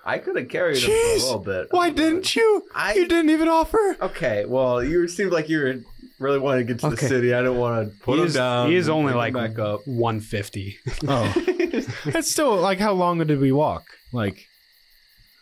I 0.04 0.18
could 0.18 0.36
have 0.36 0.50
carried 0.50 0.78
him 0.78 0.90
for 0.90 0.92
a 0.96 1.14
little 1.20 1.40
bit. 1.40 1.68
Why 1.70 1.92
didn't 1.92 2.36
you? 2.36 2.64
I- 2.74 2.94
You 2.94 3.08
didn't 3.08 3.30
even 3.30 3.48
offer. 3.48 3.98
Okay, 4.02 4.46
well, 4.48 4.84
you 4.84 5.08
seemed 5.08 5.32
like 5.32 5.48
you 5.48 5.60
were 5.60 5.76
really 6.20 6.40
wanting 6.40 6.66
to 6.66 6.74
get 6.74 6.82
to 6.82 6.88
the 6.88 6.94
Okay. 6.94 7.08
city. 7.08 7.34
I 7.36 7.42
didn't 7.44 7.58
want 7.58 7.88
to 7.94 8.00
put 8.04 8.16
he 8.16 8.22
him 8.22 8.28
is, 8.28 8.34
down. 8.34 8.70
he 8.72 8.76
is 8.78 8.90
only 8.90 9.12
pick 9.12 9.18
like 9.18 9.36
him 9.36 9.54
back 9.54 9.60
up. 9.60 9.82
150. 9.86 10.78
Oh. 11.08 11.34
That's 12.12 12.32
still 12.32 12.56
like 12.56 12.80
how 12.80 12.94
long 12.94 13.20
did 13.20 13.40
we 13.40 13.52
walk? 13.52 13.84
Like 14.12 14.44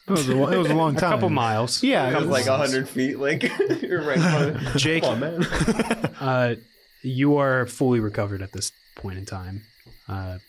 it 0.08 0.12
was 0.12 0.28
a, 0.28 0.34
it 0.52 0.58
was 0.58 0.70
a 0.70 0.76
long 0.76 0.98
A 0.98 1.00
time. 1.00 1.12
couple 1.12 1.30
miles. 1.30 1.82
Yeah, 1.84 2.10
It 2.10 2.16
was 2.20 2.26
like 2.28 2.48
hundred 2.48 2.90
feet. 2.90 3.18
Like 3.18 3.44
you're 3.82 4.02
right. 4.04 4.18
in 4.18 4.22
front 4.24 4.68
of- 4.68 4.76
Jake, 4.76 5.04
Come 5.04 5.14
on, 5.14 5.20
man. 5.22 5.44
uh, 6.20 6.56
you 7.04 7.38
are 7.38 7.66
fully 7.66 8.00
recovered 8.00 8.42
at 8.42 8.52
this 8.54 8.72
point 8.96 9.18
in 9.18 9.26
time. 9.26 9.62
Uh, 10.08 10.40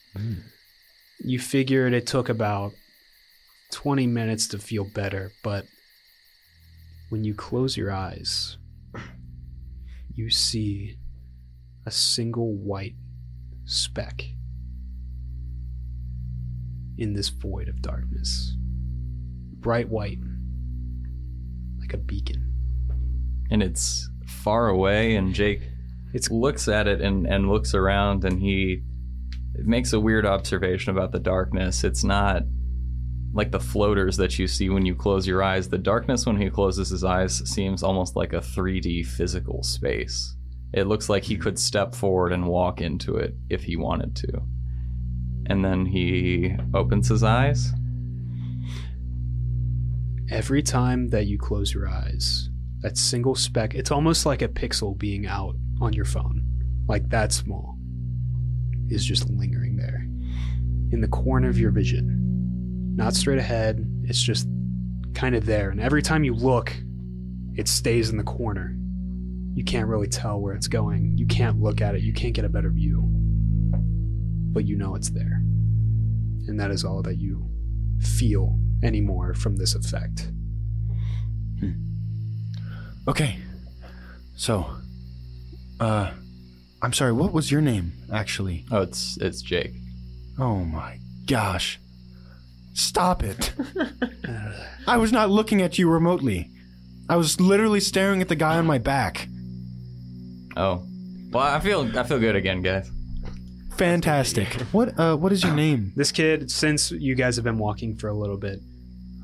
You 1.23 1.39
figured 1.39 1.93
it 1.93 2.07
took 2.07 2.29
about 2.29 2.73
20 3.73 4.07
minutes 4.07 4.49
to 4.49 4.59
feel 4.59 4.85
better, 4.85 5.33
but 5.45 5.67
when 7.11 7.25
you 7.25 7.35
close 7.35 7.77
your 7.77 7.93
eyes, 7.93 8.57
you 10.15 10.31
see 10.31 10.97
a 11.87 11.91
single 11.91 12.55
white 12.55 12.95
speck 13.67 14.25
in 16.99 17.13
this 17.15 17.29
void 17.29 17.69
of 17.69 17.81
darkness. 17.83 18.57
Bright 19.61 19.89
white, 19.89 20.19
like 21.79 21.93
a 21.93 21.99
beacon. 21.99 22.47
and 23.51 23.63
it's 23.63 24.09
far 24.27 24.69
away 24.69 25.17
and 25.17 25.35
jake 25.35 25.61
It's 26.13 26.31
looks 26.31 26.69
at 26.69 26.89
it 26.89 27.01
and, 27.01 27.27
and 27.27 27.49
looks 27.49 27.75
around 27.75 28.25
and 28.25 28.41
he 28.41 28.83
makes 29.55 29.93
a 29.93 30.01
weird 30.01 30.27
observation 30.27 30.97
about 30.97 31.13
the 31.13 31.19
darkness. 31.19 31.85
It's 31.85 32.05
not 32.05 32.43
like 33.33 33.53
the 33.53 33.61
floaters 33.61 34.17
that 34.17 34.39
you 34.39 34.47
see 34.49 34.69
when 34.69 34.85
you 34.85 34.95
close 34.95 35.27
your 35.27 35.43
eyes. 35.43 35.69
The 35.69 35.79
darkness 35.79 36.27
when 36.27 36.37
he 36.37 36.51
closes 36.51 36.89
his 36.89 37.05
eyes 37.05 37.49
seems 37.49 37.83
almost 37.83 38.17
like 38.17 38.33
a 38.33 38.41
3d 38.41 39.07
physical 39.07 39.63
space. 39.63 40.37
It 40.73 40.87
looks 40.87 41.09
like 41.09 41.25
he 41.25 41.37
could 41.37 41.59
step 41.59 41.95
forward 41.95 42.33
and 42.33 42.49
walk 42.49 42.81
into 42.81 43.17
it 43.17 43.35
if 43.49 43.65
he 43.65 43.77
wanted 43.77 44.17
to. 44.17 44.43
And 45.47 45.65
then 45.65 45.87
he 45.87 46.55
opens 46.75 47.09
his 47.09 47.23
eyes. 47.23 47.73
Every 50.31 50.63
time 50.63 51.09
that 51.09 51.27
you 51.27 51.39
close 51.39 51.75
your 51.75 51.89
eyes, 51.89 52.51
that 52.83 52.97
single 52.97 53.35
speck, 53.35 53.75
it's 53.75 53.91
almost 53.91 54.27
like 54.27 54.43
a 54.43 54.49
pixel 54.49 54.97
being 54.97 55.27
out 55.27 55.57
on 55.81 55.93
your 55.93 56.05
phone, 56.05 56.45
like 56.89 57.09
that 57.11 57.33
small, 57.33 57.79
is 58.89 59.05
just 59.05 59.29
lingering 59.31 59.77
there 59.77 60.07
in 60.93 61.01
the 61.01 61.09
corner 61.09 61.49
of 61.49 61.59
your 61.59 61.71
vision. 61.71 62.95
Not 62.97 63.15
straight 63.15 63.39
ahead, 63.39 63.85
it's 64.05 64.23
just 64.23 64.49
kind 65.15 65.35
of 65.35 65.47
there. 65.47 65.71
And 65.71 65.81
every 65.81 66.03
time 66.03 66.25
you 66.25 66.35
look, 66.35 66.75
It 67.57 67.69
stays 67.69 68.11
in 68.11 68.17
the 68.17 68.23
corner. 68.23 68.77
You 69.55 69.65
can't 69.65 69.89
really 69.89 70.07
tell 70.07 70.41
where 70.41 70.55
it's 70.55 70.69
going. 70.69 71.19
You 71.19 71.27
can't 71.27 71.61
look 71.61 71.81
at 71.81 71.95
it. 71.95 72.03
You 72.03 72.13
can't 72.13 72.33
get 72.33 72.45
a 72.45 72.49
better 72.49 72.71
view. 72.71 73.05
But 74.53 74.67
you 74.67 74.77
know 74.77 74.95
it's 74.95 75.11
there. 75.11 75.43
And 76.47 76.59
that 76.59 76.71
is 76.71 76.85
all 76.85 77.03
that 77.03 77.19
you 77.19 77.47
feel 78.01 78.59
anymore 78.83 79.35
from 79.35 79.57
this 79.57 79.75
effect. 79.75 80.31
Hmm. 81.59 81.73
Okay. 83.09 83.39
So, 84.37 84.67
uh, 85.81 86.13
I'm 86.83 86.93
sorry. 86.93 87.13
What 87.13 87.33
was 87.33 87.51
your 87.51 87.61
name, 87.61 87.93
actually? 88.13 88.65
Oh, 88.71 88.83
it's 88.83 89.17
it's 89.21 89.43
Jake. 89.43 89.73
Oh 90.39 90.65
my 90.65 90.99
gosh! 91.27 91.81
Stop 92.75 93.23
it! 93.23 93.53
I 94.87 94.97
was 94.97 95.13
not 95.13 95.31
looking 95.31 95.63
at 95.63 95.79
you 95.79 95.89
remotely. 95.91 96.51
I 97.09 97.17
was 97.17 97.41
literally 97.41 97.81
staring 97.81 98.21
at 98.23 98.29
the 98.29 98.37
guy 98.37 98.57
on 98.57 98.67
my 98.67 98.79
back. 98.79 99.27
Oh, 100.57 100.87
well, 101.33 101.43
I 101.45 101.61
feel 101.61 101.91
I 101.99 102.03
feel 102.05 102.19
good 102.19 102.37
again, 102.37 102.63
guys. 102.63 102.91
Fantastic. 103.77 104.49
What? 104.73 104.99
Uh, 104.99 105.17
what 105.17 105.33
is 105.33 105.43
your 105.43 105.55
name? 105.55 105.93
This 105.97 106.13
kid, 106.13 106.51
since 106.51 106.91
you 106.91 107.15
guys 107.15 107.37
have 107.37 107.45
been 107.45 107.59
walking 107.59 107.97
for 107.97 108.09
a 108.09 108.15
little 108.15 108.37
bit, 108.37 108.61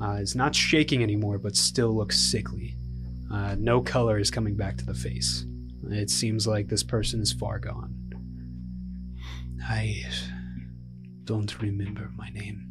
uh, 0.03 0.13
is 0.13 0.35
not 0.35 0.55
shaking 0.55 1.03
anymore, 1.03 1.39
but 1.39 1.57
still 1.57 1.95
looks 1.95 2.19
sickly. 2.19 2.75
Uh, 3.33 3.57
no 3.59 3.81
color 3.81 4.19
is 4.19 4.31
coming 4.31 4.57
back 4.57 4.77
to 4.79 4.87
the 4.87 4.95
face. 4.95 5.45
It 5.91 6.11
seems 6.11 6.47
like 6.47 6.69
this 6.69 6.83
person 6.83 7.21
is 7.21 7.33
far 7.33 7.59
gone. 7.59 7.95
I 9.69 10.03
don't 11.25 11.61
remember 11.61 12.11
my 12.17 12.29
name. 12.31 12.63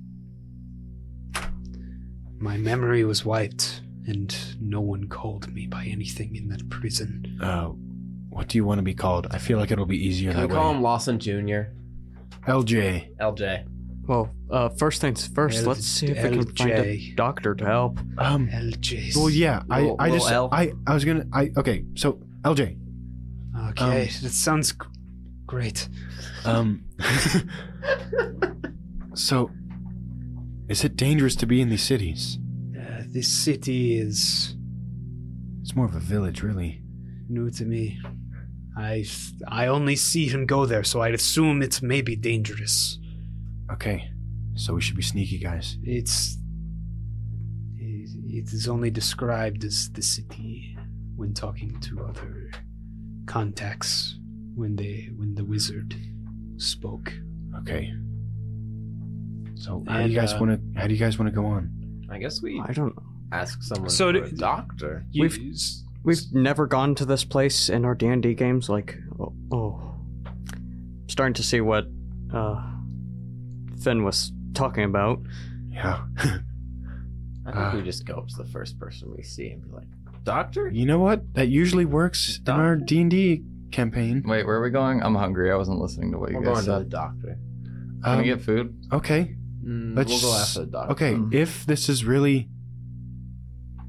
My 2.40 2.58
memory 2.58 3.04
was 3.04 3.26
wiped, 3.26 3.82
and 4.08 4.36
no 4.60 4.82
one 4.82 5.08
called 5.08 5.52
me 5.54 5.68
by 5.68 5.86
anything 5.86 6.36
in 6.36 6.50
that 6.50 6.70
prison. 6.70 7.38
Uh, 7.42 7.68
what 8.30 8.48
do 8.50 8.58
you 8.58 8.66
want 8.66 8.80
to 8.80 8.84
be 8.84 8.94
called? 8.94 9.28
I 9.32 9.38
feel 9.38 9.58
like 9.58 9.72
it'll 9.72 9.86
be 9.86 9.98
easier 10.06 10.32
Can 10.32 10.42
we 10.42 10.48
that 10.48 10.54
call 10.54 10.72
him 10.72 10.82
Lawson 10.82 11.20
Jr.? 11.20 11.72
LJ. 12.48 13.16
LJ. 13.18 13.66
Well, 14.08 14.30
uh, 14.52 14.70
first 14.70 15.02
things 15.02 15.26
first, 15.28 15.64
L- 15.64 15.70
let's 15.70 15.86
see 15.86 16.08
if 16.08 16.22
we 16.24 16.30
can 16.38 16.56
find 16.56 16.72
a 16.72 16.84
LJ. 16.98 17.16
doctor 17.16 17.56
to 17.56 17.66
help. 17.66 18.00
Um. 18.20 18.48
LJ. 18.50 19.16
Well, 19.16 19.30
yeah. 19.30 19.64
I. 19.70 19.82
Little- 19.82 19.96
I 19.98 20.04
little 20.10 20.20
just. 20.20 20.32
L? 20.32 20.50
I. 20.52 20.74
I 20.86 20.94
was 20.94 21.04
gonna. 21.06 21.26
I. 21.34 21.52
Okay. 21.58 21.86
So 21.96 22.20
LJ. 22.44 22.78
Okay, 23.78 24.06
that 24.22 24.32
sounds 24.32 24.72
g- 24.72 24.78
great. 25.46 25.90
Um. 26.46 26.86
so, 29.14 29.52
is 30.70 30.84
it 30.84 30.96
dangerous 30.96 31.36
to 31.38 31.46
be 31.46 31.62
in 31.62 31.70
these 31.70 31.84
cities? 31.84 32.38
Uh, 32.80 33.04
this 33.08 33.28
city 33.28 33.98
is 34.00 34.56
It's 35.62 35.76
more 35.76 35.86
of 35.86 35.96
a 35.96 36.00
village, 36.00 36.42
really. 36.44 36.82
new 37.30 37.50
to 37.52 37.66
me. 37.66 38.00
I 38.78 39.06
I 39.48 39.68
only 39.68 39.96
see 39.96 40.28
him 40.28 40.46
go 40.46 40.66
there, 40.66 40.84
so 40.84 41.02
I'd 41.02 41.14
assume 41.14 41.62
it's 41.62 41.82
maybe 41.82 42.16
dangerous. 42.16 43.00
Okay. 43.72 44.10
So 44.56 44.74
we 44.74 44.82
should 44.82 44.96
be 44.96 45.02
sneaky, 45.02 45.38
guys. 45.40 45.78
It's 45.84 46.38
it 47.78 48.10
it 48.28 48.54
is 48.54 48.68
only 48.68 48.90
described 48.90 49.64
as 49.64 49.90
the 49.92 50.02
city 50.02 50.78
when 51.16 51.34
talking 51.34 51.80
to 51.82 52.04
other 52.06 52.52
contacts 53.26 54.18
when 54.56 54.76
they 54.76 55.10
when 55.16 55.36
the 55.36 55.44
wizard 55.44 55.96
spoke. 56.58 57.12
Okay. 57.60 57.94
So 59.56 59.84
how 59.88 60.04
do 60.04 60.10
you 60.10 60.16
guys 60.16 60.34
uh, 60.34 60.38
want 60.40 60.52
to? 60.74 60.80
How 60.80 60.88
do 60.88 60.94
you 60.94 61.00
guys 61.00 61.18
want 61.18 61.30
to 61.32 61.36
go 61.36 61.46
on? 61.46 61.72
I 62.10 62.20
guess 62.20 62.42
we 62.42 62.62
I 62.64 62.72
don't 62.74 62.96
ask 63.32 63.62
someone 63.64 63.90
So 63.90 64.12
for 64.12 64.24
a 64.24 64.32
doctor. 64.32 65.06
You- 65.12 65.24
We've- 65.24 65.54
We've 66.04 66.22
never 66.34 66.68
gone 66.68 66.94
to 66.96 67.06
this 67.06 67.24
place 67.26 67.68
in 67.68 67.84
our 67.84 67.96
D&D 67.96 68.36
games. 68.36 68.70
Like, 68.70 68.96
oh, 69.20 69.34
oh. 69.52 69.96
starting 71.08 71.34
to 71.34 71.42
see 71.42 71.62
what 71.62 71.88
uh, 72.32 72.62
Finn 73.82 74.04
was 74.04 74.32
talking 74.54 74.84
about. 74.84 75.20
Yeah. 75.72 76.04
I 76.18 77.52
think 77.52 77.56
Uh, 77.56 77.72
we 77.78 77.82
just 77.82 78.06
go 78.06 78.18
up 78.18 78.28
to 78.28 78.36
the 78.38 78.46
first 78.46 78.78
person 78.80 79.12
we 79.18 79.24
see 79.24 79.50
and 79.50 79.64
be 79.64 79.72
like, 79.72 79.88
Doctor? 80.26 80.70
you 80.70 80.86
know 80.86 81.00
what? 81.00 81.34
That 81.36 81.48
usually 81.48 81.86
works 81.86 82.40
in 82.46 82.52
our 82.54 82.76
D 82.76 83.00
and 83.02 83.10
D 83.12 83.44
campaign. 83.72 84.24
Wait, 84.26 84.46
where 84.46 84.58
are 84.58 84.62
we 84.62 84.70
going? 84.72 85.02
I'm 85.02 85.16
hungry. 85.16 85.52
I 85.52 85.56
wasn't 85.56 85.80
listening 85.80 86.12
to 86.12 86.18
what 86.18 86.32
you 86.32 86.38
We're 86.40 86.46
guys 86.46 86.66
going 86.66 86.66
to 86.66 86.72
the 86.72 86.80
said. 86.80 86.90
doctor. 86.90 87.38
Can 88.04 88.12
Um, 88.14 88.18
we 88.20 88.24
get 88.26 88.42
food? 88.42 88.76
okay. 88.92 89.36
Mm, 89.64 89.96
Let's 89.96 90.12
we'll 90.12 90.22
go 90.22 90.38
after 90.38 90.60
the 90.62 90.66
doctor. 90.68 90.92
Okay, 90.94 91.14
Mhm. 91.14 91.34
if 91.34 91.66
this 91.66 91.88
is 91.90 92.04
really, 92.06 92.50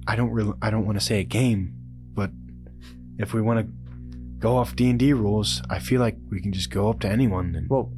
I 0.06 0.16
don't 0.16 0.30
really, 0.30 0.52
I 0.62 0.70
don't 0.70 0.86
want 0.86 0.98
to 0.98 1.04
say 1.04 1.20
a 1.20 1.24
game, 1.24 1.74
but 2.14 2.30
if 3.18 3.34
we 3.34 3.40
want 3.42 3.60
to 3.66 3.72
go 4.38 4.56
off 4.56 4.76
D 4.76 4.88
and 4.90 4.98
D 4.98 5.12
rules, 5.12 5.62
I 5.68 5.78
feel 5.78 6.00
like 6.00 6.16
we 6.30 6.40
can 6.40 6.52
just 6.52 6.70
go 6.70 6.88
up 6.90 7.00
to 7.00 7.08
anyone 7.10 7.54
and 7.54 7.68
Well, 7.68 7.92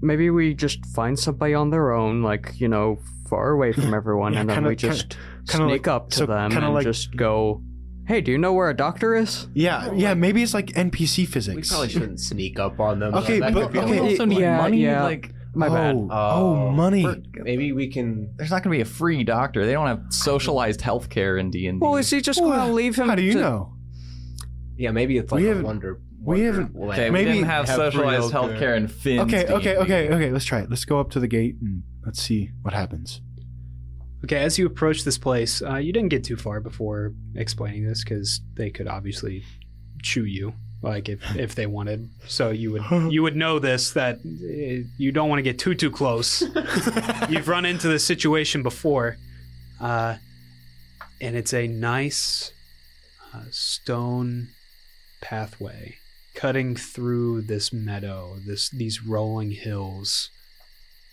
maybe 0.00 0.30
we 0.30 0.54
just 0.54 0.84
find 0.86 1.18
somebody 1.18 1.54
on 1.54 1.70
their 1.70 1.92
own, 1.92 2.22
like, 2.22 2.60
you 2.60 2.68
know, 2.68 2.98
far 3.32 3.50
away 3.52 3.72
from 3.72 3.94
everyone, 3.94 4.34
Yeah, 4.34 4.40
and 4.40 4.50
then 4.50 4.56
kinda- 4.56 4.68
we 4.68 4.76
just 4.76 5.16
kinda 5.48 5.68
sneak 5.70 5.86
like- 5.86 5.88
up 5.88 6.10
to 6.10 6.16
so 6.18 6.26
them 6.26 6.50
kinda 6.50 6.66
and 6.66 6.74
like- 6.74 6.84
just 6.84 7.16
go, 7.16 7.62
hey, 8.06 8.20
do 8.20 8.30
you 8.30 8.36
know 8.36 8.52
where 8.52 8.68
a 8.68 8.76
doctor 8.76 9.14
is? 9.14 9.48
yeah, 9.54 9.90
yeah, 9.94 10.12
maybe 10.12 10.42
it's 10.42 10.52
like 10.52 10.70
NPC 10.76 11.24
physics. 11.24 11.56
We 11.56 11.62
probably 11.74 11.88
shouldn't 11.88 12.20
sneak 12.20 12.58
up 12.60 12.78
on 12.78 12.98
them. 12.98 13.14
Okay, 13.14 13.40
That 13.40 13.54
but- 13.54 13.72
could 13.72 13.84
okay, 13.84 13.98
also 14.00 14.26
need 14.26 14.40
yeah, 14.40 14.58
money. 14.58 14.82
yeah. 14.82 15.02
Like, 15.02 15.32
My 15.54 15.68
oh, 15.68 15.72
bad. 15.74 15.96
oh, 15.96 16.08
oh, 16.10 16.70
money. 16.72 17.04
we're- 17.04 17.22
Maybe 17.42 17.72
we 17.72 17.86
can. 17.88 18.28
there's 18.36 18.50
not 18.50 18.62
going 18.62 18.72
to 18.72 18.78
be 18.78 18.82
a 18.82 18.92
free 19.00 19.24
doctor. 19.24 19.64
They 19.64 19.72
don't 19.72 19.86
have 19.86 20.02
socialized 20.10 20.80
healthcare 20.80 21.40
in 21.40 21.50
D 21.50 21.66
and 21.68 21.80
D. 21.80 21.84
Well, 21.84 21.96
is 21.96 22.10
he 22.10 22.20
just 22.20 22.38
going 22.40 22.58
to 22.58 22.72
leave 22.72 22.96
him? 22.96 23.08
How 23.08 23.14
do 23.14 23.22
you 23.22 23.32
to- 23.34 23.40
know? 23.40 23.72
Yeah, 24.76 24.90
maybe 24.92 25.16
it's 25.16 25.30
like 25.32 25.40
We 25.40 25.46
a 25.46 25.48
haven't- 25.48 25.64
wonder. 25.66 26.00
We 26.24 26.40
haven't- 26.42 26.74
land. 26.74 26.92
Okay, 26.92 27.10
Maybe 27.10 27.30
we 27.30 27.32
didn't 27.36 27.48
have, 27.48 27.66
have 27.68 27.76
socialized 27.76 28.32
healthcare. 28.32 28.58
healthcare 28.58 28.76
in 28.76 28.88
Finn's 28.88 29.20
Okay, 29.22 29.40
D&D. 29.42 29.52
okay, 29.54 29.76
okay, 29.76 30.08
okay. 30.10 30.30
Let's 30.30 30.44
try 30.44 30.60
it. 30.60 30.70
Let's 30.70 30.84
go 30.84 31.00
up 31.00 31.10
to 31.10 31.20
the 31.20 31.28
gate 31.28 31.56
and 31.60 31.82
let's 32.04 32.20
see 32.22 32.50
what 32.62 32.74
happens. 32.74 33.20
Okay, 34.24 34.36
as 34.38 34.56
you 34.58 34.66
approach 34.66 35.02
this 35.04 35.18
place, 35.18 35.62
uh, 35.62 35.76
you 35.76 35.92
didn't 35.92 36.10
get 36.10 36.22
too 36.22 36.36
far 36.36 36.60
before 36.60 37.12
explaining 37.34 37.84
this 37.86 38.04
because 38.04 38.40
they 38.54 38.70
could 38.70 38.86
obviously 38.86 39.42
chew 40.00 40.24
you, 40.24 40.54
like 40.80 41.08
if 41.08 41.20
if 41.36 41.56
they 41.56 41.66
wanted. 41.66 42.08
So 42.28 42.50
you 42.50 42.70
would 42.72 42.84
you 43.12 43.22
would 43.24 43.34
know 43.34 43.58
this 43.58 43.90
that 43.92 44.18
uh, 44.18 44.86
you 44.96 45.10
don't 45.10 45.28
want 45.28 45.38
to 45.40 45.42
get 45.42 45.58
too 45.58 45.74
too 45.74 45.90
close. 45.90 46.40
You've 47.28 47.48
run 47.48 47.64
into 47.64 47.88
this 47.88 48.04
situation 48.04 48.62
before, 48.62 49.16
uh, 49.80 50.18
and 51.20 51.34
it's 51.34 51.52
a 51.52 51.66
nice 51.66 52.52
uh, 53.34 53.42
stone 53.50 54.48
pathway 55.20 55.96
cutting 56.34 56.76
through 56.76 57.42
this 57.42 57.72
meadow, 57.72 58.36
this 58.46 58.70
these 58.70 59.02
rolling 59.02 59.50
hills, 59.52 60.30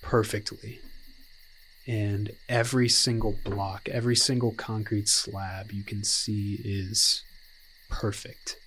perfectly 0.02 0.80
and 1.90 2.30
every 2.48 2.88
single 2.88 3.36
block, 3.44 3.90
every 3.90 4.16
single 4.16 4.52
concrete 4.52 5.08
slab 5.08 5.72
you 5.72 5.84
can 5.84 6.04
see 6.04 6.62
is 6.64 7.24
perfect. 7.90 8.58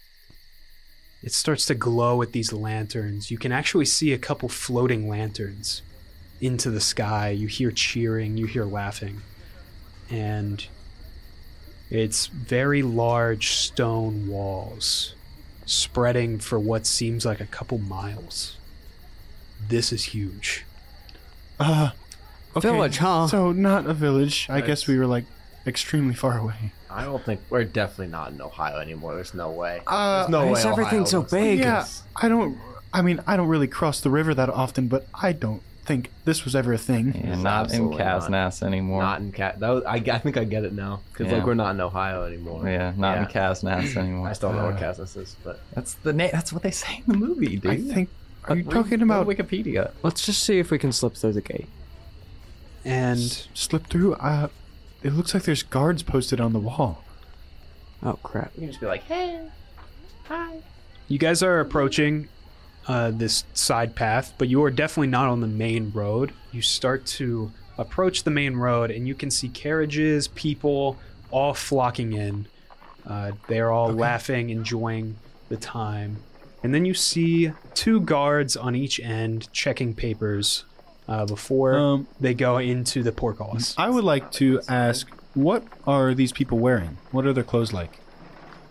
It 1.22 1.32
starts 1.32 1.64
to 1.66 1.76
glow 1.76 2.16
with 2.16 2.32
these 2.32 2.52
lanterns. 2.52 3.30
You 3.30 3.38
can 3.38 3.52
actually 3.52 3.84
see 3.84 4.12
a 4.12 4.18
couple 4.18 4.48
floating 4.48 5.08
lanterns 5.08 5.82
into 6.40 6.68
the 6.68 6.80
sky. 6.80 7.30
You 7.30 7.46
hear 7.46 7.70
cheering, 7.70 8.36
you 8.36 8.46
hear 8.46 8.64
laughing. 8.64 9.22
And 10.10 10.66
it's 11.90 12.26
very 12.26 12.82
large 12.82 13.50
stone 13.50 14.26
walls 14.26 15.14
spreading 15.66 16.38
for 16.38 16.58
what 16.58 16.86
seems 16.86 17.24
like 17.24 17.40
a 17.40 17.46
couple 17.46 17.78
miles. 17.78 18.56
This 19.68 19.92
is 19.92 20.06
huge. 20.06 20.64
Uh, 21.60 21.90
okay. 22.56 22.68
Village, 22.68 22.98
huh? 22.98 23.26
So 23.28 23.52
not 23.52 23.86
a 23.86 23.94
village. 23.94 24.46
I 24.50 24.60
guess 24.60 24.86
we 24.86 24.98
were 24.98 25.06
like 25.06 25.24
extremely 25.66 26.14
far 26.14 26.38
away. 26.38 26.72
I 26.90 27.04
don't 27.04 27.24
think 27.24 27.40
we're 27.48 27.64
definitely 27.64 28.08
not 28.08 28.32
in 28.32 28.40
Ohio 28.42 28.78
anymore. 28.78 29.14
There's 29.14 29.34
no 29.34 29.50
way. 29.50 29.80
Uh, 29.86 30.20
There's 30.20 30.30
no 30.30 30.38
why 30.46 30.52
way. 30.52 30.60
is 30.60 30.66
everything 30.66 30.94
Ohio 31.00 31.04
so 31.04 31.18
looks 31.20 31.32
like 31.32 31.42
big? 31.42 31.58
yeah. 31.60 31.86
I 32.16 32.28
don't. 32.28 32.58
I 32.92 33.00
mean, 33.00 33.20
I 33.26 33.36
don't 33.38 33.48
really 33.48 33.68
cross 33.68 34.00
the 34.00 34.10
river 34.10 34.34
that 34.34 34.50
often, 34.50 34.88
but 34.88 35.06
I 35.14 35.32
don't 35.32 35.62
think 35.84 36.10
this 36.24 36.44
was 36.44 36.54
ever 36.54 36.72
a 36.72 36.78
thing. 36.78 37.08
Yeah, 37.14 37.32
It's 37.34 37.42
not 37.42 37.58
in 37.58 37.64
absolutely 37.64 37.98
not. 37.98 38.20
Kansas 38.30 38.62
anymore. 38.62 39.02
Not 39.02 39.20
in 39.20 39.32
cat. 39.32 39.58
That 39.60 39.70
was, 39.70 39.84
I, 39.84 39.96
I 39.96 40.18
think 40.18 40.36
I 40.36 40.44
get 40.44 40.64
it 40.64 40.72
now 40.72 41.00
because 41.12 41.26
Yeah. 41.30 41.38
like 41.38 41.46
we're 41.46 41.54
not 41.54 41.74
in 41.74 41.80
Ohio 41.80 42.24
anymore. 42.24 42.68
yeah, 42.68 42.92
not 42.96 43.16
in 43.18 43.24
Yeah. 43.24 43.28
Kansas 43.28 43.96
anymore. 43.96 44.28
I 44.28 44.32
still 44.34 44.50
don't 44.50 44.58
know 44.58 44.64
where 44.66 44.74
Uh, 44.76 44.78
Casas 44.80 45.16
is, 45.16 45.36
but 45.42 45.60
That's 45.74 45.94
the 45.94 46.12
name. 46.12 46.30
That's 46.32 46.52
what 46.52 46.62
they 46.62 46.70
say 46.70 47.02
in 47.06 47.12
the 47.12 47.18
movie, 47.18 47.56
dude. 47.56 47.66
I 47.70 47.76
think. 47.78 48.08
Are 48.48 48.56
you 48.56 48.64
talking 48.64 48.98
go 48.98 49.04
about 49.04 49.26
Wikipedia? 49.26 49.92
Let's 50.02 50.24
just 50.26 50.42
see 50.42 50.58
if 50.58 50.70
we 50.70 50.78
can 50.78 50.90
slip 50.92 51.14
through 51.14 51.32
the 51.34 51.40
gate. 51.40 51.68
And 52.84 53.18
s- 53.20 53.48
slip 53.54 53.86
through? 53.86 54.14
Uh, 54.14 54.48
it 55.02 55.12
looks 55.12 55.34
like 55.34 55.44
there's 55.44 55.62
guards 55.62 56.02
posted 56.02 56.40
on 56.40 56.52
the 56.52 56.58
wall. 56.58 57.04
Oh, 58.02 58.18
crap. 58.22 58.50
you 58.54 58.60
can 58.62 58.68
just 58.68 58.80
be 58.80 58.86
like, 58.86 59.04
hey, 59.04 59.46
hi. 60.24 60.56
You 61.06 61.18
guys 61.18 61.42
are 61.42 61.60
approaching 61.60 62.28
uh, 62.86 63.10
this 63.10 63.44
side 63.54 63.94
path, 63.94 64.34
but 64.38 64.48
you 64.48 64.62
are 64.64 64.70
definitely 64.70 65.08
not 65.08 65.28
on 65.28 65.40
the 65.40 65.46
main 65.46 65.90
road. 65.92 66.32
You 66.50 66.62
start 66.62 67.06
to 67.06 67.52
approach 67.78 68.24
the 68.24 68.30
main 68.30 68.56
road, 68.56 68.90
and 68.90 69.06
you 69.06 69.14
can 69.14 69.30
see 69.30 69.48
carriages, 69.48 70.28
people 70.28 70.98
all 71.30 71.54
flocking 71.54 72.12
in. 72.12 72.46
Uh, 73.06 73.32
they're 73.48 73.70
all 73.70 73.92
laughing, 73.92 74.50
enjoying 74.50 75.16
the 75.48 75.56
time. 75.56 76.18
And 76.62 76.72
then 76.72 76.84
you 76.84 76.94
see 76.94 77.52
two 77.74 78.00
guards 78.00 78.56
on 78.56 78.76
each 78.76 79.00
end 79.00 79.52
checking 79.52 79.94
papers 79.94 80.64
uh, 81.08 81.26
before 81.26 81.74
Um, 81.74 82.06
they 82.20 82.34
go 82.34 82.58
into 82.58 83.02
the 83.02 83.10
portcullis. 83.10 83.74
I 83.76 83.90
would 83.90 84.04
like 84.04 84.30
to 84.32 84.60
ask, 84.68 85.10
what 85.34 85.64
are 85.86 86.14
these 86.14 86.32
people 86.32 86.58
wearing? 86.58 86.98
What 87.10 87.26
are 87.26 87.32
their 87.32 87.42
clothes 87.42 87.72
like? 87.72 87.98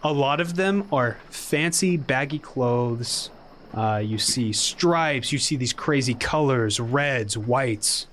A 0.04 0.14
lot 0.14 0.40
of 0.40 0.56
them 0.56 0.88
are 0.92 1.18
fancy, 1.30 1.98
baggy 1.98 2.40
clothes. 2.40 3.30
Uh, 3.74 4.02
you 4.04 4.18
see 4.18 4.52
stripes, 4.52 5.32
you 5.32 5.40
see 5.40 5.56
these 5.56 5.74
crazy 5.74 6.14
colors 6.14 6.80
reds, 6.80 7.38
whites, 7.38 8.08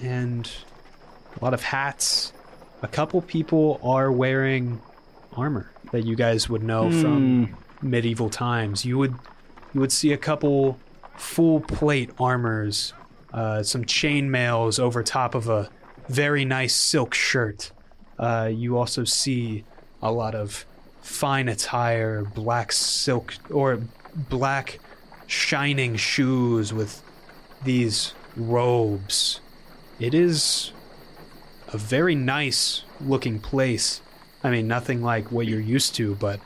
and 0.00 0.50
a 1.40 1.44
lot 1.44 1.54
of 1.54 1.62
hats. 1.62 2.32
A 2.82 2.88
couple 2.88 3.22
people 3.22 3.80
are 3.82 4.10
wearing 4.10 4.80
armor 5.36 5.70
that 5.92 6.04
you 6.04 6.16
guys 6.16 6.48
would 6.48 6.62
know 6.62 6.90
from 6.90 7.56
medieval 7.82 8.28
times. 8.28 8.84
You 8.84 8.98
would 8.98 9.14
you 9.72 9.80
would 9.80 9.92
see 9.92 10.12
a 10.12 10.16
couple 10.16 10.78
full 11.16 11.60
plate 11.60 12.10
armors, 12.18 12.92
uh, 13.32 13.62
some 13.62 13.84
chain 13.84 14.30
mails 14.30 14.78
over 14.78 15.02
top 15.02 15.34
of 15.34 15.48
a 15.48 15.70
very 16.08 16.44
nice 16.44 16.74
silk 16.74 17.14
shirt. 17.14 17.72
Uh, 18.18 18.50
you 18.52 18.76
also 18.76 19.04
see 19.04 19.64
a 20.02 20.12
lot 20.12 20.34
of 20.34 20.66
fine 21.00 21.48
attire, 21.48 22.24
black 22.24 22.72
silk 22.72 23.34
or 23.50 23.80
black 24.16 24.78
shining 25.26 25.96
shoes 25.96 26.72
with 26.72 27.02
these 27.62 28.14
robes. 28.36 29.40
It 29.98 30.14
is 30.14 30.72
a 31.68 31.78
very 31.78 32.14
nice 32.14 32.84
looking 33.00 33.40
place. 33.40 34.00
I 34.42 34.50
mean, 34.50 34.68
nothing 34.68 35.02
like 35.02 35.32
what 35.32 35.46
you're 35.46 35.60
used 35.60 35.94
to, 35.96 36.14
but 36.16 36.40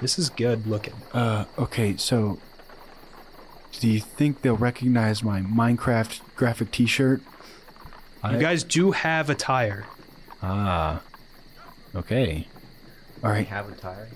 this 0.00 0.18
is 0.18 0.30
good 0.30 0.66
looking. 0.66 0.94
Uh, 1.12 1.44
okay, 1.58 1.96
so 1.96 2.38
do 3.80 3.88
you 3.88 4.00
think 4.00 4.42
they'll 4.42 4.56
recognize 4.56 5.22
my 5.22 5.40
Minecraft 5.40 6.20
graphic 6.36 6.70
T-shirt? 6.70 7.22
You 8.30 8.38
guys 8.38 8.64
do 8.64 8.90
have 8.90 9.30
attire. 9.30 9.86
Ah, 10.42 11.00
okay. 11.94 12.46
All 13.24 13.30
right. 13.30 13.40
We 13.40 13.44
have 13.46 13.70
a 13.70 13.74
tire. 13.74 14.08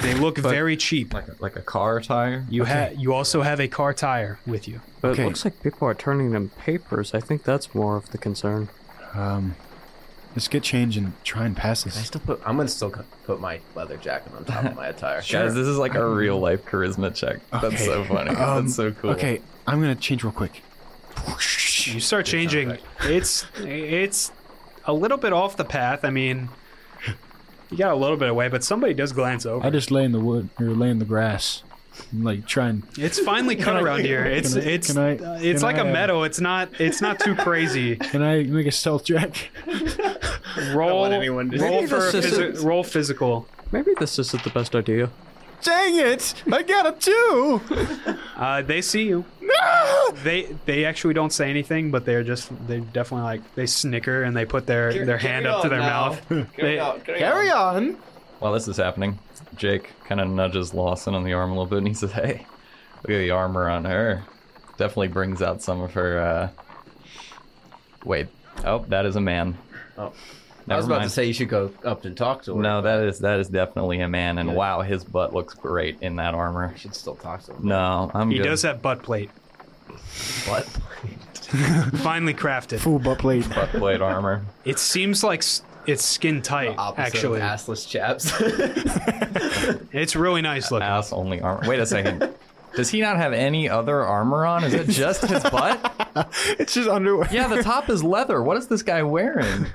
They 0.00 0.14
look 0.14 0.38
very 0.38 0.76
cheap. 0.76 1.12
Like 1.12 1.28
a, 1.28 1.36
like 1.40 1.56
a 1.56 1.62
car 1.62 2.00
tire. 2.00 2.46
You 2.48 2.64
have 2.64 2.94
you 2.96 3.12
also 3.12 3.42
have 3.42 3.60
a 3.60 3.68
car 3.68 3.92
tire 3.92 4.38
with 4.46 4.66
you. 4.66 4.80
But 5.00 5.12
Okay. 5.12 5.22
it 5.22 5.26
looks 5.26 5.44
like 5.44 5.62
people 5.62 5.86
are 5.88 5.94
turning 5.94 6.30
them 6.32 6.50
papers. 6.58 7.12
I 7.14 7.20
think 7.20 7.42
that's 7.44 7.74
more 7.74 7.96
of 7.96 8.10
the 8.10 8.18
concern. 8.18 8.68
Um, 9.14 9.56
let's 10.34 10.48
get 10.48 10.62
changed 10.62 10.96
and 10.96 11.12
try 11.24 11.44
and 11.44 11.56
pass 11.56 11.86
I 11.86 11.90
this. 11.90 12.06
still 12.06 12.20
put. 12.24 12.40
I'm 12.46 12.56
gonna 12.56 12.68
still 12.68 12.90
co- 12.90 13.04
put 13.24 13.40
my 13.40 13.60
leather 13.74 13.96
jacket 13.98 14.32
on 14.36 14.44
top 14.44 14.64
of 14.64 14.76
my 14.76 14.86
attire. 14.88 15.20
Guys, 15.30 15.54
this 15.54 15.66
is 15.66 15.76
like 15.78 15.94
a 15.94 16.08
real 16.08 16.38
life 16.38 16.64
charisma 16.64 17.14
check. 17.14 17.40
That's 17.50 17.64
Okay. 17.66 17.84
so 17.84 18.04
funny. 18.04 18.30
Um, 18.30 18.64
That's 18.66 18.76
so 18.76 18.92
cool. 18.92 19.10
Okay, 19.10 19.42
I'm 19.66 19.80
gonna 19.80 19.94
change 19.94 20.24
real 20.24 20.32
quick. 20.32 20.62
You 21.86 22.00
start 22.00 22.24
changing. 22.26 22.78
It's 23.02 23.44
it's 23.58 24.32
a 24.86 24.92
little 24.92 25.18
bit 25.18 25.32
off 25.32 25.56
the 25.56 25.64
path. 25.64 26.04
I 26.04 26.10
mean, 26.10 26.48
you 27.70 27.76
got 27.76 27.92
a 27.92 27.96
little 27.96 28.16
bit 28.16 28.28
away, 28.28 28.48
but 28.48 28.62
somebody 28.64 28.94
does 28.94 29.12
glance 29.12 29.46
over. 29.46 29.64
I 29.66 29.70
just 29.70 29.90
lay 29.90 30.04
in 30.04 30.12
the 30.12 30.20
wood 30.20 30.48
or 30.58 30.66
lay 30.70 30.90
in 30.90 30.98
the 30.98 31.04
grass, 31.04 31.62
and, 32.12 32.24
like 32.24 32.46
try 32.46 32.68
and 32.68 32.82
It's 32.98 33.18
finely 33.20 33.56
cut 33.56 33.80
around 33.82 34.00
here. 34.00 34.24
It's 34.24 34.54
Can 34.54 34.62
I- 34.62 34.66
it's 34.66 34.86
can 34.92 34.98
I- 34.98 35.16
uh, 35.16 35.38
it's 35.40 35.60
can 35.60 35.66
like 35.68 35.76
a 35.76 35.86
I, 35.86 35.90
uh, 35.90 35.92
meadow. 35.92 36.22
It's 36.24 36.40
not 36.40 36.80
it's 36.80 37.00
not 37.00 37.20
too 37.20 37.34
crazy. 37.34 37.96
can 38.12 38.22
I 38.22 38.42
make 38.44 38.66
a 38.66 38.72
stealth 38.72 39.04
check? 39.04 39.50
Roll 40.74 41.04
anyone 41.06 41.50
to- 41.50 41.58
roll 41.58 41.70
Maybe 41.76 41.86
for 41.86 42.00
this 42.00 42.14
physi- 42.26 42.50
isn't- 42.50 42.66
roll 42.66 42.82
physical. 42.84 43.46
Maybe 43.72 43.92
this 43.98 44.18
isn't 44.18 44.42
the 44.42 44.50
best 44.50 44.74
idea. 44.74 45.10
Dang 45.62 45.94
it! 45.94 46.34
I 46.50 46.62
got 46.62 46.86
a 46.86 46.92
two. 46.92 47.60
Uh, 48.34 48.62
they 48.62 48.80
see 48.80 49.04
you. 49.06 49.24
They 50.24 50.42
they 50.66 50.84
actually 50.84 51.14
don't 51.14 51.32
say 51.32 51.48
anything, 51.50 51.90
but 51.90 52.04
they're 52.04 52.24
just 52.24 52.50
they 52.66 52.80
definitely 52.80 53.24
like 53.24 53.54
they 53.54 53.66
snicker 53.66 54.22
and 54.24 54.36
they 54.36 54.44
put 54.44 54.66
their 54.66 55.04
their 55.04 55.18
hand 55.18 55.46
up 55.46 55.62
to 55.62 55.68
their 55.68 55.78
mouth. 55.80 56.20
They- 56.56 56.78
Carry 57.04 57.50
on. 57.50 57.96
While 58.40 58.52
this 58.54 58.66
is 58.68 58.76
happening, 58.76 59.18
Jake 59.56 59.90
kind 60.04 60.20
of 60.20 60.28
nudges 60.28 60.74
Lawson 60.74 61.14
on 61.14 61.24
the 61.24 61.32
arm 61.34 61.50
a 61.50 61.52
little 61.54 61.66
bit 61.66 61.78
and 61.78 61.88
he 61.88 61.94
says, 61.94 62.10
Hey, 62.12 62.46
look 63.02 63.10
at 63.12 63.18
the 63.18 63.30
armor 63.30 63.68
on 63.68 63.84
her. 63.84 64.24
Definitely 64.78 65.08
brings 65.08 65.42
out 65.42 65.62
some 65.62 65.80
of 65.82 65.92
her, 65.92 66.18
uh. 66.20 66.48
Wait. 68.04 68.28
Oh, 68.64 68.84
that 68.88 69.06
is 69.06 69.16
a 69.16 69.20
man. 69.20 69.56
Oh. 69.98 70.12
Never 70.66 70.72
I 70.74 70.76
was 70.76 70.86
about 70.86 70.98
mind. 70.98 71.08
to 71.10 71.14
say 71.14 71.24
you 71.26 71.32
should 71.32 71.48
go 71.48 71.72
up 71.84 72.04
and 72.04 72.16
talk 72.16 72.42
to 72.44 72.54
her. 72.54 72.62
No, 72.62 72.82
that 72.82 73.00
is 73.04 73.18
that 73.20 73.40
is 73.40 73.48
definitely 73.48 74.00
a 74.00 74.08
man, 74.08 74.38
and 74.38 74.50
Yeah. 74.50 74.54
wow, 74.54 74.80
his 74.82 75.02
butt 75.04 75.32
looks 75.34 75.54
great 75.54 75.98
in 76.02 76.16
that 76.16 76.34
armor. 76.34 76.72
I 76.74 76.78
should 76.78 76.94
still 76.94 77.16
talk 77.16 77.42
to 77.44 77.52
her. 77.54 77.58
No, 77.62 78.10
I'm 78.14 78.30
he 78.30 78.36
good. 78.38 78.44
does 78.44 78.62
have 78.62 78.80
butt 78.82 79.02
plate, 79.02 79.30
What? 80.48 80.64
finely 82.02 82.34
crafted. 82.34 82.78
Full 82.80 82.98
butt 82.98 83.18
plate. 83.18 83.48
butt 83.48 83.70
plate 83.70 84.00
armor. 84.00 84.42
It 84.64 84.78
seems 84.78 85.24
like 85.24 85.40
s- 85.40 85.62
it's 85.86 86.04
skin 86.04 86.42
tight. 86.42 86.74
Opposite 86.78 87.00
Actually, 87.16 87.40
of 87.40 87.46
assless 87.46 87.88
chaps. 87.88 88.32
it's 89.92 90.14
really 90.14 90.42
nice 90.42 90.70
looking. 90.70 90.86
Ass 90.86 91.12
only 91.12 91.40
armor. 91.40 91.68
Wait 91.68 91.80
a 91.80 91.86
second. 91.86 92.32
Does 92.76 92.88
he 92.90 93.00
not 93.00 93.16
have 93.16 93.32
any 93.32 93.68
other 93.68 94.00
armor 94.02 94.46
on? 94.46 94.62
Is 94.62 94.74
it 94.74 94.88
just 94.88 95.22
his 95.22 95.42
butt? 95.42 95.92
It's 96.58 96.74
just 96.74 96.88
underwear. 96.88 97.28
Yeah, 97.32 97.48
the 97.48 97.62
top 97.62 97.88
is 97.88 98.02
leather. 98.04 98.42
What 98.42 98.56
is 98.56 98.68
this 98.68 98.82
guy 98.82 99.02
wearing? 99.02 99.66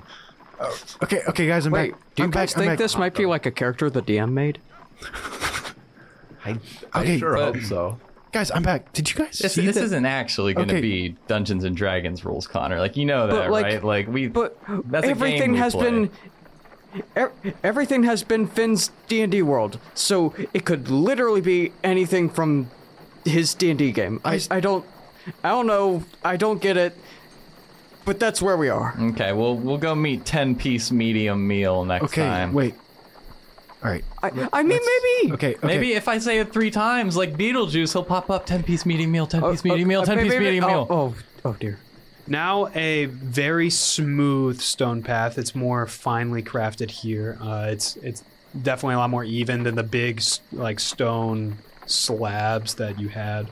Oh, 0.59 0.78
okay, 1.03 1.22
okay, 1.30 1.47
guys, 1.47 1.66
I'm 1.66 1.72
Wait, 1.74 1.91
back. 1.91 1.99
do 2.16 2.22
you 2.22 2.26
I'm 2.26 2.32
guys 2.32 2.51
back. 2.53 2.57
I'm 2.57 2.61
think 2.61 2.72
back. 2.72 2.80
this 2.80 2.97
might 2.97 3.13
be 3.16 3.26
like 3.26 3.45
a 3.45 3.51
character 3.51 3.89
the 3.89 4.01
DM 4.01 4.32
made? 4.32 4.59
I, 6.45 6.57
I 6.93 7.01
Okay, 7.01 7.20
sure 7.20 7.34
but- 7.36 7.55
hope 7.55 7.63
so. 7.63 7.99
Guys, 8.36 8.52
I'm 8.52 8.64
back. 8.64 8.92
Did 8.92 9.10
you 9.10 9.16
guys 9.16 9.40
This, 9.40 9.54
see 9.54 9.66
this 9.66 9.78
that? 9.78 9.86
isn't 9.86 10.06
actually 10.06 10.54
going 10.54 10.68
to 10.68 10.74
Okay. 10.74 10.82
be 10.82 11.16
Dungeons 11.30 11.64
and 11.64 11.74
Dragons 11.74 12.26
rules, 12.26 12.48
Connor. 12.48 12.80
Like 12.80 12.98
you 12.98 13.06
know 13.06 13.28
that, 13.28 13.34
But, 13.34 13.50
like- 13.50 13.64
right? 13.64 13.82
Like 13.82 14.08
we. 14.10 14.28
But 14.28 14.58
That's 14.92 15.06
a 15.08 15.10
everything 15.12 15.40
game 15.40 15.52
we 15.54 15.58
has 15.60 15.74
play. 15.74 15.84
been 15.90 16.10
e- 17.18 17.52
everything 17.64 18.04
has 18.04 18.24
been 18.24 18.46
Finn's 18.46 18.92
D&D 19.08 19.42
world. 19.42 19.80
So 19.94 20.34
it 20.54 20.66
could 20.66 20.90
literally 20.90 21.40
be 21.40 21.72
anything 21.82 22.30
from 22.30 22.70
his 23.24 23.54
D&D 23.54 23.94
game. 23.94 24.20
I, 24.26 24.42
I 24.52 24.60
don't 24.60 24.84
I 25.42 25.52
don't 25.52 25.66
know. 25.68 26.04
I 26.26 26.36
don't 26.36 26.60
get 26.62 26.76
it. 26.76 26.94
But 28.04 28.20
that's 28.20 28.42
where 28.42 28.58
we 28.58 28.68
are. 28.68 28.98
Okay, 29.12 29.32
well 29.32 29.56
we'll 29.56 29.78
go 29.78 29.96
meet 29.96 30.26
ten 30.26 30.56
piece 30.56 30.92
medium 30.92 31.48
meal 31.48 31.86
next 31.86 32.04
Okay, 32.04 32.24
time. 32.26 32.52
wait. 32.52 32.76
All 33.82 33.92
right. 33.92 34.04
I, 34.34 34.50
I 34.54 34.64
mean 34.64 34.80
maybe 34.80 35.34
Okay, 35.34 35.56
okay. 35.56 35.68
Maybe 35.68 35.94
if 35.94 36.08
I 36.08 36.18
say 36.18 36.40
it 36.40 36.52
three 36.52 36.72
times, 36.72 37.16
like 37.16 37.38
Beetlejuice, 37.38 37.94
he'll 37.94 38.04
pop 38.04 38.30
up 38.30 38.46
ten 38.46 38.64
piece 38.64 38.86
medium 38.86 39.12
meal, 39.12 39.28
10 39.28 39.42
piece 39.42 39.64
medium 39.64 39.88
oh, 39.88 39.90
meal, 39.90 40.02
uh, 40.02 40.06
ten 40.06 40.18
piece 40.20 40.30
maybe- 40.30 40.46
medium 40.46 40.64
oh, 40.64 40.68
meal. 40.68 40.88
Oh, 40.90 41.16
oh 41.46 41.54
dear. 41.60 41.80
Now 42.28 42.68
a 42.74 43.06
very 43.06 43.70
smooth 43.70 44.60
stone 44.60 45.04
path. 45.04 45.38
It's 45.38 45.54
more 45.54 45.86
finely 45.86 46.42
crafted 46.42 46.90
here. 46.90 47.38
Uh, 47.40 47.68
it's 47.70 47.98
it's 47.98 48.24
definitely 48.62 48.96
a 48.96 48.98
lot 49.00 49.10
more 49.10 49.24
even 49.24 49.64
than 49.64 49.76
the 49.76 49.84
big 49.84 50.22
like 50.52 50.80
stone 50.80 51.58
slabs 51.86 52.76
that 52.76 53.00
you 53.00 53.10
had 53.10 53.48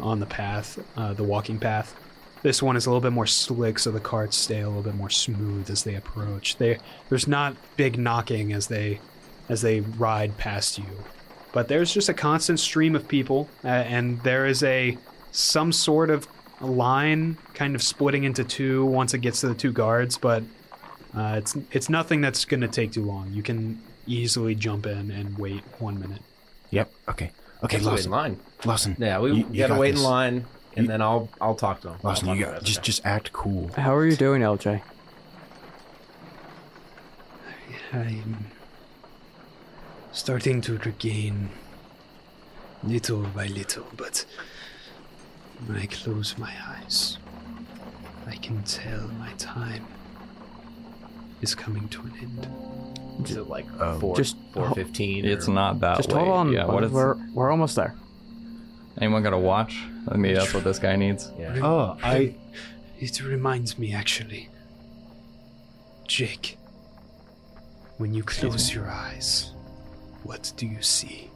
on 0.00 0.20
the 0.20 0.26
path, 0.26 0.78
uh, 0.96 1.12
the 1.14 1.24
walking 1.24 1.58
path. 1.58 1.94
This 2.42 2.62
one 2.62 2.76
is 2.76 2.86
a 2.86 2.90
little 2.90 3.02
bit 3.02 3.12
more 3.12 3.26
slick, 3.26 3.78
so 3.78 3.90
the 3.90 4.00
carts 4.00 4.36
stay 4.36 4.60
a 4.60 4.66
little 4.66 4.82
bit 4.82 4.94
more 4.94 5.10
smooth 5.10 5.70
as 5.70 5.84
they 5.84 5.94
approach. 5.94 6.56
They 6.56 6.78
there's 7.08 7.28
not 7.28 7.56
big 7.76 7.98
knocking 7.98 8.52
as 8.52 8.66
they 8.66 9.00
as 9.50 9.60
they 9.60 9.80
ride 9.80 10.36
past 10.38 10.78
you, 10.78 10.84
but 11.52 11.68
there's 11.68 11.92
just 11.92 12.08
a 12.08 12.14
constant 12.14 12.58
stream 12.60 12.94
of 12.96 13.06
people, 13.08 13.48
uh, 13.64 13.68
and 13.68 14.22
there 14.22 14.46
is 14.46 14.62
a 14.62 14.96
some 15.32 15.72
sort 15.72 16.08
of 16.10 16.26
line 16.60 17.36
kind 17.54 17.74
of 17.74 17.82
splitting 17.82 18.24
into 18.24 18.44
two 18.44 18.84
once 18.86 19.12
it 19.14 19.18
gets 19.18 19.40
to 19.40 19.48
the 19.48 19.54
two 19.54 19.72
guards, 19.72 20.16
but 20.16 20.42
uh, 21.16 21.34
it's 21.38 21.56
it's 21.72 21.88
nothing 21.90 22.20
that's 22.20 22.44
going 22.44 22.60
to 22.60 22.68
take 22.68 22.92
too 22.92 23.04
long. 23.04 23.32
You 23.32 23.42
can 23.42 23.80
easily 24.06 24.54
jump 24.54 24.86
in 24.86 25.10
and 25.10 25.36
wait 25.38 25.62
one 25.78 25.98
minute. 26.00 26.22
Yep. 26.70 26.92
Okay. 27.08 27.30
Okay, 27.64 27.76
Have 27.76 27.84
to 27.84 27.90
wait 27.90 28.04
in 28.06 28.10
Lawson. 28.10 28.10
line. 28.10 28.40
Lawson. 28.64 28.96
Yeah, 28.98 29.18
we 29.20 29.30
you- 29.32 29.36
you 29.50 29.58
gotta 29.58 29.74
got 29.74 29.80
wait 29.80 29.90
this. 29.92 30.00
in 30.00 30.06
line, 30.06 30.44
and 30.76 30.84
You- 30.84 30.88
then 30.88 31.02
I'll 31.02 31.28
I'll 31.40 31.54
talk 31.56 31.80
to 31.82 31.88
him. 31.90 31.98
Lawson, 32.02 32.28
I'll 32.28 32.36
you 32.36 32.44
got 32.44 32.58
to 32.60 32.64
just 32.64 32.78
him. 32.78 32.84
just 32.84 33.04
act 33.04 33.32
cool. 33.32 33.70
How 33.76 33.94
are 33.94 34.06
you 34.06 34.16
doing, 34.16 34.42
LJ? 34.42 34.80
I'm 37.92 38.46
starting 40.12 40.60
to 40.62 40.78
regain 40.78 41.50
little 42.82 43.22
by 43.34 43.46
little, 43.46 43.86
but 43.96 44.24
when 45.66 45.78
I 45.78 45.86
close 45.86 46.36
my 46.38 46.52
eyes, 46.68 47.18
I 48.26 48.36
can 48.36 48.62
tell 48.62 49.08
my 49.18 49.32
time 49.34 49.84
is 51.42 51.54
coming 51.54 51.88
to 51.88 52.00
an 52.02 52.12
end. 52.20 52.48
Is 53.28 53.36
it 53.36 53.48
like 53.48 53.66
Oh. 53.80 53.98
four 54.00 54.16
Just- 54.16 54.36
four 54.52 54.70
fifteen? 54.74 55.24
It's 55.24 55.48
not 55.48 55.80
that 55.80 55.98
Just 55.98 56.10
late. 56.10 56.18
hold 56.24 56.28
on. 56.36 56.52
Yeah, 56.52 56.66
what 56.66 56.84
is 56.84 56.90
we're 56.90 57.16
we're 57.34 57.50
almost 57.50 57.76
there. 57.76 57.94
anyone 59.00 59.22
got 59.22 59.32
a 59.32 59.38
watch? 59.38 59.78
I 60.08 60.16
mean, 60.16 60.34
that's 60.34 60.52
what 60.52 60.64
this 60.64 60.78
guy 60.78 60.96
needs. 60.96 61.30
Yeah. 61.38 61.58
Oh, 61.62 61.96
I 62.02 62.34
It 62.98 63.22
reminds 63.22 63.78
me, 63.78 63.94
actually. 63.94 64.50
Jake. 66.06 66.58
When 67.96 68.12
you 68.14 68.22
close 68.22 68.74
your 68.74 68.90
eyes, 68.90 69.52
what 70.22 70.52
do 70.56 70.66
you 70.66 70.82
see? 70.82 71.30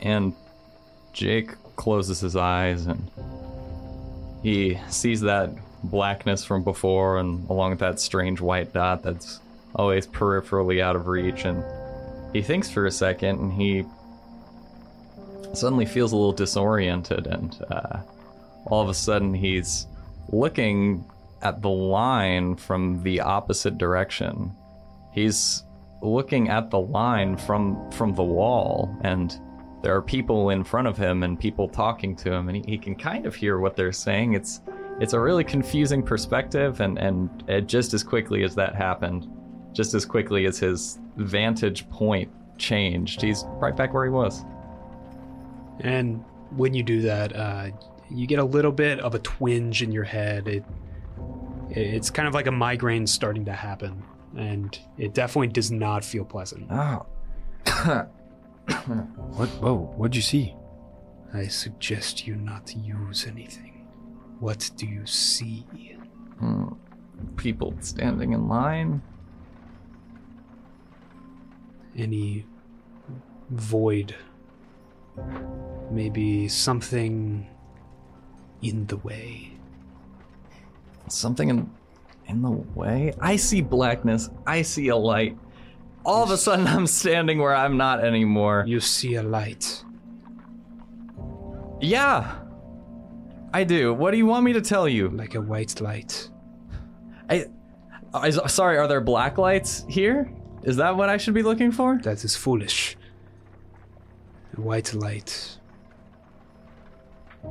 And 0.00 0.34
Jake 1.12 1.50
closes 1.76 2.20
his 2.20 2.36
eyes 2.36 2.86
and 2.86 3.10
he 4.42 4.78
sees 4.88 5.20
that 5.22 5.50
blackness 5.82 6.44
from 6.44 6.62
before 6.62 7.18
and 7.18 7.48
along 7.48 7.70
with 7.70 7.80
that 7.80 7.98
strange 7.98 8.40
white 8.40 8.72
dot 8.72 9.02
that's 9.02 9.40
always 9.74 10.06
peripherally 10.06 10.82
out 10.82 10.96
of 10.96 11.06
reach 11.06 11.44
and 11.44 11.64
he 12.34 12.42
thinks 12.42 12.70
for 12.70 12.86
a 12.86 12.90
second 12.90 13.40
and 13.40 13.52
he 13.52 13.84
suddenly 15.54 15.86
feels 15.86 16.12
a 16.12 16.16
little 16.16 16.32
disoriented 16.32 17.26
and 17.26 17.64
uh, 17.70 17.98
all 18.66 18.82
of 18.82 18.88
a 18.88 18.94
sudden 18.94 19.32
he's 19.32 19.86
looking 20.28 21.04
at 21.42 21.62
the 21.62 21.70
line 21.70 22.56
from 22.56 23.02
the 23.02 23.20
opposite 23.20 23.78
direction 23.78 24.52
he's 25.12 25.64
looking 26.02 26.48
at 26.48 26.70
the 26.70 26.78
line 26.78 27.36
from 27.36 27.90
from 27.90 28.14
the 28.14 28.22
wall 28.22 28.96
and 29.02 29.40
there 29.82 29.94
are 29.94 30.02
people 30.02 30.50
in 30.50 30.62
front 30.62 30.86
of 30.86 30.96
him 30.96 31.22
and 31.22 31.38
people 31.38 31.68
talking 31.68 32.14
to 32.14 32.32
him 32.32 32.48
and 32.48 32.56
he, 32.56 32.72
he 32.72 32.78
can 32.78 32.94
kind 32.94 33.26
of 33.26 33.34
hear 33.34 33.58
what 33.58 33.76
they're 33.76 33.92
saying. 33.92 34.34
It's 34.34 34.60
it's 35.00 35.14
a 35.14 35.20
really 35.20 35.44
confusing 35.44 36.02
perspective 36.02 36.80
and 36.80 36.98
and 36.98 37.44
uh, 37.50 37.60
just 37.60 37.94
as 37.94 38.02
quickly 38.02 38.44
as 38.44 38.54
that 38.54 38.74
happened 38.74 39.28
just 39.72 39.94
as 39.94 40.04
quickly 40.04 40.46
as 40.46 40.58
his 40.58 40.98
vantage 41.16 41.88
point 41.90 42.30
changed 42.58 43.22
he's 43.22 43.44
right 43.60 43.76
back 43.76 43.94
where 43.94 44.04
he 44.04 44.10
was. 44.10 44.44
And 45.80 46.22
when 46.56 46.74
you 46.74 46.82
do 46.82 47.02
that, 47.02 47.34
uh, 47.34 47.70
you 48.10 48.26
get 48.26 48.38
a 48.38 48.44
little 48.44 48.72
bit 48.72 49.00
of 49.00 49.14
a 49.14 49.18
twinge 49.20 49.82
in 49.82 49.92
your 49.92 50.04
head. 50.04 50.48
It, 50.48 50.64
it's 51.70 52.10
kind 52.10 52.28
of 52.28 52.34
like 52.34 52.46
a 52.46 52.52
migraine 52.52 53.06
starting 53.06 53.44
to 53.46 53.52
happen, 53.52 54.02
and 54.36 54.78
it 54.98 55.14
definitely 55.14 55.48
does 55.48 55.70
not 55.70 56.04
feel 56.04 56.24
pleasant. 56.24 56.66
oh 56.70 57.06
What? 58.66 59.48
Whoa! 59.60 59.92
What'd 59.96 60.14
you 60.14 60.22
see? 60.22 60.54
I 61.32 61.46
suggest 61.48 62.26
you 62.26 62.36
not 62.36 62.74
use 62.76 63.26
anything. 63.26 63.86
What 64.38 64.70
do 64.76 64.86
you 64.86 65.06
see? 65.06 65.66
hmm. 66.38 66.68
people 67.36 67.74
standing 67.80 68.32
in 68.32 68.48
line 68.48 69.02
Any 71.96 72.46
void? 73.50 74.14
Maybe 75.90 76.48
something 76.48 77.46
in 78.62 78.86
the 78.86 78.96
way. 78.98 79.52
something 81.08 81.48
in 81.48 81.70
in 82.30 82.42
the 82.42 82.50
way 82.50 83.12
i 83.20 83.34
see 83.36 83.60
blackness 83.60 84.30
i 84.46 84.62
see 84.62 84.88
a 84.88 84.96
light 84.96 85.36
all 86.04 86.22
of 86.22 86.30
a 86.30 86.36
sudden 86.36 86.66
i'm 86.66 86.86
standing 86.86 87.38
where 87.38 87.54
i'm 87.54 87.76
not 87.76 88.02
anymore 88.04 88.64
You 88.66 88.80
see 88.80 89.16
a 89.16 89.22
light. 89.22 89.84
yeah 91.80 92.36
i 93.52 93.64
do 93.64 93.92
what 93.94 94.10
do 94.12 94.16
you 94.16 94.26
want 94.26 94.44
me 94.44 94.52
to 94.52 94.60
tell 94.60 94.88
you 94.88 95.08
like 95.08 95.34
a 95.34 95.40
white 95.40 95.80
light. 95.80 96.28
I, 97.28 97.46
I 98.14 98.30
sorry 98.30 98.76
are 98.78 98.88
there 98.88 99.00
black 99.00 99.38
lights 99.38 99.84
here 99.88 100.30
is 100.62 100.76
that 100.76 100.96
what 100.96 101.08
i 101.08 101.16
should 101.16 101.34
be 101.34 101.42
looking 101.42 101.72
for 101.72 101.98
That 102.02 102.24
is 102.24 102.36
foolish. 102.36 102.96
A 104.56 104.60
white 104.60 104.92
light. 104.94 105.58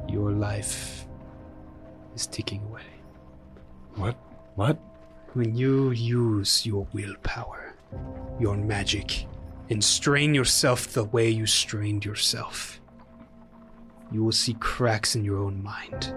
Your 0.07 0.31
life 0.31 1.05
is 2.13 2.27
ticking 2.27 2.61
away. 2.69 2.89
What? 3.95 4.15
What? 4.59 4.77
When 5.35 5.55
you 5.55 5.91
use 5.91 6.65
your 6.65 6.85
willpower, 6.91 7.75
your 8.41 8.57
magic, 8.57 9.25
and 9.69 9.81
strain 9.81 10.35
yourself 10.35 10.89
the 10.89 11.05
way 11.05 11.29
you 11.29 11.45
strained 11.45 12.03
yourself, 12.03 12.81
you 14.11 14.21
will 14.21 14.33
see 14.33 14.55
cracks 14.55 15.15
in 15.15 15.23
your 15.23 15.37
own 15.37 15.63
mind. 15.63 16.13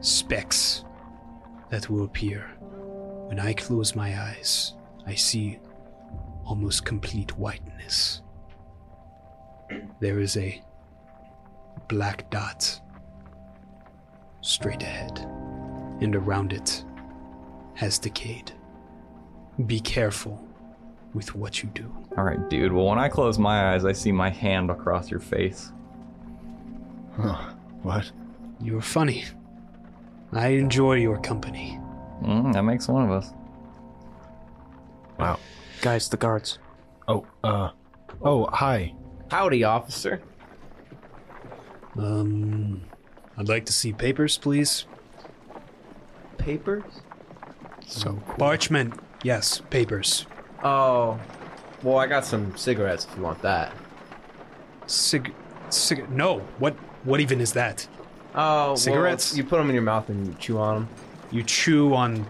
Specks 0.00 0.86
that 1.68 1.90
will 1.90 2.04
appear. 2.04 2.50
When 3.26 3.38
I 3.38 3.52
close 3.52 3.94
my 3.94 4.18
eyes, 4.18 4.72
I 5.06 5.14
see 5.14 5.58
almost 6.46 6.86
complete 6.86 7.36
whiteness. 7.36 8.22
There 10.00 10.18
is 10.18 10.38
a 10.38 10.62
black 11.88 12.30
dot 12.30 12.80
straight 14.40 14.82
ahead, 14.82 15.18
and 16.00 16.16
around 16.16 16.54
it 16.54 16.84
has 17.78 17.98
decayed. 17.98 18.50
Be 19.66 19.78
careful 19.80 20.44
with 21.14 21.34
what 21.34 21.62
you 21.62 21.68
do. 21.74 21.86
all 22.18 22.24
right 22.24 22.50
dude 22.50 22.70
well 22.72 22.84
when 22.86 22.98
i 22.98 23.08
close 23.08 23.38
my 23.38 23.72
eyes 23.72 23.84
i 23.86 23.92
see 23.92 24.12
my 24.12 24.28
hand 24.30 24.70
across 24.70 25.10
your 25.10 25.20
face 25.20 25.72
Huh. 27.16 27.50
What? 27.82 28.12
You're 28.60 28.82
funny. 28.82 29.24
I 30.32 30.48
enjoy 30.48 30.94
your 30.96 31.18
company. 31.20 31.80
mm, 32.22 32.52
that 32.52 32.62
makes 32.62 32.86
one 32.88 33.04
of 33.04 33.10
us 33.10 33.32
Wow. 35.18 35.38
Guys, 35.80 36.08
the 36.08 36.16
guards. 36.16 36.58
Oh. 37.08 37.26
Uh. 37.42 37.70
Oh. 38.22 38.46
Hi. 38.52 38.94
Howdy, 39.32 39.64
officer. 39.64 40.20
Um, 41.96 42.82
I'd 43.36 43.48
like 43.48 43.66
to 43.66 43.72
see 43.72 43.92
papers, 43.92 44.38
please. 44.38 44.84
Papers? 46.36 46.84
So 47.88 48.14
Parchment. 48.38 48.94
Yes, 49.22 49.60
papers. 49.70 50.26
Oh, 50.62 51.18
well, 51.82 51.98
I 51.98 52.06
got 52.06 52.24
some 52.24 52.56
cigarettes 52.56 53.06
if 53.10 53.16
you 53.16 53.22
want 53.22 53.40
that. 53.42 53.72
Cig. 54.86 55.34
Cig. 55.70 56.08
No. 56.10 56.40
What? 56.58 56.74
What 57.04 57.20
even 57.20 57.40
is 57.40 57.52
that? 57.52 57.86
Oh, 58.34 58.68
well, 58.68 58.76
Cigarettes? 58.76 59.36
you 59.36 59.44
put 59.44 59.58
them 59.58 59.68
in 59.68 59.74
your 59.74 59.82
mouth 59.82 60.08
and 60.08 60.26
you 60.26 60.34
chew 60.38 60.58
on 60.58 60.74
them. 60.74 60.88
You 61.30 61.42
chew 61.42 61.94
on. 61.94 62.26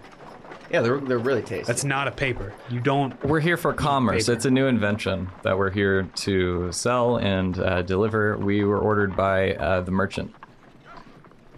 Yeah, 0.71 0.81
they're 0.81 0.99
they're 0.99 1.17
really 1.17 1.41
tasty. 1.41 1.63
That's 1.65 1.83
not 1.83 2.07
a 2.07 2.11
paper. 2.11 2.53
You 2.69 2.79
don't. 2.79 3.21
We're 3.25 3.39
here 3.39 3.57
for 3.57 3.73
commerce. 3.73 4.25
paper. 4.25 4.35
It's 4.35 4.45
a 4.45 4.51
new 4.51 4.67
invention 4.67 5.29
that 5.43 5.57
we're 5.57 5.71
here 5.71 6.03
to 6.03 6.71
sell 6.71 7.17
and 7.17 7.57
uh, 7.59 7.81
deliver. 7.81 8.37
We 8.37 8.63
were 8.63 8.79
ordered 8.79 9.15
by 9.15 9.55
uh, 9.55 9.81
the 9.81 9.91
merchant. 9.91 10.33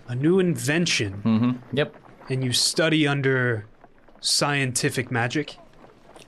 A 0.07 0.15
new 0.15 0.39
invention, 0.39 1.21
Mm-hmm. 1.25 1.77
Yep. 1.77 1.95
and 2.29 2.43
you 2.43 2.51
study 2.53 3.07
under 3.07 3.65
scientific 4.21 5.11
magic. 5.11 5.57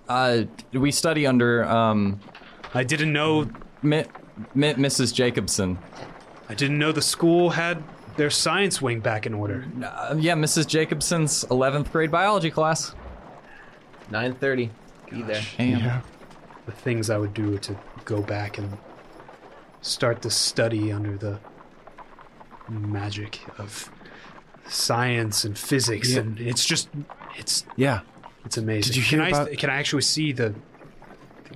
Uh, 0.10 0.44
we 0.74 0.92
study 0.92 1.26
under 1.26 1.64
um, 1.66 2.20
I 2.74 2.84
didn't 2.84 3.14
know. 3.14 3.50
Mi- 3.82 4.06
Mi- 4.56 4.74
Mrs. 4.74 5.14
Jacobson. 5.14 5.78
I 6.50 6.54
didn't 6.56 6.78
know 6.80 6.92
the 6.92 7.02
school 7.02 7.52
had 7.52 7.82
their 8.18 8.30
science 8.30 8.82
wing 8.82 9.00
back 9.00 9.26
in 9.26 9.34
order. 9.34 9.66
Uh, 9.84 10.16
yeah, 10.20 10.34
Mrs. 10.36 10.68
Jacobson's 10.68 11.46
11th 11.46 11.92
grade 11.92 12.12
biology 12.12 12.52
class. 12.52 12.94
9:30. 14.12 14.70
Be 15.10 15.22
there. 15.22 15.42
Damn. 15.58 16.02
the 16.66 16.72
things 16.72 17.10
I 17.10 17.18
would 17.18 17.34
do 17.34 17.58
to 17.60 17.76
go 18.06 18.22
back 18.22 18.58
and 18.58 18.78
start 19.82 20.22
to 20.24 20.30
study 20.30 20.92
under 20.92 21.18
the 21.18 21.40
magic 22.70 23.42
of 23.60 23.90
science 24.68 25.44
and 25.44 25.58
physics 25.58 26.12
Yeah. 26.14 26.22
and 26.22 26.40
it's 26.40 26.66
just 26.66 26.88
it's 27.36 27.66
yeah. 27.76 28.02
it's 28.46 28.58
amazing. 28.58 28.94
Did 28.94 28.98
you 28.98 29.04
can 29.04 29.26
hear 29.26 29.46
I 29.46 29.56
can 29.56 29.70
I 29.70 29.76
actually 29.76 30.02
see 30.04 30.32
the 30.32 30.56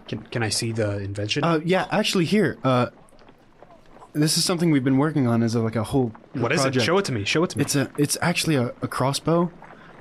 can, 0.07 0.21
can 0.23 0.43
I 0.43 0.49
see 0.49 0.71
the 0.71 0.97
invention? 0.99 1.43
Uh. 1.43 1.59
Yeah. 1.63 1.87
Actually, 1.91 2.25
here. 2.25 2.57
Uh. 2.63 2.87
This 4.13 4.37
is 4.37 4.45
something 4.45 4.71
we've 4.71 4.83
been 4.83 4.97
working 4.97 5.27
on 5.27 5.43
as 5.43 5.53
a, 5.53 5.59
like 5.59 5.75
a 5.75 5.83
whole. 5.83 6.11
what 6.33 6.51
is 6.51 6.61
project. 6.61 6.81
it? 6.81 6.85
Show 6.85 6.97
it 6.97 7.05
to 7.05 7.11
me. 7.11 7.23
Show 7.23 7.43
it 7.43 7.51
to 7.51 7.57
me. 7.57 7.63
It's 7.63 7.75
a. 7.75 7.91
It's 7.97 8.17
actually 8.21 8.55
a, 8.55 8.73
a 8.81 8.87
crossbow, 8.87 9.51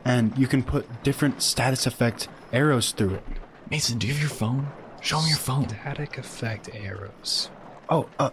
and 0.04 0.36
you 0.38 0.46
can 0.46 0.62
put 0.62 1.02
different 1.02 1.42
status 1.42 1.86
effect 1.86 2.28
arrows 2.52 2.92
through 2.92 3.14
it. 3.14 3.24
Mason, 3.70 3.98
do 3.98 4.06
you 4.06 4.12
have 4.12 4.22
your 4.22 4.30
phone? 4.30 4.68
Show 5.02 5.20
me 5.20 5.28
your 5.28 5.38
phone. 5.38 5.68
static 5.68 6.18
effect 6.18 6.70
arrows. 6.72 7.50
Oh. 7.88 8.08
Uh. 8.18 8.30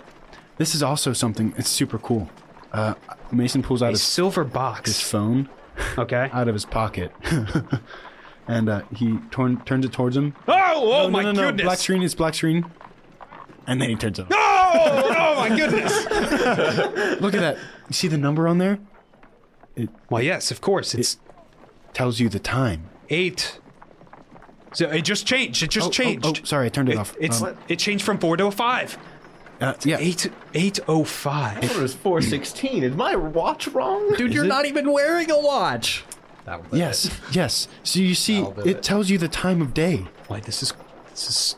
This 0.58 0.76
is 0.76 0.84
also 0.84 1.14
something. 1.14 1.54
It's 1.58 1.70
super 1.70 1.98
cool. 1.98 2.30
Uh. 2.72 2.94
Mason 3.32 3.64
pulls 3.64 3.82
out 3.82 3.88
A 3.88 3.92
his, 3.92 4.04
silver 4.04 4.44
box, 4.44 4.90
his 4.90 5.02
phone 5.02 5.50
Okay. 5.98 6.30
out 6.34 6.48
of 6.48 6.54
his 6.56 6.66
pocket, 6.66 7.12
and 8.48 8.70
uh, 8.70 8.82
he 8.96 9.18
torn, 9.32 9.62
turns 9.66 9.86
it 9.86 9.94
towards 9.94 10.16
him. 10.18 10.36
Oh, 10.48 10.54
oh 10.76 11.04
no, 11.04 11.10
my 11.10 11.24
no, 11.24 11.32
no, 11.32 11.42
goodness. 11.48 11.64
Black 11.66 11.78
screen 11.80 12.02
is 12.04 12.16
black 12.16 12.34
screen. 12.36 12.66
And 13.66 13.82
then 13.82 13.90
he 13.90 13.96
turns 13.96 14.20
it 14.20 14.24
on. 14.24 14.28
Oh, 14.34 15.14
oh 15.18 15.36
my 15.38 15.56
goodness. 15.56 15.94
Look 17.22 17.34
at 17.34 17.40
that. 17.40 17.58
You 17.88 17.94
see 17.94 18.10
the 18.10 18.18
number 18.18 18.48
on 18.48 18.58
there? 18.58 18.80
well, 20.10 20.22
yes, 20.22 20.52
of 20.52 20.60
course. 20.62 20.94
It's 20.94 21.18
Tells 21.94 22.20
you 22.20 22.28
the 22.28 22.40
time. 22.40 22.90
eight. 23.10 23.60
So 24.74 24.90
it 24.90 25.04
just 25.04 25.26
changed. 25.28 25.62
It 25.64 25.70
just 25.70 25.86
Oh, 25.86 25.90
oh, 25.90 25.92
changed. 25.92 26.26
Oh, 26.26 26.44
sorry, 26.44 26.66
I 26.66 26.70
turned 26.70 26.90
it, 26.90 26.94
It- 26.94 26.98
off. 26.98 27.16
it's 27.20 27.42
Um, 27.42 27.56
it 27.70 27.78
changed 27.80 28.04
from 28.04 28.18
four 28.18 28.36
to 28.36 28.48
a 28.48 28.52
five. 28.52 28.98
Uh, 29.64 29.74
yeah. 29.84 29.98
Eight 30.00 30.30
eight 30.54 30.80
oh 30.88 31.04
five. 31.04 31.64
It 31.64 31.76
was 31.78 31.94
416. 31.94 32.84
Is 32.84 32.96
my 32.96 33.16
watch 33.16 33.68
wrong? 33.70 34.14
Dude, 34.18 34.34
you're 34.34 34.46
not 34.46 34.66
even 34.66 34.92
wearing 34.92 35.30
a 35.32 35.40
watch. 35.40 36.04
That'll 36.46 36.66
Yes, 36.78 37.06
it. 37.06 37.14
yes. 37.32 37.68
So 37.84 38.00
you 38.00 38.16
see, 38.16 38.42
it 38.42 38.68
it. 38.68 38.84
tells 38.84 39.10
you 39.10 39.18
the 39.18 39.30
time 39.30 39.62
of 39.62 39.74
day. 39.74 40.06
Why 40.28 40.40
this 40.42 40.62
is 40.64 40.74
this 41.12 41.30
is 41.30 41.56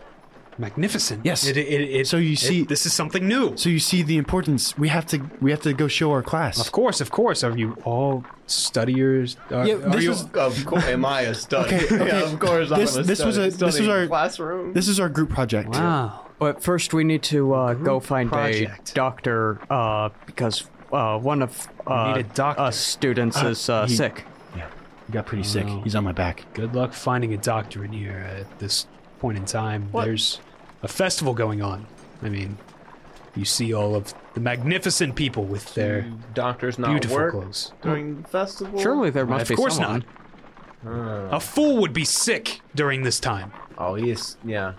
magnificent. 0.58 1.26
Yes. 1.26 1.46
It, 1.48 1.58
it, 1.58 1.82
it, 1.82 2.08
So 2.08 2.18
you 2.18 2.34
it- 2.34 2.40
see- 2.40 2.64
this 2.64 2.86
is 2.86 2.94
something 2.94 3.28
new. 3.28 3.58
So 3.58 3.68
you 3.70 3.80
see 3.80 4.04
the 4.04 4.18
importance. 4.18 4.78
We 4.78 4.90
have 4.90 5.06
to. 5.08 5.18
We 5.42 5.50
have 5.52 5.62
to 5.62 5.74
go 5.74 5.88
show 5.88 6.12
our 6.12 6.22
class. 6.24 6.60
Of 6.60 6.72
course, 6.72 7.02
of 7.02 7.10
course. 7.12 7.44
Are 7.44 7.58
you 7.58 7.78
all 7.84 8.24
studiers? 8.48 9.38
Are, 9.52 9.66
Yeah, 9.68 9.74
are 9.76 9.90
this 9.90 10.04
you, 10.04 10.12
is- 10.12 10.24
Of 10.36 10.66
course, 10.66 10.86
am 10.88 11.04
I 11.06 11.22
a 11.22 11.34
stud? 11.34 11.66
Okay, 11.74 11.86
okay. 11.96 12.08
yeah, 12.08 12.22
of 12.32 12.40
course. 12.40 12.72
I'm 12.72 12.80
This- 12.80 12.96
a 12.96 13.04
this 13.04 13.24
was 13.26 13.38
a- 13.38 13.50
this 13.50 13.80
was 13.80 13.88
our- 13.90 14.08
classroom. 14.08 14.74
This 14.74 14.88
is 14.88 15.00
our 15.00 15.10
group 15.10 15.30
project. 15.32 15.70
wow. 15.70 16.25
But 16.40 16.62
first, 16.62 16.94
we 16.94 17.04
need 17.04 17.24
to 17.24 17.54
uh, 17.54 17.74
go 17.76 18.00
find 18.00 18.30
project. 18.30 18.92
a 18.92 18.94
doctor 18.94 19.60
uh, 19.70 20.10
because 20.26 20.68
uh, 20.92 21.18
one 21.18 21.42
of 21.42 21.68
uh, 21.88 22.14
need 22.16 22.26
a 22.26 22.30
doctor. 22.30 22.62
us 22.62 22.78
students 22.78 23.42
is 23.42 23.70
uh, 23.70 23.86
he- 23.88 23.96
sick. 23.96 24.26
He 25.08 25.14
got 25.14 25.28
pretty 25.28 25.44
sick. 25.44 25.66
Oh. 25.68 25.82
He's 25.82 25.94
on 25.96 26.04
my 26.04 26.14
back. 26.14 26.52
Good 26.56 26.74
luck 26.74 26.92
finding 26.92 27.32
a 27.32 27.38
doctor 27.38 27.86
in 27.86 27.92
here 27.94 28.28
at 28.40 28.58
this 28.58 28.88
point 29.20 29.38
in 29.38 29.46
time. 29.46 29.90
What? 29.92 30.06
There's 30.06 30.42
a 30.82 30.88
festival 30.88 31.36
going 31.36 31.62
on. 31.62 31.86
I 32.24 32.30
mean, 32.30 32.58
you 33.36 33.46
see 33.46 33.72
all 33.72 33.94
of 33.94 34.16
the 34.34 34.40
magnificent 34.40 35.14
people 35.16 35.44
with 35.44 35.76
their 35.76 36.12
doctors 36.34 36.80
not 36.80 36.90
beautiful 36.90 37.18
work 37.18 37.32
clothes. 37.34 37.72
during 37.84 38.24
the 38.24 38.28
festival. 38.28 38.80
Surely 38.80 39.12
there 39.12 39.28
must 39.28 39.44
Of 39.44 39.50
be 39.50 39.56
course 39.56 39.76
someone. 39.76 40.06
not. 40.84 40.92
Uh, 41.32 41.36
A 41.36 41.40
fool 41.40 41.78
would 41.82 41.94
be 41.94 42.04
sick 42.04 42.62
during 42.74 43.04
this 43.04 43.20
time. 43.20 43.54
oh, 43.78 43.94
he 43.94 44.10
is. 44.10 44.38
Yeah, 44.44 44.74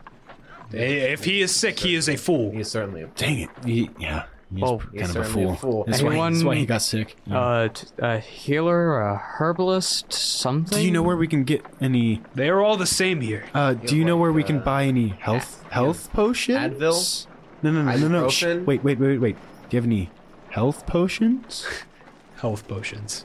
If 0.73 1.25
he 1.25 1.43
is 1.43 1.55
sick, 1.55 1.79
he 1.79 1.95
is 1.95 2.09
a 2.09 2.17
fool. 2.17 2.51
he 2.53 2.61
is 2.61 2.71
certainly 2.71 3.03
a 3.03 3.07
Dang 3.09 3.41
it. 3.41 3.51
He, 3.65 3.91
yeah. 3.99 4.25
He's 4.55 4.63
Oh, 4.63 4.79
kind 4.79 4.91
he's 4.93 5.03
of 5.03 5.09
a 5.17 5.25
certainly 5.25 5.43
fool. 5.45 5.53
a 5.53 5.57
fool. 5.57 5.85
That's, 5.87 6.03
why, 6.03 6.31
that's 6.31 6.45
why 6.45 6.55
he 6.55 6.67
got 6.67 6.83
sick. 6.83 7.17
Yeah. 7.27 7.39
Uh, 7.41 7.69
t- 7.69 7.87
a 7.99 8.19
healer, 8.21 9.01
a 9.01 9.17
herbalist, 9.17 10.13
something. 10.13 10.79
do 10.79 10.85
you 10.85 10.93
know 10.93 11.03
where 11.03 11.17
we 11.17 11.27
can 11.27 11.43
get 11.45 11.65
any? 11.81 12.23
They 12.35 12.49
are 12.49 12.61
all 12.61 12.77
the 12.77 12.87
same 12.87 13.21
here. 13.21 13.45
Uh, 13.53 13.75
do 13.75 13.97
you 13.97 14.05
know 14.05 14.15
like, 14.17 14.23
where 14.23 14.33
we 14.33 14.45
can 14.45 14.61
buy 14.61 14.85
any 14.85 15.09
health 15.09 15.65
health 15.71 16.13
potions? 16.13 16.59
Advil? 16.59 17.27
No, 17.63 17.73
no, 17.73 17.83
no, 17.83 17.97
no, 17.97 18.09
no. 18.09 18.29
Shh. 18.29 18.45
Ibuprofen? 18.45 18.65
Wait, 18.67 18.85
wait, 18.85 18.99
wait, 19.01 19.19
wait. 19.19 19.37
Do 19.69 19.77
you 19.77 19.81
have 19.83 19.87
any 19.87 20.11
health 20.51 20.87
potions? 20.87 21.67
Health 22.37 22.69
potions. 22.69 23.25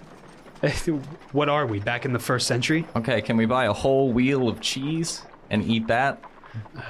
what 1.33 1.49
are 1.49 1.65
we? 1.67 1.79
Back 1.79 2.05
in 2.05 2.13
the 2.13 2.19
first 2.19 2.47
century? 2.47 2.87
Okay, 2.95 3.21
can 3.21 3.35
we 3.35 3.45
buy 3.45 3.65
a 3.65 3.73
whole 3.73 4.11
wheel 4.13 4.47
of 4.47 4.61
cheese 4.61 5.23
and 5.49 5.63
eat 5.65 5.87
that? 5.87 6.23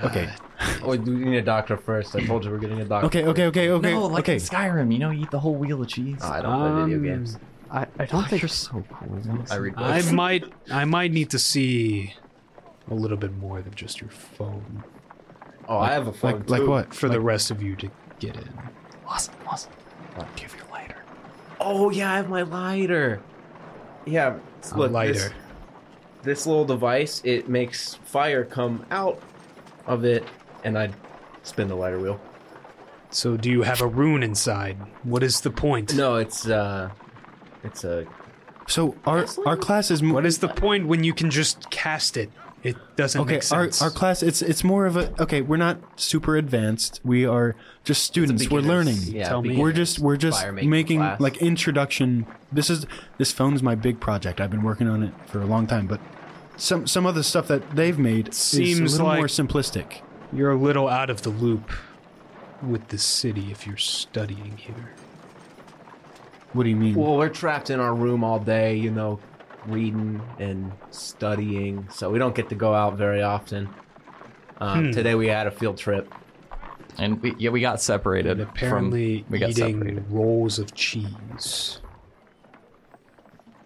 Okay. 0.03 0.29
Oh, 0.83 0.89
we 0.89 0.97
need 0.99 1.37
a 1.37 1.41
doctor 1.41 1.75
first. 1.75 2.15
I 2.15 2.23
told 2.23 2.45
you 2.45 2.51
we're 2.51 2.59
getting 2.59 2.81
a 2.81 2.85
doctor. 2.85 3.07
Okay, 3.07 3.25
okay, 3.25 3.45
okay, 3.47 3.71
okay. 3.71 3.93
no, 3.93 4.05
like 4.05 4.25
okay. 4.25 4.35
in 4.35 4.39
Skyrim, 4.39 4.93
you 4.93 4.99
know, 4.99 5.09
you 5.09 5.23
eat 5.23 5.31
the 5.31 5.39
whole 5.39 5.55
wheel 5.55 5.81
of 5.81 5.87
cheese. 5.87 6.19
Oh, 6.21 6.31
I 6.31 6.39
don't 6.39 6.59
play 6.59 6.83
video 6.83 6.97
Um, 6.97 7.03
games. 7.03 7.39
I, 7.71 7.87
I 7.97 8.05
don't 8.05 8.27
think. 8.27 8.43
You're 8.43 8.49
so 8.49 8.83
cool. 8.91 9.43
I 9.49 9.55
read 9.55 9.73
I 9.75 10.11
might 10.11 10.43
I 10.69 10.85
might 10.85 11.11
need 11.11 11.31
to 11.31 11.39
see 11.39 12.13
a 12.91 12.93
little 12.93 13.17
bit 13.17 13.35
more 13.37 13.63
than 13.63 13.73
just 13.73 14.01
your 14.01 14.11
phone 14.11 14.83
oh, 15.71 15.79
I 15.79 15.93
have 15.93 16.07
a 16.07 16.13
phone 16.13 16.39
like, 16.39 16.49
like 16.59 16.67
what? 16.67 16.93
for 16.93 17.09
the 17.09 17.19
rest 17.19 17.51
of 17.51 17.61
you 17.61 17.75
to 17.77 17.89
get 18.19 18.35
in. 18.35 18.49
Lawson, 19.05 19.33
Lawson, 19.45 19.71
give 20.35 20.55
your 20.55 20.65
lighter. 20.71 20.97
Oh 21.59 21.89
yeah, 21.89 22.13
I 22.13 22.17
have 22.17 22.29
my 22.29 22.41
lighter. 22.43 23.21
Yeah, 24.05 24.37
A 24.71 24.77
look, 24.77 24.91
lighter. 24.91 25.13
This, 25.13 25.31
this 26.23 26.47
little 26.47 26.65
device 26.65 27.21
it 27.23 27.49
makes 27.49 27.95
fire 27.95 28.43
come 28.43 28.85
out 28.91 29.21
of 29.87 30.03
it, 30.05 30.23
and 30.63 30.77
I'd 30.77 30.93
spin 31.43 31.67
the 31.67 31.75
lighter 31.75 31.99
wheel. 31.99 32.19
So 33.09 33.35
do 33.37 33.49
you 33.49 33.63
have 33.63 33.81
a 33.81 33.87
rune 33.87 34.23
inside? 34.23 34.77
What 35.03 35.21
is 35.23 35.41
the 35.41 35.49
point? 35.51 35.93
No, 35.95 36.15
it's 36.15 36.47
uh, 36.47 36.89
it's 37.63 37.83
a 37.83 38.05
So 38.67 38.95
our 39.05 39.25
our 39.45 39.57
class 39.57 39.91
is 39.91 40.01
mo- 40.01 40.13
What 40.13 40.25
is 40.25 40.37
the 40.39 40.47
point 40.47 40.87
when 40.87 41.03
you 41.03 41.13
can 41.13 41.29
just 41.29 41.69
cast 41.69 42.15
it? 42.17 42.29
It 42.63 42.77
doesn't 42.95 43.19
okay. 43.21 43.33
make 43.39 43.51
Our 43.51 43.63
sense. 43.65 43.81
our 43.81 43.89
class 43.89 44.21
it's 44.21 44.41
it's 44.43 44.63
more 44.63 44.85
of 44.85 44.95
a 44.95 45.19
okay. 45.21 45.41
We're 45.41 45.57
not 45.57 45.79
super 45.99 46.37
advanced. 46.37 47.01
We 47.03 47.25
are 47.25 47.55
just 47.83 48.03
students. 48.03 48.43
We're 48.51 48.61
beginners. 48.61 48.67
learning. 48.85 49.15
Yeah, 49.15 49.27
Tell 49.27 49.41
me. 49.41 49.57
We're 49.57 49.71
just 49.73 49.97
we're 49.99 50.15
just 50.15 50.39
fire 50.39 50.51
making 50.53 50.69
making 50.69 50.99
class. 50.99 51.19
like 51.19 51.37
introduction. 51.37 52.27
This 52.51 52.69
is 52.69 52.85
this 53.17 53.31
phone's 53.31 53.63
my 53.63 53.73
big 53.75 53.99
project. 53.99 54.39
I've 54.39 54.51
been 54.51 54.61
working 54.63 54.87
on 54.87 55.01
it 55.03 55.13
for 55.25 55.41
a 55.41 55.45
long 55.45 55.65
time, 55.65 55.87
but 55.87 55.99
some 56.61 56.85
some 56.85 57.05
of 57.07 57.15
the 57.15 57.23
stuff 57.23 57.47
that 57.47 57.75
they've 57.75 57.97
made 57.97 58.33
Seems 58.33 58.79
is 58.79 58.93
a 58.93 58.97
little 58.97 59.07
like- 59.07 59.17
more 59.17 59.27
simplistic. 59.27 60.01
You're 60.31 60.51
a 60.51 60.55
little 60.55 60.87
out 60.87 61.09
of 61.09 61.23
the 61.23 61.29
loop 61.29 61.71
with 62.61 62.87
the 62.89 62.97
city 62.97 63.51
if 63.51 63.65
you're 63.67 63.75
studying 63.77 64.55
here. 64.57 64.93
What 66.53 66.63
do 66.63 66.69
you 66.69 66.75
mean? 66.75 66.95
Well, 66.95 67.17
we're 67.17 67.29
trapped 67.29 67.69
in 67.69 67.79
our 67.79 67.93
room 67.95 68.23
all 68.23 68.39
day, 68.39 68.75
you 68.75 68.91
know, 68.91 69.19
reading 69.65 70.21
and 70.39 70.71
studying, 70.91 71.87
so 71.91 72.09
we 72.11 72.19
don't 72.19 72.35
get 72.35 72.47
to 72.49 72.55
go 72.55 72.73
out 72.73 72.95
very 72.97 73.21
often. 73.21 73.67
Um, 74.59 74.85
Hmm. 74.85 74.91
Today 74.91 75.15
we 75.15 75.27
had 75.27 75.47
a 75.47 75.51
field 75.51 75.77
trip. 75.77 76.13
And 76.97 77.21
we, 77.21 77.33
yeah, 77.39 77.49
we 77.49 77.61
got 77.61 77.81
separated. 77.81 78.39
And 78.39 78.41
apparently 78.49 79.23
from, 79.23 79.31
we 79.31 79.39
got 79.39 79.49
eating 79.49 79.79
separated. 79.79 80.05
rolls 80.11 80.59
of 80.59 80.73
cheese. 80.75 81.79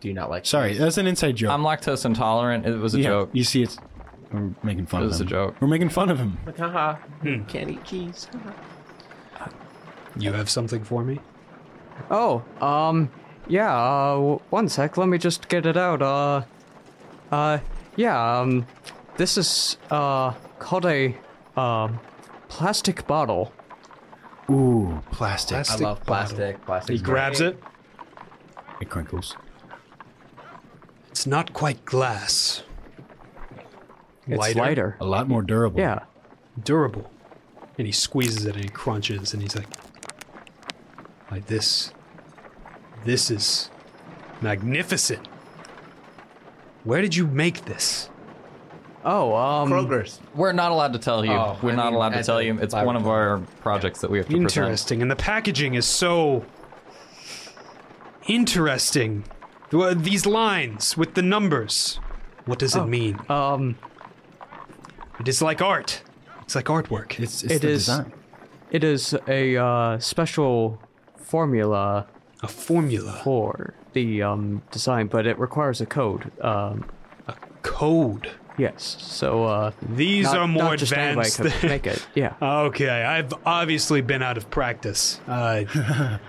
Do 0.05 0.09
you 0.09 0.13
not 0.13 0.29
like? 0.29 0.45
Sorry, 0.45 0.77
that's 0.77 0.99
an 0.99 1.07
inside 1.07 1.35
joke. 1.35 1.49
I'm 1.49 1.63
lactose 1.63 2.05
intolerant. 2.05 2.63
It 2.67 2.77
was 2.77 2.93
a 2.93 2.99
yeah, 2.99 3.07
joke. 3.07 3.29
you 3.33 3.43
see, 3.43 3.63
it's 3.63 3.79
we're 4.31 4.53
making 4.61 4.85
fun 4.85 5.01
It 5.01 5.05
of 5.05 5.09
was 5.13 5.21
him. 5.21 5.25
a 5.25 5.29
joke. 5.31 5.55
We're 5.59 5.67
making 5.67 5.89
fun 5.89 6.11
of 6.11 6.19
him. 6.19 6.37
Like, 6.45 6.59
haha, 6.59 6.93
Hmm. 7.23 7.43
can't 7.45 7.71
eat 7.71 7.83
cheese. 7.83 8.27
You 10.15 10.31
have 10.33 10.47
something 10.47 10.83
for 10.83 11.03
me? 11.03 11.21
Oh, 12.11 12.43
um, 12.61 13.09
yeah. 13.47 13.75
Uh, 13.75 14.13
w- 14.13 14.39
one 14.51 14.69
sec. 14.69 14.95
Let 14.95 15.07
me 15.07 15.17
just 15.17 15.47
get 15.49 15.65
it 15.65 15.75
out. 15.75 16.03
Uh, 16.03 16.43
uh, 17.31 17.57
yeah. 17.95 18.39
Um, 18.41 18.67
this 19.17 19.39
is 19.39 19.77
uh 19.89 20.33
called 20.59 20.85
a 20.85 21.15
um 21.57 21.99
plastic 22.47 23.07
bottle. 23.07 23.51
Ooh, 24.51 25.01
plastic. 25.11 25.55
I 25.57 25.63
Plastic 25.63 25.81
love 25.81 25.97
bottle. 26.05 26.05
plastic. 26.05 26.65
Plastic. 26.67 26.95
He 26.97 27.01
grabs 27.01 27.41
it. 27.41 27.59
It 28.79 28.89
crinkles. 28.91 29.35
It's 31.15 31.25
not 31.25 31.53
quite 31.53 31.85
glass. 31.85 32.63
It's 34.27 34.53
lighter. 34.53 34.97
A 34.99 35.05
lot 35.05 35.29
more 35.29 35.41
durable. 35.41 35.79
Yeah. 35.79 35.99
durable. 36.61 37.09
And 37.77 37.87
he 37.87 37.93
squeezes 37.93 38.45
it 38.45 38.55
and 38.55 38.65
he 38.65 38.69
crunches 38.69 39.31
and 39.31 39.41
he's 39.41 39.55
like, 39.55 39.69
like 41.31 41.45
this. 41.47 41.93
This 43.05 43.31
is 43.31 43.69
magnificent. 44.41 45.25
Where 46.83 47.01
did 47.01 47.15
you 47.15 47.27
make 47.27 47.63
this? 47.63 48.09
Oh, 49.05 49.33
um, 49.35 49.69
Kroger's. 49.69 50.19
We're 50.33 50.51
not 50.51 50.73
allowed 50.73 50.91
to 50.91 50.99
tell 50.99 51.23
you. 51.23 51.31
Oh, 51.31 51.57
We're 51.63 51.71
I 51.71 51.75
not 51.75 51.85
mean, 51.85 51.93
allowed 51.95 52.09
to 52.09 52.23
tell 52.23 52.41
you. 52.41 52.59
It's 52.59 52.73
one 52.73 52.97
of 52.97 53.07
our 53.07 53.37
projects 53.61 54.01
that 54.01 54.11
we 54.11 54.17
have 54.17 54.27
to 54.27 54.33
present. 54.33 54.57
Interesting. 54.57 55.01
And 55.01 55.09
the 55.09 55.15
packaging 55.15 55.75
is 55.75 55.85
so 55.85 56.45
interesting. 58.27 59.23
These 59.71 60.25
lines 60.25 60.95
with 60.97 61.15
the 61.15 61.21
numbers. 61.21 61.99
What 62.45 62.59
does 62.59 62.75
it 62.75 62.85
mean? 62.85 63.19
um, 63.29 63.75
It 65.19 65.27
is 65.27 65.41
like 65.41 65.61
art. 65.61 66.01
It's 66.43 66.55
like 66.55 66.65
artwork. 66.65 67.19
It's, 67.19 67.43
it's 67.43 67.53
It 67.55 67.63
is- 67.63 67.85
design. 67.85 68.13
it 68.71 68.83
is 68.83 69.15
a 69.27 69.57
uh, 69.57 69.99
special 69.99 70.79
formula 71.17 72.05
a 72.43 72.47
formula. 72.47 73.19
for 73.23 73.73
the 73.93 74.21
um 74.21 74.61
design, 74.71 75.07
but 75.07 75.25
it 75.25 75.39
requires 75.39 75.81
a 75.81 75.85
code. 75.85 76.31
Um, 76.41 76.85
a 77.27 77.33
Code. 77.63 78.29
yes. 78.57 78.97
So 78.99 79.45
uh, 79.45 79.71
These 79.81 80.25
not, 80.25 80.37
are 80.37 80.47
more 80.47 80.63
not 80.71 80.77
just 80.79 80.93
anybody 80.93 81.29
advanced. 81.29 81.61
than- 81.61 81.69
make 81.71 81.87
it. 81.87 82.05
Yeah. 82.13 82.33
Okay, 82.41 82.89
I've 83.03 83.33
obviously 83.45 84.01
been 84.01 84.21
out 84.21 84.37
of 84.37 84.49
practice. 84.51 85.19
Uh, 85.27 85.63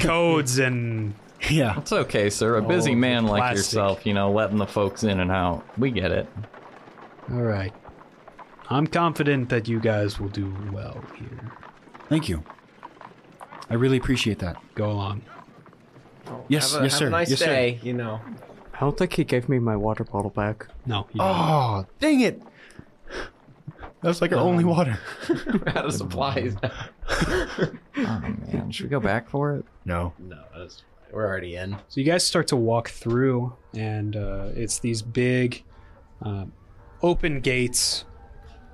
codes 0.00 0.58
and 0.58 1.14
Yeah. 1.50 1.78
It's 1.78 1.92
okay, 1.92 2.30
sir. 2.30 2.56
A 2.56 2.62
busy 2.62 2.92
Oh, 2.92 2.96
man 2.96 3.26
like 3.26 3.40
plastic. 3.40 3.58
yourself, 3.58 4.06
you 4.06 4.12
know, 4.14 4.30
letting 4.32 4.58
the 4.58 4.66
folks 4.66 5.04
in 5.04 5.20
and 5.20 5.30
out. 5.30 5.64
We 5.78 5.90
get 5.90 6.10
it. 6.10 6.26
all 7.32 7.42
right. 7.42 7.72
I'm 8.70 8.86
confident 8.86 9.48
that 9.48 9.66
you 9.68 9.80
guys 9.80 10.20
will 10.20 10.28
do 10.28 10.54
well 10.72 11.02
here. 11.16 11.52
Thank 12.08 12.28
you. 12.28 12.42
I 13.70 13.74
really 13.74 13.96
appreciate 13.96 14.38
that. 14.40 14.56
Go 14.74 14.90
along. 14.90 15.22
Yes, 16.48 16.72
have 16.72 16.82
a, 16.82 16.84
yes, 16.84 16.92
have 16.92 16.98
sir. 16.98 17.06
A 17.06 17.10
nice 17.10 17.30
yes, 17.30 17.38
sir. 17.38 17.46
day. 17.46 17.78
You 17.82 17.94
know. 17.94 18.20
I 18.74 18.80
don't 18.80 18.96
think 18.98 19.14
he 19.14 19.24
gave 19.24 19.48
me 19.48 19.58
my 19.58 19.76
water 19.76 20.04
bottle 20.04 20.30
back. 20.30 20.66
No. 20.86 21.06
You 21.12 21.20
Oh, 21.22 21.86
dang 21.98 22.20
it! 22.20 22.42
That 24.02 24.08
was 24.08 24.20
like 24.20 24.32
our 24.32 24.38
only 24.38 24.64
um, 24.64 24.70
water. 24.70 24.98
out 25.66 25.86
of 25.86 25.92
supplies. 25.94 26.54
Oh 28.00 28.20
man, 28.52 28.70
should 28.70 28.84
we 28.84 28.90
go 28.90 29.00
back 29.00 29.28
for 29.28 29.54
it? 29.56 29.64
No. 29.84 30.12
no, 30.20 30.38
that's, 30.56 30.84
we're 31.12 31.26
already 31.26 31.56
in. 31.56 31.76
So 31.88 32.00
you 32.00 32.04
guys 32.04 32.24
start 32.24 32.46
to 32.48 32.56
walk 32.56 32.88
through, 32.90 33.56
and 33.74 34.16
uh, 34.16 34.48
it's 34.54 34.78
these 34.78 35.02
big 35.02 35.64
um, 36.22 36.52
open 37.02 37.40
gates. 37.40 38.04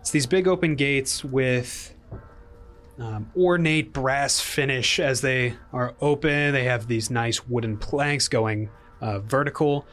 It's 0.01 0.11
these 0.11 0.27
big 0.27 0.47
open 0.49 0.75
gates 0.75 1.25
with 1.25 1.95
um, 2.99 3.31
ornate 3.37 3.93
brass 3.93 4.41
finish 4.41 5.01
as 5.01 5.21
they 5.21 5.55
are 5.73 5.95
open. 6.01 6.53
They 6.53 6.65
have 6.65 6.87
these 6.87 7.11
nice 7.11 7.47
wooden 7.47 7.77
planks 7.77 8.29
going 8.29 8.71
uh, 9.01 9.21
vertical. 9.21 9.87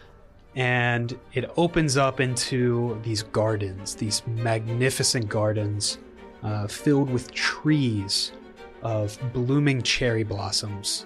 and 0.56 1.18
it 1.34 1.50
opens 1.56 1.96
up 1.98 2.20
into 2.20 3.00
these 3.04 3.24
gardens, 3.24 3.96
these 3.96 4.22
magnificent 4.28 5.30
gardens 5.30 5.98
uh, 6.44 6.68
filled 6.68 7.10
with 7.10 7.32
trees 7.32 8.34
of 8.82 9.18
blooming 9.34 9.82
cherry 9.82 10.24
blossoms. 10.24 11.06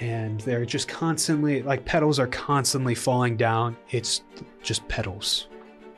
And 0.00 0.40
they're 0.40 0.66
just 0.66 0.88
constantly, 0.88 1.62
like 1.62 1.84
petals 1.84 2.18
are 2.18 2.26
constantly 2.26 2.94
falling 2.94 3.36
down. 3.36 3.76
It's 3.90 4.22
just 4.62 4.86
petals 4.88 5.48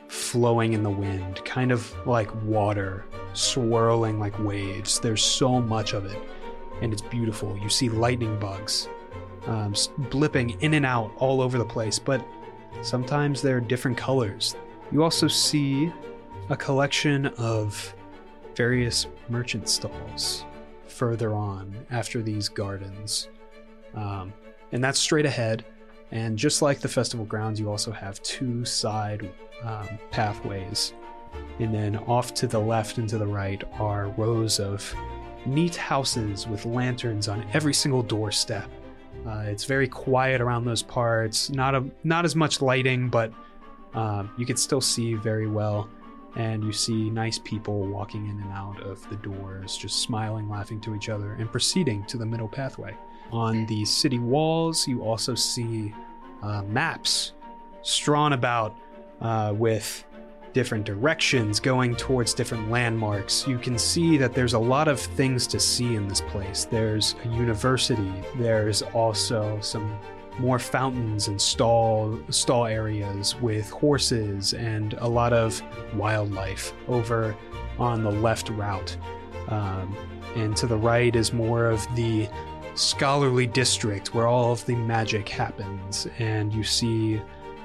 flowing 0.08 0.72
in 0.72 0.82
the 0.82 0.90
wind, 0.90 1.44
kind 1.44 1.72
of 1.72 1.92
like 2.06 2.32
water 2.44 3.06
swirling 3.32 4.18
like 4.18 4.38
waves. 4.38 5.00
There's 5.00 5.22
so 5.22 5.60
much 5.60 5.92
of 5.94 6.06
it, 6.06 6.18
and 6.80 6.92
it's 6.92 7.02
beautiful. 7.02 7.58
You 7.58 7.68
see 7.68 7.88
lightning 7.88 8.38
bugs 8.38 8.88
um, 9.46 9.72
blipping 9.72 10.60
in 10.60 10.74
and 10.74 10.84
out 10.84 11.12
all 11.16 11.40
over 11.40 11.58
the 11.58 11.64
place, 11.64 11.98
but 11.98 12.24
sometimes 12.82 13.42
they're 13.42 13.60
different 13.60 13.96
colors. 13.96 14.56
You 14.92 15.02
also 15.02 15.28
see 15.28 15.92
a 16.48 16.56
collection 16.56 17.26
of 17.38 17.94
various 18.54 19.06
merchant 19.28 19.68
stalls 19.68 20.44
further 20.86 21.34
on 21.34 21.76
after 21.90 22.22
these 22.22 22.48
gardens. 22.48 23.28
Um, 23.94 24.32
and 24.72 24.82
that's 24.82 24.98
straight 24.98 25.26
ahead. 25.26 25.64
And 26.12 26.38
just 26.38 26.62
like 26.62 26.80
the 26.80 26.88
festival 26.88 27.26
grounds, 27.26 27.58
you 27.58 27.70
also 27.70 27.90
have 27.90 28.22
two 28.22 28.64
side 28.64 29.30
um, 29.62 29.88
pathways. 30.10 30.92
And 31.58 31.74
then 31.74 31.96
off 31.96 32.34
to 32.34 32.46
the 32.46 32.58
left 32.58 32.98
and 32.98 33.08
to 33.08 33.18
the 33.18 33.26
right 33.26 33.62
are 33.78 34.08
rows 34.10 34.60
of 34.60 34.94
neat 35.44 35.76
houses 35.76 36.46
with 36.46 36.64
lanterns 36.64 37.28
on 37.28 37.46
every 37.52 37.74
single 37.74 38.02
doorstep. 38.02 38.70
Uh, 39.26 39.44
it's 39.46 39.64
very 39.64 39.88
quiet 39.88 40.40
around 40.40 40.64
those 40.64 40.82
parts. 40.82 41.50
Not 41.50 41.74
a 41.74 41.84
not 42.04 42.24
as 42.24 42.36
much 42.36 42.62
lighting, 42.62 43.08
but 43.08 43.32
um, 43.94 44.30
you 44.38 44.46
can 44.46 44.56
still 44.56 44.80
see 44.80 45.14
very 45.14 45.48
well. 45.48 45.88
And 46.36 46.62
you 46.62 46.72
see 46.72 47.08
nice 47.08 47.38
people 47.38 47.86
walking 47.86 48.26
in 48.26 48.38
and 48.38 48.52
out 48.52 48.82
of 48.82 49.08
the 49.08 49.16
doors, 49.16 49.74
just 49.74 50.00
smiling, 50.00 50.50
laughing 50.50 50.82
to 50.82 50.94
each 50.94 51.08
other, 51.08 51.32
and 51.32 51.50
proceeding 51.50 52.04
to 52.06 52.18
the 52.18 52.26
middle 52.26 52.48
pathway. 52.48 52.94
On 53.32 53.66
the 53.66 53.84
city 53.84 54.18
walls, 54.18 54.86
you 54.86 55.02
also 55.02 55.34
see 55.34 55.92
uh, 56.42 56.62
maps 56.62 57.32
strewn 57.82 58.32
about 58.32 58.76
uh, 59.20 59.52
with 59.56 60.04
different 60.52 60.86
directions 60.86 61.60
going 61.60 61.94
towards 61.96 62.32
different 62.32 62.70
landmarks. 62.70 63.46
You 63.46 63.58
can 63.58 63.78
see 63.78 64.16
that 64.16 64.32
there's 64.32 64.54
a 64.54 64.58
lot 64.58 64.88
of 64.88 64.98
things 64.98 65.46
to 65.48 65.60
see 65.60 65.94
in 65.96 66.08
this 66.08 66.22
place. 66.22 66.64
There's 66.64 67.14
a 67.24 67.28
university, 67.28 68.10
there's 68.38 68.80
also 68.80 69.58
some 69.60 69.98
more 70.38 70.58
fountains 70.58 71.28
and 71.28 71.40
stall 71.40 72.18
stall 72.30 72.66
areas 72.66 73.36
with 73.36 73.68
horses 73.70 74.54
and 74.54 74.94
a 74.94 75.06
lot 75.06 75.32
of 75.32 75.62
wildlife 75.94 76.72
over 76.88 77.36
on 77.78 78.02
the 78.02 78.10
left 78.10 78.48
route. 78.50 78.96
Um, 79.48 79.96
and 80.36 80.56
to 80.56 80.66
the 80.66 80.76
right 80.76 81.14
is 81.14 81.32
more 81.32 81.66
of 81.66 81.86
the 81.96 82.28
scholarly 82.76 83.46
district 83.46 84.14
where 84.14 84.28
all 84.28 84.52
of 84.52 84.64
the 84.66 84.76
magic 84.76 85.28
happens, 85.28 86.06
and 86.18 86.52
you 86.52 86.62
see 86.62 87.20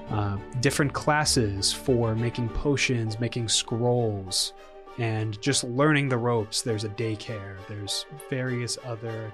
uh, 0.10 0.38
different 0.60 0.94
classes 0.94 1.72
for 1.72 2.16
making 2.16 2.50
potions, 2.50 3.20
making 3.20 3.48
scrolls, 3.48 4.54
and 4.98 5.40
just 5.42 5.64
learning 5.64 6.10
the 6.10 6.18
ropes. 6.18 6.62
There's 6.62 6.84
a 6.84 6.90
daycare. 6.90 7.58
There's 7.68 8.06
various 8.30 8.78
other 8.84 9.32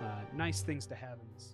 uh, 0.00 0.20
nice 0.34 0.62
things 0.62 0.86
to 0.86 0.94
have 0.94 1.18
in 1.18 1.26
this. 1.34 1.48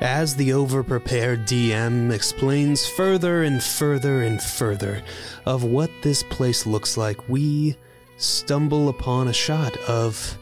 As 0.00 0.34
the 0.34 0.50
overprepared 0.50 1.46
DM 1.46 2.10
explains 2.10 2.88
further 2.88 3.42
and 3.42 3.62
further 3.62 4.22
and 4.22 4.40
further 4.40 5.02
of 5.44 5.62
what 5.62 5.90
this 6.02 6.22
place 6.22 6.64
looks 6.64 6.96
like, 6.96 7.28
we 7.28 7.76
stumble 8.16 8.88
upon 8.88 9.28
a 9.28 9.32
shot 9.32 9.76
of 9.88 10.38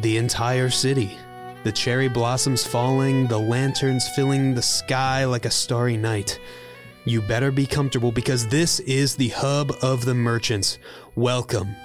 the 0.00 0.16
entire 0.16 0.70
city. 0.70 1.16
The 1.62 1.70
cherry 1.70 2.08
blossoms 2.08 2.66
falling, 2.66 3.28
the 3.28 3.38
lanterns 3.38 4.08
filling 4.08 4.54
the 4.54 4.62
sky 4.62 5.24
like 5.24 5.44
a 5.44 5.50
starry 5.50 5.96
night. 5.96 6.40
You 7.04 7.22
better 7.22 7.52
be 7.52 7.64
comfortable 7.64 8.10
because 8.10 8.48
this 8.48 8.80
is 8.80 9.14
the 9.14 9.28
hub 9.28 9.72
of 9.82 10.04
the 10.04 10.14
merchants. 10.14 10.78
Welcome 11.14 11.76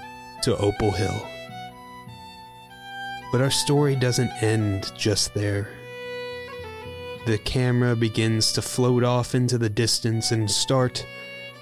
to 0.41 0.57
Opal 0.57 0.91
Hill. 0.91 1.27
But 3.31 3.41
our 3.41 3.51
story 3.51 3.95
doesn't 3.95 4.31
end 4.41 4.91
just 4.97 5.35
there. 5.35 5.69
The 7.27 7.37
camera 7.37 7.95
begins 7.95 8.51
to 8.53 8.61
float 8.63 9.03
off 9.03 9.35
into 9.35 9.59
the 9.59 9.69
distance 9.69 10.31
and 10.31 10.49
start 10.49 11.05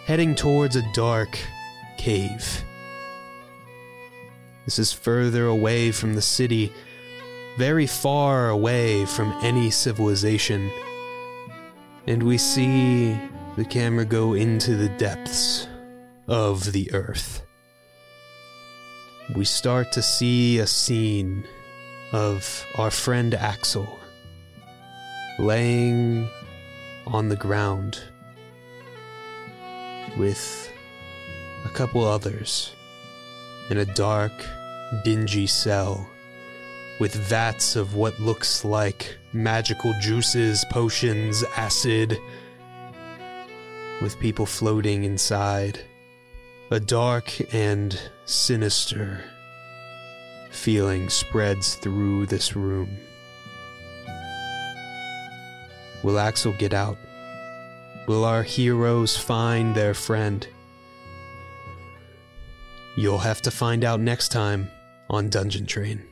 heading 0.06 0.34
towards 0.34 0.78
a 0.78 0.94
dark 0.94 1.38
cave. 1.98 2.64
This 4.68 4.80
is 4.80 4.92
further 4.92 5.46
away 5.46 5.94
from 5.94 6.16
the 6.16 6.22
city, 6.22 6.74
very 7.58 7.88
far 7.88 8.50
away 8.50 9.06
from 9.06 9.32
any 9.42 9.72
civilization. 9.72 10.70
And 12.06 12.24
we 12.24 12.38
see 12.38 13.18
the 13.56 13.64
camera 13.64 14.04
go 14.04 14.34
into 14.34 14.76
the 14.76 14.90
depths 14.90 15.70
of 16.28 16.74
the 16.74 16.94
earth. 16.94 17.46
We 19.34 19.46
start 19.46 19.94
to 19.94 20.02
see 20.02 20.60
a 20.60 20.68
scene 20.68 21.46
of 22.12 22.66
our 22.78 22.92
friend 22.92 23.34
Axel 23.36 23.88
laying 25.40 26.30
on 27.06 27.30
the 27.30 27.38
ground 27.38 28.02
with 30.18 30.70
a 31.64 31.70
couple 31.70 32.04
others 32.04 32.74
in 33.70 33.78
a 33.78 33.86
dark, 33.86 34.32
dingy 35.04 35.48
cell 35.48 36.10
with 37.00 37.14
vats 37.14 37.76
of 37.76 37.96
what 37.96 38.20
looks 38.20 38.66
like 38.66 39.18
magical 39.34 39.94
juices, 40.02 40.66
potions, 40.72 41.44
acid, 41.56 42.18
with 44.02 44.20
people 44.20 44.46
floating 44.46 45.04
inside. 45.04 45.80
A 46.70 46.80
dark 46.80 47.32
and 47.54 48.00
sinister 48.26 49.24
feeling 50.52 51.10
spreads 51.10 51.76
through 51.76 52.26
this 52.26 52.56
room. 52.56 52.98
Will 56.04 56.20
Axel 56.20 56.54
get 56.54 56.74
out? 56.74 56.98
Will 58.08 58.26
our 58.26 58.44
heroes 58.44 59.16
find 59.18 59.76
their 59.76 59.94
friend? 59.94 60.48
You'll 62.98 63.18
have 63.20 63.42
to 63.44 63.52
find 63.52 63.84
out 63.84 64.00
next 64.00 64.30
time 64.30 64.70
on 65.10 65.30
Dungeon 65.30 65.66
Train. 65.66 66.04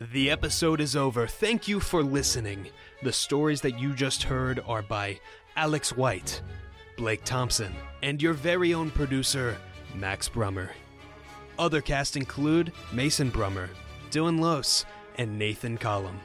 The 0.00 0.30
episode 0.30 0.80
is 0.80 0.96
over. 0.96 1.26
Thank 1.26 1.68
you 1.68 1.78
for 1.78 2.02
listening. 2.02 2.68
The 3.02 3.12
stories 3.12 3.60
that 3.60 3.78
you 3.78 3.94
just 3.94 4.22
heard 4.22 4.62
are 4.66 4.82
by 4.82 5.20
Alex 5.56 5.94
White, 5.94 6.40
Blake 6.96 7.24
Thompson, 7.24 7.74
and 8.02 8.22
your 8.22 8.32
very 8.32 8.72
own 8.72 8.90
producer, 8.90 9.56
Max 9.94 10.28
Brummer. 10.28 10.70
Other 11.58 11.82
cast 11.82 12.16
include 12.16 12.72
Mason 12.92 13.30
Brummer, 13.30 13.68
Dylan 14.10 14.40
Lose, 14.40 14.86
and 15.18 15.38
Nathan 15.38 15.76
Collum. 15.76 16.18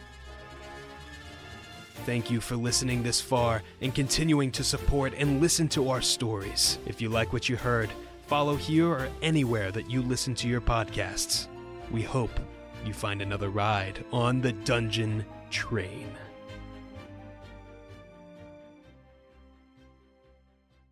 Thank 2.05 2.29
you 2.29 2.39
for 2.39 2.55
listening 2.55 3.03
this 3.03 3.19
far 3.19 3.61
and 3.81 3.93
continuing 3.93 4.51
to 4.51 4.63
support 4.63 5.13
and 5.17 5.41
listen 5.41 5.67
to 5.69 5.89
our 5.89 6.01
stories. 6.01 6.77
If 6.85 7.01
you 7.01 7.09
like 7.09 7.33
what 7.33 7.49
you 7.49 7.57
heard, 7.57 7.89
follow 8.27 8.55
here 8.55 8.87
or 8.87 9.09
anywhere 9.21 9.71
that 9.71 9.89
you 9.89 10.01
listen 10.01 10.33
to 10.35 10.47
your 10.47 10.61
podcasts. 10.61 11.47
We 11.91 12.01
hope 12.01 12.39
you 12.85 12.93
find 12.93 13.21
another 13.21 13.49
ride 13.49 14.03
on 14.11 14.41
the 14.41 14.51
Dungeon 14.51 15.25
Train. 15.51 16.09